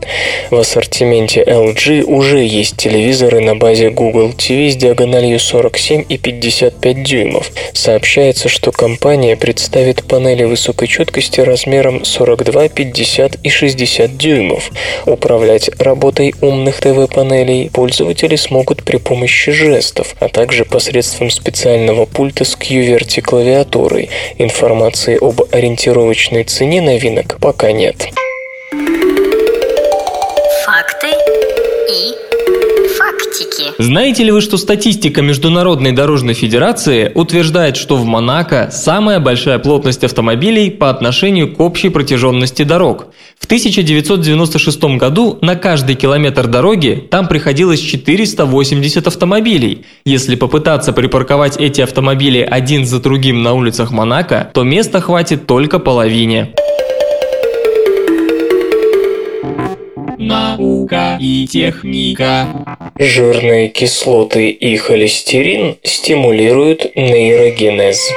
В 0.51 0.57
ассортименте 0.57 1.42
LG 1.42 2.05
уже 2.05 2.38
есть 2.38 2.76
телевизоры 2.76 3.40
на 3.40 3.57
базе 3.57 3.90
Google 3.90 4.30
TV 4.30 4.70
с 4.70 4.76
диагональю 4.76 5.40
47 5.40 6.05
и 6.09 6.16
55 6.16 7.03
дюймов. 7.03 7.51
Сообщается, 7.72 8.49
что 8.49 8.70
компания 8.70 9.36
представит 9.36 10.05
панели 10.05 10.44
высокой 10.44 10.86
четкости 10.86 11.40
размером 11.40 12.05
42, 12.05 12.68
50 12.68 13.36
и 13.42 13.51
60 13.51 14.16
дюймов. 14.16 14.70
Управлять 15.07 15.68
работой 15.80 16.34
умных 16.40 16.80
ТВ-панелей 16.80 17.70
пользователи 17.89 18.36
смогут 18.36 18.82
при 18.82 18.99
помощи 18.99 19.51
жестов, 19.51 20.14
а 20.20 20.28
также 20.28 20.66
посредством 20.66 21.30
специального 21.30 22.05
пульта 22.05 22.45
с 22.45 22.55
QWERTY 22.55 23.22
клавиатурой. 23.22 24.11
Информации 24.36 25.16
об 25.18 25.41
ориентировочной 25.51 26.45
цене 26.45 26.82
новинок 26.82 27.39
пока 27.41 27.72
нет. 27.72 28.11
Факты 30.66 31.09
и 31.91 32.14
фактики. 32.99 33.72
Знаете 33.78 34.24
ли 34.24 34.32
вы, 34.32 34.43
что 34.43 34.59
статистика 34.59 35.22
Международной 35.22 35.93
дорожной 35.93 36.34
федерации 36.34 37.11
утверждает, 37.14 37.78
что 37.78 37.97
в 37.97 38.05
Монако 38.05 38.68
самая 38.70 39.18
большая 39.18 39.59
плотность 39.59 40.05
автомобилей 40.05 40.70
по 40.70 40.91
отношению 40.91 41.55
к 41.55 41.61
общей 41.61 41.89
протяженности 41.89 42.64
дорог? 42.64 43.07
В 43.49 43.51
1996 43.51 44.99
году 44.99 45.38
на 45.40 45.57
каждый 45.57 45.96
километр 45.96 46.49
дороги 46.49 47.09
там 47.11 47.26
приходилось 47.26 47.80
480 47.80 49.07
автомобилей. 49.07 49.86
Если 50.05 50.34
попытаться 50.34 50.92
припарковать 50.92 51.57
эти 51.57 51.80
автомобили 51.80 52.40
один 52.40 52.84
за 52.84 53.01
другим 53.01 53.42
на 53.42 53.55
улицах 53.55 53.90
Монако, 53.90 54.51
то 54.53 54.64
места 54.64 55.01
хватит 55.01 55.46
только 55.46 55.78
половине. 55.78 56.53
Наука 60.18 61.16
и 61.18 61.46
техника. 61.46 62.49
Жирные 62.99 63.70
кислоты 63.70 64.51
и 64.51 64.76
холестерин 64.76 65.78
стимулируют 65.82 66.94
нейрогенез. 66.94 68.11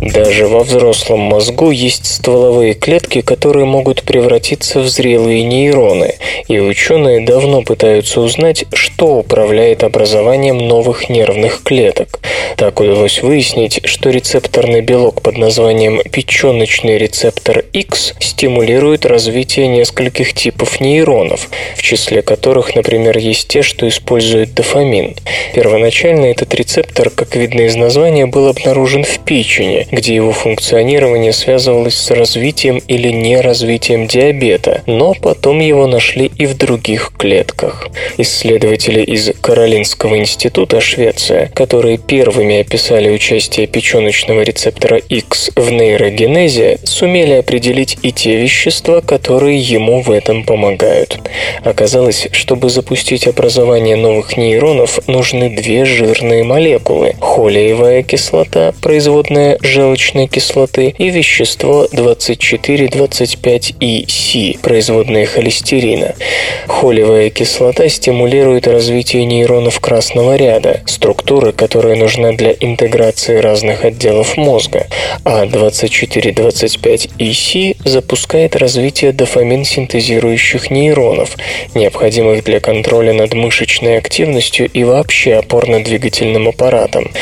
Даже 0.00 0.46
во 0.46 0.60
взрослом 0.60 1.18
мозгу 1.20 1.72
есть 1.72 2.06
стволовые 2.06 2.74
клетки, 2.74 3.20
которые 3.20 3.64
могут 3.64 4.04
превратиться 4.04 4.78
в 4.78 4.88
зрелые 4.88 5.42
нейроны, 5.42 6.14
и 6.46 6.60
ученые 6.60 7.20
давно 7.20 7.62
пытаются 7.62 8.20
узнать, 8.20 8.64
что 8.72 9.16
управляет 9.16 9.82
образованием 9.82 10.58
новых 10.58 11.08
нервных 11.08 11.64
клеток. 11.64 12.20
Так 12.56 12.78
удалось 12.78 13.22
выяснить, 13.22 13.80
что 13.84 14.10
рецепторный 14.10 14.82
белок 14.82 15.20
под 15.20 15.36
названием 15.36 16.00
печеночный 16.10 16.96
рецептор 16.96 17.64
X 17.72 18.14
стимулирует 18.20 19.04
развитие 19.04 19.66
нескольких 19.66 20.32
типов 20.32 20.80
нейронов, 20.80 21.48
в 21.76 21.82
числе 21.82 22.22
которых, 22.22 22.76
например, 22.76 23.18
есть 23.18 23.48
те, 23.48 23.62
что 23.62 23.88
используют 23.88 24.54
дофамин. 24.54 25.16
Первоначально 25.54 26.26
этот 26.26 26.54
рецептор, 26.54 27.10
как 27.10 27.34
видно 27.34 27.62
из 27.62 27.74
названия, 27.74 28.26
был 28.26 28.46
обнаружен 28.46 29.02
в 29.02 29.18
печени, 29.24 29.87
где 29.90 30.14
его 30.14 30.32
функционирование 30.32 31.32
связывалось 31.32 31.96
с 31.96 32.10
развитием 32.10 32.78
или 32.88 33.08
неразвитием 33.08 34.06
диабета, 34.06 34.82
но 34.86 35.14
потом 35.14 35.60
его 35.60 35.86
нашли 35.86 36.30
и 36.36 36.46
в 36.46 36.56
других 36.56 37.12
клетках. 37.16 37.88
Исследователи 38.16 39.02
из 39.02 39.32
Каролинского 39.40 40.18
института 40.18 40.80
Швеция, 40.80 41.50
которые 41.54 41.98
первыми 41.98 42.60
описали 42.60 43.10
участие 43.10 43.66
печеночного 43.66 44.42
рецептора 44.42 44.98
X 44.98 45.50
в 45.54 45.70
нейрогенезе, 45.70 46.78
сумели 46.84 47.34
определить 47.34 47.98
и 48.02 48.12
те 48.12 48.36
вещества, 48.36 49.00
которые 49.00 49.58
ему 49.58 50.02
в 50.02 50.10
этом 50.10 50.44
помогают. 50.44 51.18
Оказалось, 51.62 52.28
чтобы 52.32 52.70
запустить 52.70 53.26
образование 53.26 53.96
новых 53.96 54.36
нейронов, 54.36 55.00
нужны 55.06 55.50
две 55.50 55.84
жирные 55.84 56.44
молекулы– 56.44 57.14
холиевая 57.20 58.02
кислота, 58.02 58.74
производная 58.82 59.58
желчной 59.78 60.26
кислоты, 60.26 60.92
и 60.98 61.08
вещество 61.08 61.86
24-25-EC, 61.92 64.58
производное 64.60 65.24
холестерина. 65.24 66.16
Холиевая 66.66 67.30
кислота 67.30 67.88
стимулирует 67.88 68.66
развитие 68.66 69.24
нейронов 69.24 69.78
красного 69.78 70.34
ряда, 70.34 70.80
структуры, 70.86 71.52
которая 71.52 71.94
нужна 71.94 72.32
для 72.32 72.56
интеграции 72.58 73.38
разных 73.38 73.84
отделов 73.84 74.36
мозга, 74.36 74.88
а 75.24 75.46
24-25-EC 75.46 77.76
запускает 77.84 78.56
развитие 78.56 79.12
дофамин-синтезирующих 79.12 80.72
нейронов, 80.72 81.36
необходимых 81.76 82.42
для 82.42 82.58
контроля 82.58 83.12
над 83.12 83.34
мышечной 83.34 83.98
активностью 83.98 84.68
и 84.68 84.82
вообще 84.82 85.34
опорно-двигательным 85.34 86.48
аппаратом. 86.48 87.12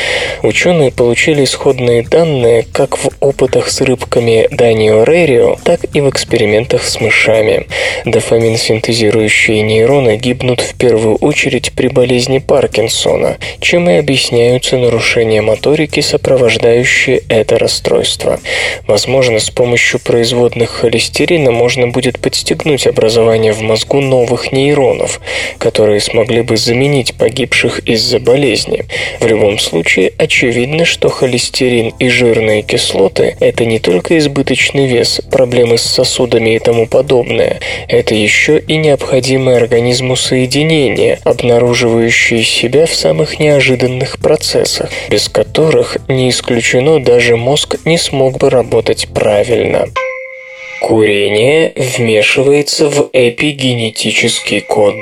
Ученые 0.41 0.91
получили 0.91 1.43
исходные 1.43 2.01
данные 2.01 2.46
как 2.71 2.97
в 2.97 3.09
опытах 3.19 3.69
с 3.69 3.81
рыбками 3.81 4.47
Данио 4.51 5.03
Рерио, 5.03 5.57
так 5.63 5.81
и 5.93 6.01
в 6.01 6.09
экспериментах 6.09 6.83
с 6.83 6.99
мышами. 6.99 7.67
Дофамин-синтезирующие 8.05 9.61
нейроны 9.61 10.17
гибнут 10.17 10.61
в 10.61 10.75
первую 10.75 11.15
очередь 11.15 11.73
при 11.73 11.87
болезни 11.87 12.39
Паркинсона, 12.39 13.37
чем 13.59 13.89
и 13.89 13.93
объясняются 13.93 14.77
нарушения 14.77 15.41
моторики, 15.41 15.99
сопровождающие 15.99 17.23
это 17.29 17.57
расстройство. 17.57 18.39
Возможно, 18.87 19.39
с 19.39 19.49
помощью 19.49 19.99
производных 19.99 20.69
холестерина 20.69 21.51
можно 21.51 21.87
будет 21.87 22.19
подстегнуть 22.19 22.87
образование 22.87 23.53
в 23.53 23.61
мозгу 23.61 24.01
новых 24.01 24.51
нейронов, 24.51 25.19
которые 25.57 25.99
смогли 25.99 26.41
бы 26.41 26.57
заменить 26.57 27.15
погибших 27.15 27.79
из-за 27.79 28.19
болезни. 28.19 28.85
В 29.19 29.27
любом 29.27 29.59
случае, 29.59 30.13
очевидно, 30.17 30.85
что 30.85 31.09
холестерин 31.09 31.93
и 31.99 32.09
жирные 32.37 32.61
кислоты– 32.61 33.35
это 33.39 33.65
не 33.65 33.79
только 33.79 34.17
избыточный 34.17 34.87
вес, 34.87 35.21
проблемы 35.31 35.77
с 35.77 35.81
сосудами 35.81 36.55
и 36.55 36.59
тому 36.59 36.85
подобное. 36.85 37.59
Это 37.87 38.13
еще 38.13 38.59
и 38.59 38.77
необходимые 38.77 39.57
организму 39.57 40.15
соединения, 40.15 41.19
обнаруживающие 41.23 42.43
себя 42.43 42.85
в 42.85 42.93
самых 42.93 43.39
неожиданных 43.39 44.19
процессах, 44.19 44.91
без 45.09 45.29
которых, 45.29 45.97
не 46.07 46.29
исключено, 46.29 46.99
даже 46.99 47.37
мозг 47.37 47.77
не 47.85 47.97
смог 47.97 48.37
бы 48.37 48.49
работать 48.49 49.07
правильно. 49.13 49.87
Курение 50.79 51.73
вмешивается 51.75 52.87
в 52.87 53.09
эпигенетический 53.13 54.61
код. 54.61 54.95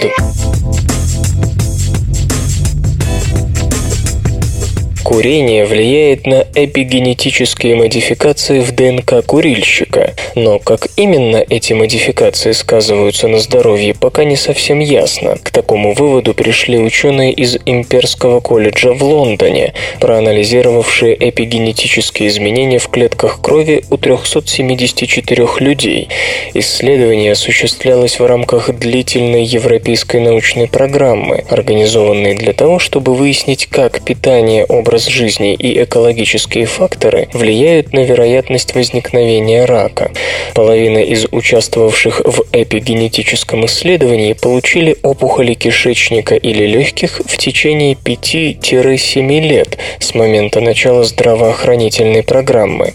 Курение 5.05 5.65
влияет 5.65 6.25
на 6.25 6.47
эпигенетические 6.55 7.75
модификации 7.75 8.61
в 8.61 8.71
ДНК 8.71 9.23
курильщика, 9.23 10.15
но 10.33 10.57
как 10.57 10.87
именно 10.97 11.45
эти 11.47 11.73
модификации 11.73 12.53
сказываются 12.53 13.27
на 13.27 13.37
здоровье, 13.37 13.93
пока 13.93 14.23
не 14.23 14.35
совсем 14.35 14.79
ясно. 14.79 15.37
К 15.43 15.51
такому 15.51 15.93
выводу 15.93 16.33
пришли 16.33 16.79
ученые 16.79 17.33
из 17.33 17.55
Имперского 17.67 18.39
колледжа 18.39 18.93
в 18.93 19.03
Лондоне, 19.03 19.75
проанализировавшие 19.99 21.15
эпигенетические 21.29 22.29
изменения 22.29 22.79
в 22.79 22.87
клетках 22.87 23.41
крови 23.41 23.83
у 23.91 23.97
374 23.97 25.47
людей. 25.59 26.09
Исследование 26.55 27.33
осуществлялось 27.33 28.19
в 28.19 28.25
рамках 28.25 28.73
длительной 28.73 29.43
европейской 29.43 30.19
научной 30.19 30.67
программы, 30.67 31.45
организованной 31.47 32.33
для 32.33 32.53
того, 32.53 32.79
чтобы 32.79 33.13
выяснить, 33.13 33.67
как 33.67 34.03
питание, 34.03 34.65
образ 34.65 34.94
образ 34.95 35.07
жизни 35.07 35.53
и 35.53 35.83
экологические 35.83 36.65
факторы 36.65 37.27
влияют 37.33 37.91
на 37.91 38.05
вероятность 38.05 38.75
возникновения 38.75 39.65
рака. 39.65 40.11
Половина 40.53 40.99
из 40.99 41.25
участвовавших 41.31 42.21
в 42.23 42.45
эпигенетическом 42.53 43.65
исследовании 43.65 44.31
получили 44.31 44.95
опухоли 45.03 45.53
кишечника 45.53 46.35
или 46.35 46.65
легких 46.65 47.21
в 47.25 47.37
течение 47.37 47.95
5-7 47.95 49.39
лет 49.41 49.77
с 49.99 50.15
момента 50.15 50.61
начала 50.61 51.03
здравоохранительной 51.03 52.23
программы. 52.23 52.93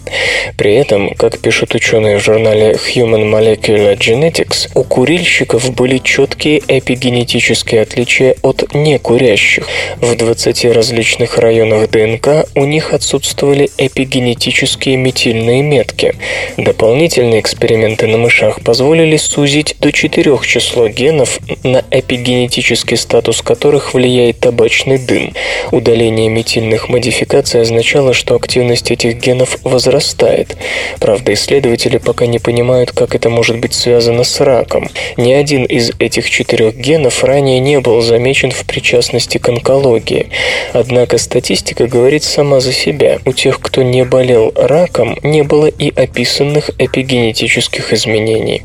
При 0.57 0.73
этом, 0.73 1.13
как 1.13 1.37
пишут 1.37 1.75
ученые 1.75 2.17
в 2.17 2.23
журнале 2.23 2.71
Human 2.71 3.29
Molecular 3.29 3.95
Genetics, 3.95 4.69
у 4.73 4.83
курильщиков 4.83 5.71
были 5.75 5.99
четкие 5.99 6.63
эпигенетические 6.67 7.81
отличия 7.81 8.35
от 8.41 8.73
некурящих. 8.73 9.67
В 9.97 10.15
20 10.15 10.65
различных 10.65 11.37
районах 11.37 11.90
ДНК 11.91 12.47
у 12.55 12.63
них 12.63 12.93
отсутствовали 12.93 13.69
эпигенетические 13.77 14.95
метильные 14.95 15.61
метки. 15.61 16.15
Дополнительные 16.55 17.41
эксперименты 17.41 18.07
на 18.07 18.17
мышах 18.17 18.61
позволили 18.61 19.17
сузить 19.17 19.75
до 19.79 19.91
4 19.91 20.39
число 20.43 20.87
генов, 20.87 21.39
на 21.63 21.83
эпигенетический 21.91 22.95
статус 22.95 23.41
которых 23.41 23.93
влияет 23.93 24.39
табачный 24.39 24.99
дым. 24.99 25.33
Удаление 25.71 26.29
метильных 26.29 26.87
модификаций 26.87 27.61
означало, 27.61 28.13
что 28.13 28.35
активность 28.35 28.89
этих 28.89 29.17
генов 29.17 29.57
возрастает. 29.63 30.55
Правда, 30.99 31.33
исследователи 31.33 31.97
пока 31.97 32.25
не 32.25 32.39
понимают, 32.39 32.93
как 32.93 33.15
это 33.15 33.29
может 33.29 33.59
быть 33.59 33.73
связано 33.73 34.23
с 34.23 34.39
раком. 34.39 34.89
Ни 35.17 35.33
один 35.33 35.65
из 35.65 35.91
этих 35.99 36.29
четырех 36.29 36.75
генов 36.75 37.23
ранее 37.23 37.59
не 37.59 37.81
был 37.81 38.01
замечен 38.01 38.51
в 38.51 38.65
причастности 38.65 39.37
к 39.37 39.49
онкологии. 39.49 40.29
Однако 40.71 41.17
статистика 41.17 41.80
говорит 41.87 42.23
сама 42.23 42.59
за 42.59 42.73
себя. 42.73 43.19
У 43.25 43.33
тех, 43.33 43.59
кто 43.59 43.83
не 43.83 44.03
болел 44.05 44.51
раком, 44.55 45.17
не 45.23 45.43
было 45.43 45.67
и 45.67 45.89
описанных 45.93 46.71
эпигенетических 46.77 47.93
изменений. 47.93 48.61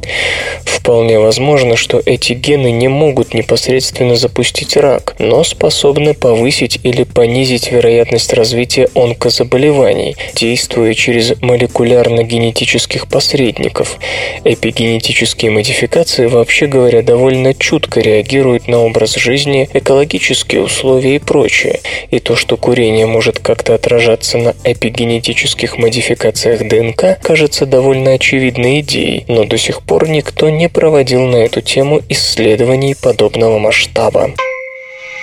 Вполне 0.65 1.19
возможно, 1.19 1.75
что 1.75 2.01
эти 2.07 2.33
гены 2.33 2.71
не 2.71 2.87
могут 2.87 3.35
непосредственно 3.35 4.15
запустить 4.15 4.77
рак, 4.77 5.17
но 5.19 5.43
способны 5.43 6.15
повысить 6.15 6.79
или 6.85 7.03
понизить 7.03 7.73
вероятность 7.73 8.33
развития 8.33 8.89
онкозаболеваний, 8.95 10.15
действуя 10.35 10.95
через 10.95 11.33
молекулярно-генетических 11.41 13.09
посредников. 13.09 13.99
Эпигенетические 14.45 15.51
модификации, 15.51 16.27
вообще 16.27 16.67
говоря, 16.67 17.03
довольно 17.03 17.53
чутко 17.53 18.01
реагируют 18.01 18.69
на 18.69 18.79
образ 18.79 19.17
жизни, 19.17 19.69
экологические 19.73 20.63
условия 20.63 21.17
и 21.17 21.19
прочее. 21.19 21.81
И 22.11 22.21
то, 22.21 22.37
что 22.37 22.57
курение 22.57 23.06
может 23.07 23.39
как-то 23.39 23.75
отражаться 23.75 24.39
на 24.39 24.55
эпигенетических 24.65 25.79
модификациях 25.79 26.67
ДНК, 26.69 27.19
кажется 27.23 27.67
довольно 27.67 28.13
очевидной 28.13 28.81
идеей, 28.81 29.25
но 29.29 29.45
до 29.45 29.59
сих 29.59 29.83
пор 29.83 30.09
никто 30.09 30.51
не 30.51 30.69
проводил 30.69 31.23
на 31.23 31.37
эту 31.37 31.61
тему 31.61 32.01
исследований 32.09 32.95
подобного 32.95 33.59
масштаба. 33.59 34.31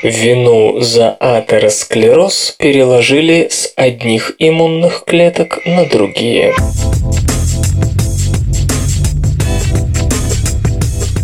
Вину 0.04 0.82
за 0.82 1.12
атеросклероз 1.12 2.56
переложили 2.58 3.48
с 3.50 3.72
одних 3.78 4.34
иммунных 4.38 5.04
клеток 5.06 5.60
на 5.66 5.86
другие. 5.86 6.54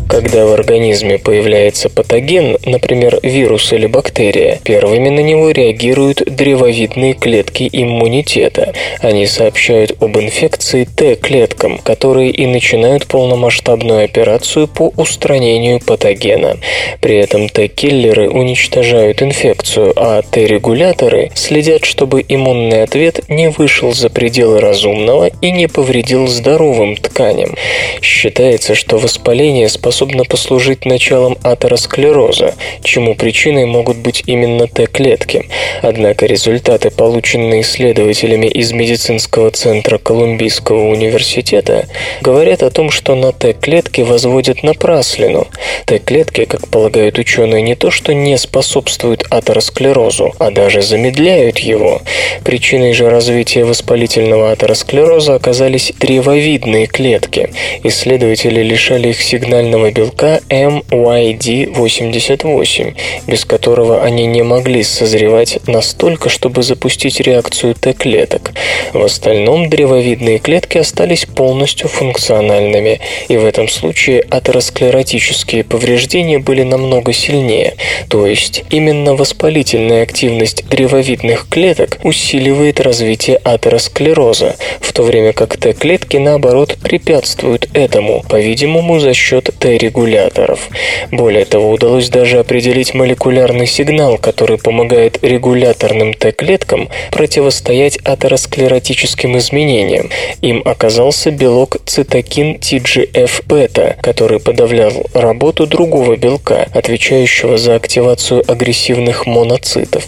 Когда 0.09 0.47
в 0.47 0.53
организме 0.53 1.19
появляется 1.19 1.87
патоген, 1.87 2.57
например, 2.65 3.19
вирус 3.21 3.71
или 3.71 3.85
бактерия, 3.85 4.59
первыми 4.63 5.09
на 5.09 5.19
него 5.19 5.51
реагируют 5.51 6.23
древовидные 6.25 7.13
клетки 7.13 7.69
иммунитета. 7.71 8.73
Они 9.01 9.27
сообщают 9.27 10.01
об 10.01 10.17
инфекции 10.17 10.85
Т-клеткам, 10.85 11.77
которые 11.77 12.31
и 12.31 12.47
начинают 12.47 13.05
полномасштабную 13.05 14.03
операцию 14.03 14.67
по 14.67 14.91
устранению 14.97 15.79
патогена. 15.79 16.57
При 17.01 17.17
этом 17.17 17.47
Т-киллеры 17.47 18.31
уничтожают 18.31 19.21
инфекцию, 19.21 19.93
а 19.95 20.23
Т-регуляторы 20.23 21.29
следят, 21.35 21.85
чтобы 21.85 22.25
иммунный 22.27 22.81
ответ 22.81 23.29
не 23.29 23.51
вышел 23.51 23.93
за 23.93 24.09
пределы 24.09 24.59
разумного 24.59 25.29
и 25.39 25.51
не 25.51 25.67
повредил 25.67 26.25
здоровым 26.25 26.97
тканям. 26.97 27.53
Считается, 28.01 28.73
что 28.73 28.97
воспаление 28.97 29.69
способно 29.69 29.98
способна 29.99 30.23
послужить 30.23 30.85
началом 30.85 31.37
атеросклероза, 31.43 32.53
чему 32.83 33.15
причиной 33.15 33.65
могут 33.65 33.97
быть 33.97 34.23
именно 34.27 34.65
Т-клетки. 34.65 35.49
Однако 35.81 36.25
результаты, 36.25 36.89
полученные 36.89 37.61
исследователями 37.61 38.45
из 38.45 38.71
медицинского 38.71 39.51
центра 39.51 39.97
Колумбийского 39.97 40.89
университета, 40.89 41.89
говорят 42.21 42.63
о 42.63 42.69
том, 42.69 42.91
что 42.91 43.15
на 43.15 43.33
Т-клетки 43.33 43.99
возводят 43.99 44.63
напраслину. 44.63 45.47
Т-клетки, 45.85 46.45
как 46.45 46.69
полагают 46.69 47.19
ученые, 47.19 47.61
не 47.61 47.75
то 47.75 47.91
что 47.91 48.13
не 48.13 48.37
способствуют 48.37 49.25
атеросклерозу, 49.29 50.33
а 50.39 50.49
даже 50.49 50.81
замедляют 50.81 51.59
его. 51.59 52.01
Причиной 52.45 52.93
же 52.93 53.09
развития 53.09 53.65
воспалительного 53.65 54.51
атеросклероза 54.51 55.35
оказались 55.35 55.91
древовидные 55.99 56.87
клетки. 56.87 57.49
Исследователи 57.83 58.61
лишали 58.61 59.09
их 59.09 59.21
сигнального 59.21 59.88
белка 59.91 60.39
MYD88, 60.49 62.95
без 63.27 63.45
которого 63.45 64.03
они 64.03 64.25
не 64.25 64.43
могли 64.43 64.83
созревать 64.83 65.59
настолько, 65.67 66.29
чтобы 66.29 66.63
запустить 66.63 67.19
реакцию 67.19 67.75
Т-клеток. 67.75 68.53
В 68.93 69.03
остальном 69.03 69.69
древовидные 69.69 70.39
клетки 70.39 70.77
остались 70.77 71.25
полностью 71.25 71.89
функциональными, 71.89 73.01
и 73.27 73.37
в 73.37 73.45
этом 73.45 73.67
случае 73.67 74.25
атеросклеротические 74.29 75.63
повреждения 75.63 76.39
были 76.39 76.63
намного 76.63 77.13
сильнее. 77.13 77.75
То 78.09 78.25
есть 78.25 78.63
именно 78.69 79.15
воспалительная 79.15 80.03
активность 80.03 80.67
древовидных 80.69 81.47
клеток 81.49 81.97
усиливает 82.03 82.79
развитие 82.79 83.37
атеросклероза, 83.37 84.55
в 84.79 84.93
то 84.93 85.03
время 85.03 85.33
как 85.33 85.57
Т-клетки, 85.57 86.17
наоборот, 86.17 86.77
препятствуют 86.81 87.69
этому, 87.73 88.23
по-видимому, 88.27 88.99
за 88.99 89.13
счет 89.13 89.49
Т 89.59 89.77
регуляторов. 89.79 90.69
Более 91.11 91.45
того, 91.45 91.71
удалось 91.71 92.09
даже 92.09 92.39
определить 92.39 92.93
молекулярный 92.93 93.67
сигнал, 93.67 94.17
который 94.17 94.57
помогает 94.57 95.23
регуляторным 95.23 96.13
Т-клеткам 96.13 96.89
противостоять 97.11 97.97
атеросклеротическим 98.03 99.37
изменениям. 99.37 100.09
Им 100.41 100.61
оказался 100.65 101.31
белок 101.31 101.77
цитокин 101.85 102.57
TGF-бета, 102.57 103.97
который 104.01 104.39
подавлял 104.39 104.91
работу 105.13 105.65
другого 105.65 106.15
белка, 106.15 106.67
отвечающего 106.73 107.57
за 107.57 107.75
активацию 107.75 108.43
агрессивных 108.49 109.25
моноцитов. 109.25 110.05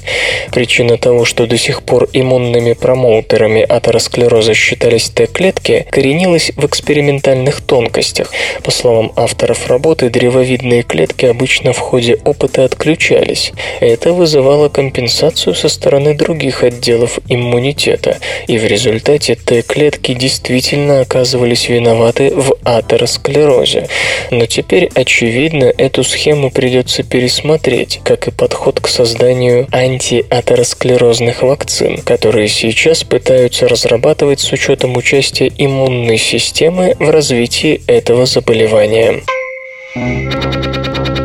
Причина 0.51 0.97
того, 0.97 1.25
что 1.25 1.47
до 1.47 1.57
сих 1.57 1.83
пор 1.83 2.09
иммунными 2.13 2.73
промоутерами 2.73 3.61
атеросклероза 3.61 4.53
считались 4.53 5.09
Т-клетки, 5.09 5.85
коренилась 5.89 6.51
в 6.55 6.65
экспериментальных 6.65 7.61
тонкостях. 7.61 8.31
По 8.63 8.71
словам 8.71 9.11
авторов 9.15 9.60
работы 9.67 10.09
древовидные 10.09 10.83
клетки 10.83 11.25
обычно 11.25 11.73
в 11.73 11.79
ходе 11.79 12.17
опыта 12.23 12.65
отключались. 12.65 13.53
Это 13.79 14.13
вызывало 14.13 14.69
компенсацию 14.69 15.55
со 15.55 15.69
стороны 15.69 16.13
других 16.13 16.63
отделов 16.63 17.19
иммунитета, 17.27 18.17
и 18.47 18.57
в 18.57 18.65
результате 18.65 19.35
Т-клетки 19.35 20.13
действительно 20.13 21.01
оказывались 21.01 21.69
виноваты 21.69 22.31
в 22.35 22.55
атеросклерозе. 22.63 23.87
Но 24.31 24.45
теперь, 24.45 24.89
очевидно, 24.95 25.65
эту 25.65 26.03
схему 26.03 26.51
придется 26.51 27.03
пересмотреть, 27.03 28.01
как 28.03 28.27
и 28.27 28.31
подход 28.31 28.79
к 28.79 28.87
созданию 28.87 29.67
антиатеросклерозных 29.71 31.43
вакцин, 31.43 31.97
которые 31.97 32.47
сейчас 32.47 33.03
пытаются 33.03 33.67
разрабатывать 33.67 34.39
с 34.39 34.51
учетом 34.51 34.97
участия 34.97 35.51
иммунной 35.57 36.17
системы 36.17 36.95
в 36.99 37.09
развитии 37.09 37.81
этого 37.87 38.25
заболевания. 38.25 39.21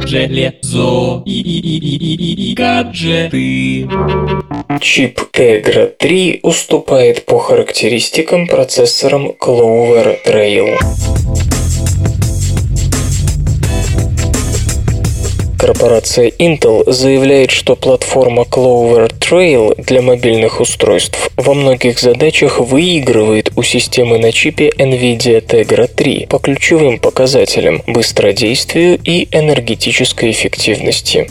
Железо 0.07 1.23
и, 1.25 2.55
гаджеты. 2.57 3.89
Чип 4.81 5.21
Tegra 5.33 5.93
3 5.97 6.41
уступает 6.43 7.27
по 7.27 7.39
характеристикам 7.39 8.49
процессорам 8.49 9.33
Clover 9.41 10.17
Trail. 10.27 11.56
Корпорация 15.59 16.29
Intel 16.39 16.91
заявляет, 16.91 17.51
что 17.51 17.77
платформа 17.77 18.43
Clover 18.43 19.11
Trail 19.19 19.75
для 19.83 20.03
мобильных 20.03 20.61
устройств 20.61 21.31
во 21.37 21.55
многих 21.55 21.99
задачах 21.99 22.61
выигрывает 22.61 23.53
у 23.57 23.63
системы 23.63 24.19
на 24.19 24.33
чипе 24.33 24.69
NVIDIA 24.69 25.41
Tegra 25.41 25.89
3 25.89 26.27
по 26.29 26.39
ключевым 26.39 26.99
показателям– 26.99 27.83
быстродействию 27.87 28.99
и 29.03 29.29
энергетической 29.33 30.31
эффективности. 30.31 31.31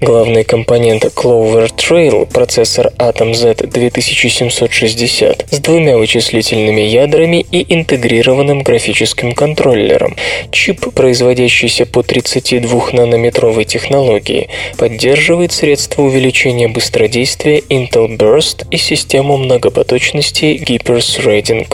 Главный 0.00 0.44
компонент 0.44 1.04
Clover 1.04 1.70
Trail– 1.76 2.26
процессор 2.32 2.92
Atom 2.98 3.34
Z 3.34 3.56
2760 3.66 5.46
с 5.50 5.58
двумя 5.58 5.98
вычислительными 5.98 6.80
ядрами 6.80 7.44
и 7.52 7.74
интегрированным 7.74 8.62
графическим 8.62 9.32
контроллером. 9.32 10.16
Чип, 10.50 10.94
производящийся 10.94 11.84
по 11.84 12.00
32-нанометровой 12.00 13.65
технологии, 13.66 14.48
поддерживает 14.78 15.52
средства 15.52 16.02
увеличения 16.02 16.68
быстродействия 16.68 17.58
Intel 17.68 18.16
Burst 18.16 18.66
и 18.70 18.76
систему 18.76 19.36
многопоточности 19.36 20.58
Gippers 20.64 21.18
Threading. 21.18 21.66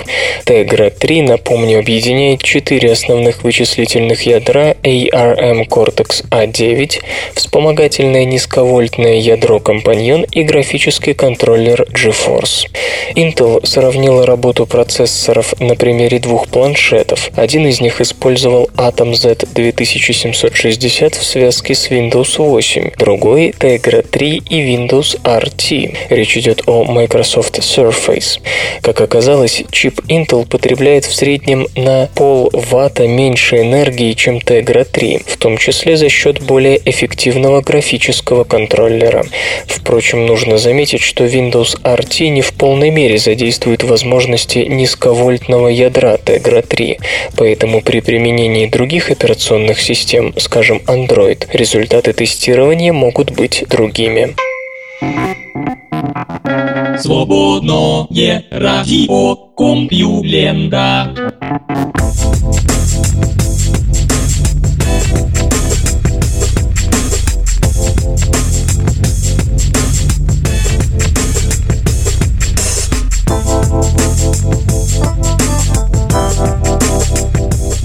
Tegra 0.45 0.91
3, 0.91 1.23
напомню, 1.23 1.79
объединяет 1.79 2.43
четыре 2.43 2.93
основных 2.93 3.45
вычислительных 3.45 4.23
ядра 4.27 4.75
ARM 4.83 5.69
Cortex 5.69 6.25
A9, 6.31 7.01
вспомогательное 7.35 8.25
низковольтное 8.25 9.19
ядро 9.19 9.59
Companion 9.59 10.27
и 10.31 10.43
графический 10.43 11.15
контроллер 11.15 11.87
GeForce. 11.93 12.69
Intel 13.15 13.65
сравнила 13.67 14.27
работу 14.27 14.67
процессоров 14.67 15.55
на 15.61 15.75
примере 15.75 16.19
двух 16.19 16.49
планшетов. 16.49 17.31
Один 17.37 17.67
из 17.67 17.81
них 17.81 18.01
использовал 18.01 18.71
Atom 18.77 19.15
Z 19.15 19.47
2760 19.55 21.15
в 21.15 21.25
связке 21.25 21.75
с 21.75 21.82
Windows 21.91 22.39
8, 22.39 22.93
другой 22.99 23.51
Tegra 23.51 24.03
3 24.03 24.43
и 24.49 24.75
Windows 24.75 25.21
RT. 25.23 25.97
Речь 26.11 26.37
идет 26.37 26.63
о 26.67 26.85
Microsoft 26.85 27.59
Surface. 27.59 28.41
Как 28.83 29.01
оказалось, 29.01 29.65
чип 29.71 30.01
Intel 30.09 30.47
потребляет 30.47 31.05
в 31.05 31.15
среднем 31.15 31.67
на 31.77 32.09
полватта 32.15 33.07
меньше 33.07 33.61
энергии, 33.61 34.13
чем 34.13 34.39
Tegra 34.39 34.85
3, 34.85 35.23
в 35.27 35.37
том 35.37 35.59
числе 35.59 35.97
за 35.97 36.09
счет 36.09 36.43
более 36.43 36.81
эффективного 36.85 37.61
графического 37.61 38.45
контроллера. 38.45 39.25
Впрочем, 39.67 40.27
нужно 40.27 40.59
заметить, 40.59 41.03
что 41.03 41.25
Windows 41.25 41.81
RT 41.83 42.29
не 42.29 42.43
в 42.43 42.53
полной 42.53 42.91
мере 42.91 43.19
задействует 43.19 43.83
возможности 43.83 44.59
низковольтного 44.59 45.69
ядра 45.69 46.17
Tegra 46.17 46.63
3, 46.67 46.99
поэтому 47.37 47.81
при 47.81 48.01
применении 48.01 48.67
других 48.67 49.11
операционных 49.11 49.81
систем, 49.81 50.35
скажем 50.39 50.81
Android, 50.87 51.47
результаты 51.73 52.13
тестирования 52.13 52.93
могут 52.93 53.31
быть 53.33 53.65
другими. 53.69 54.37
Свободное 56.99 58.45
радио 58.51 59.37
Компьюлента. 59.57 61.15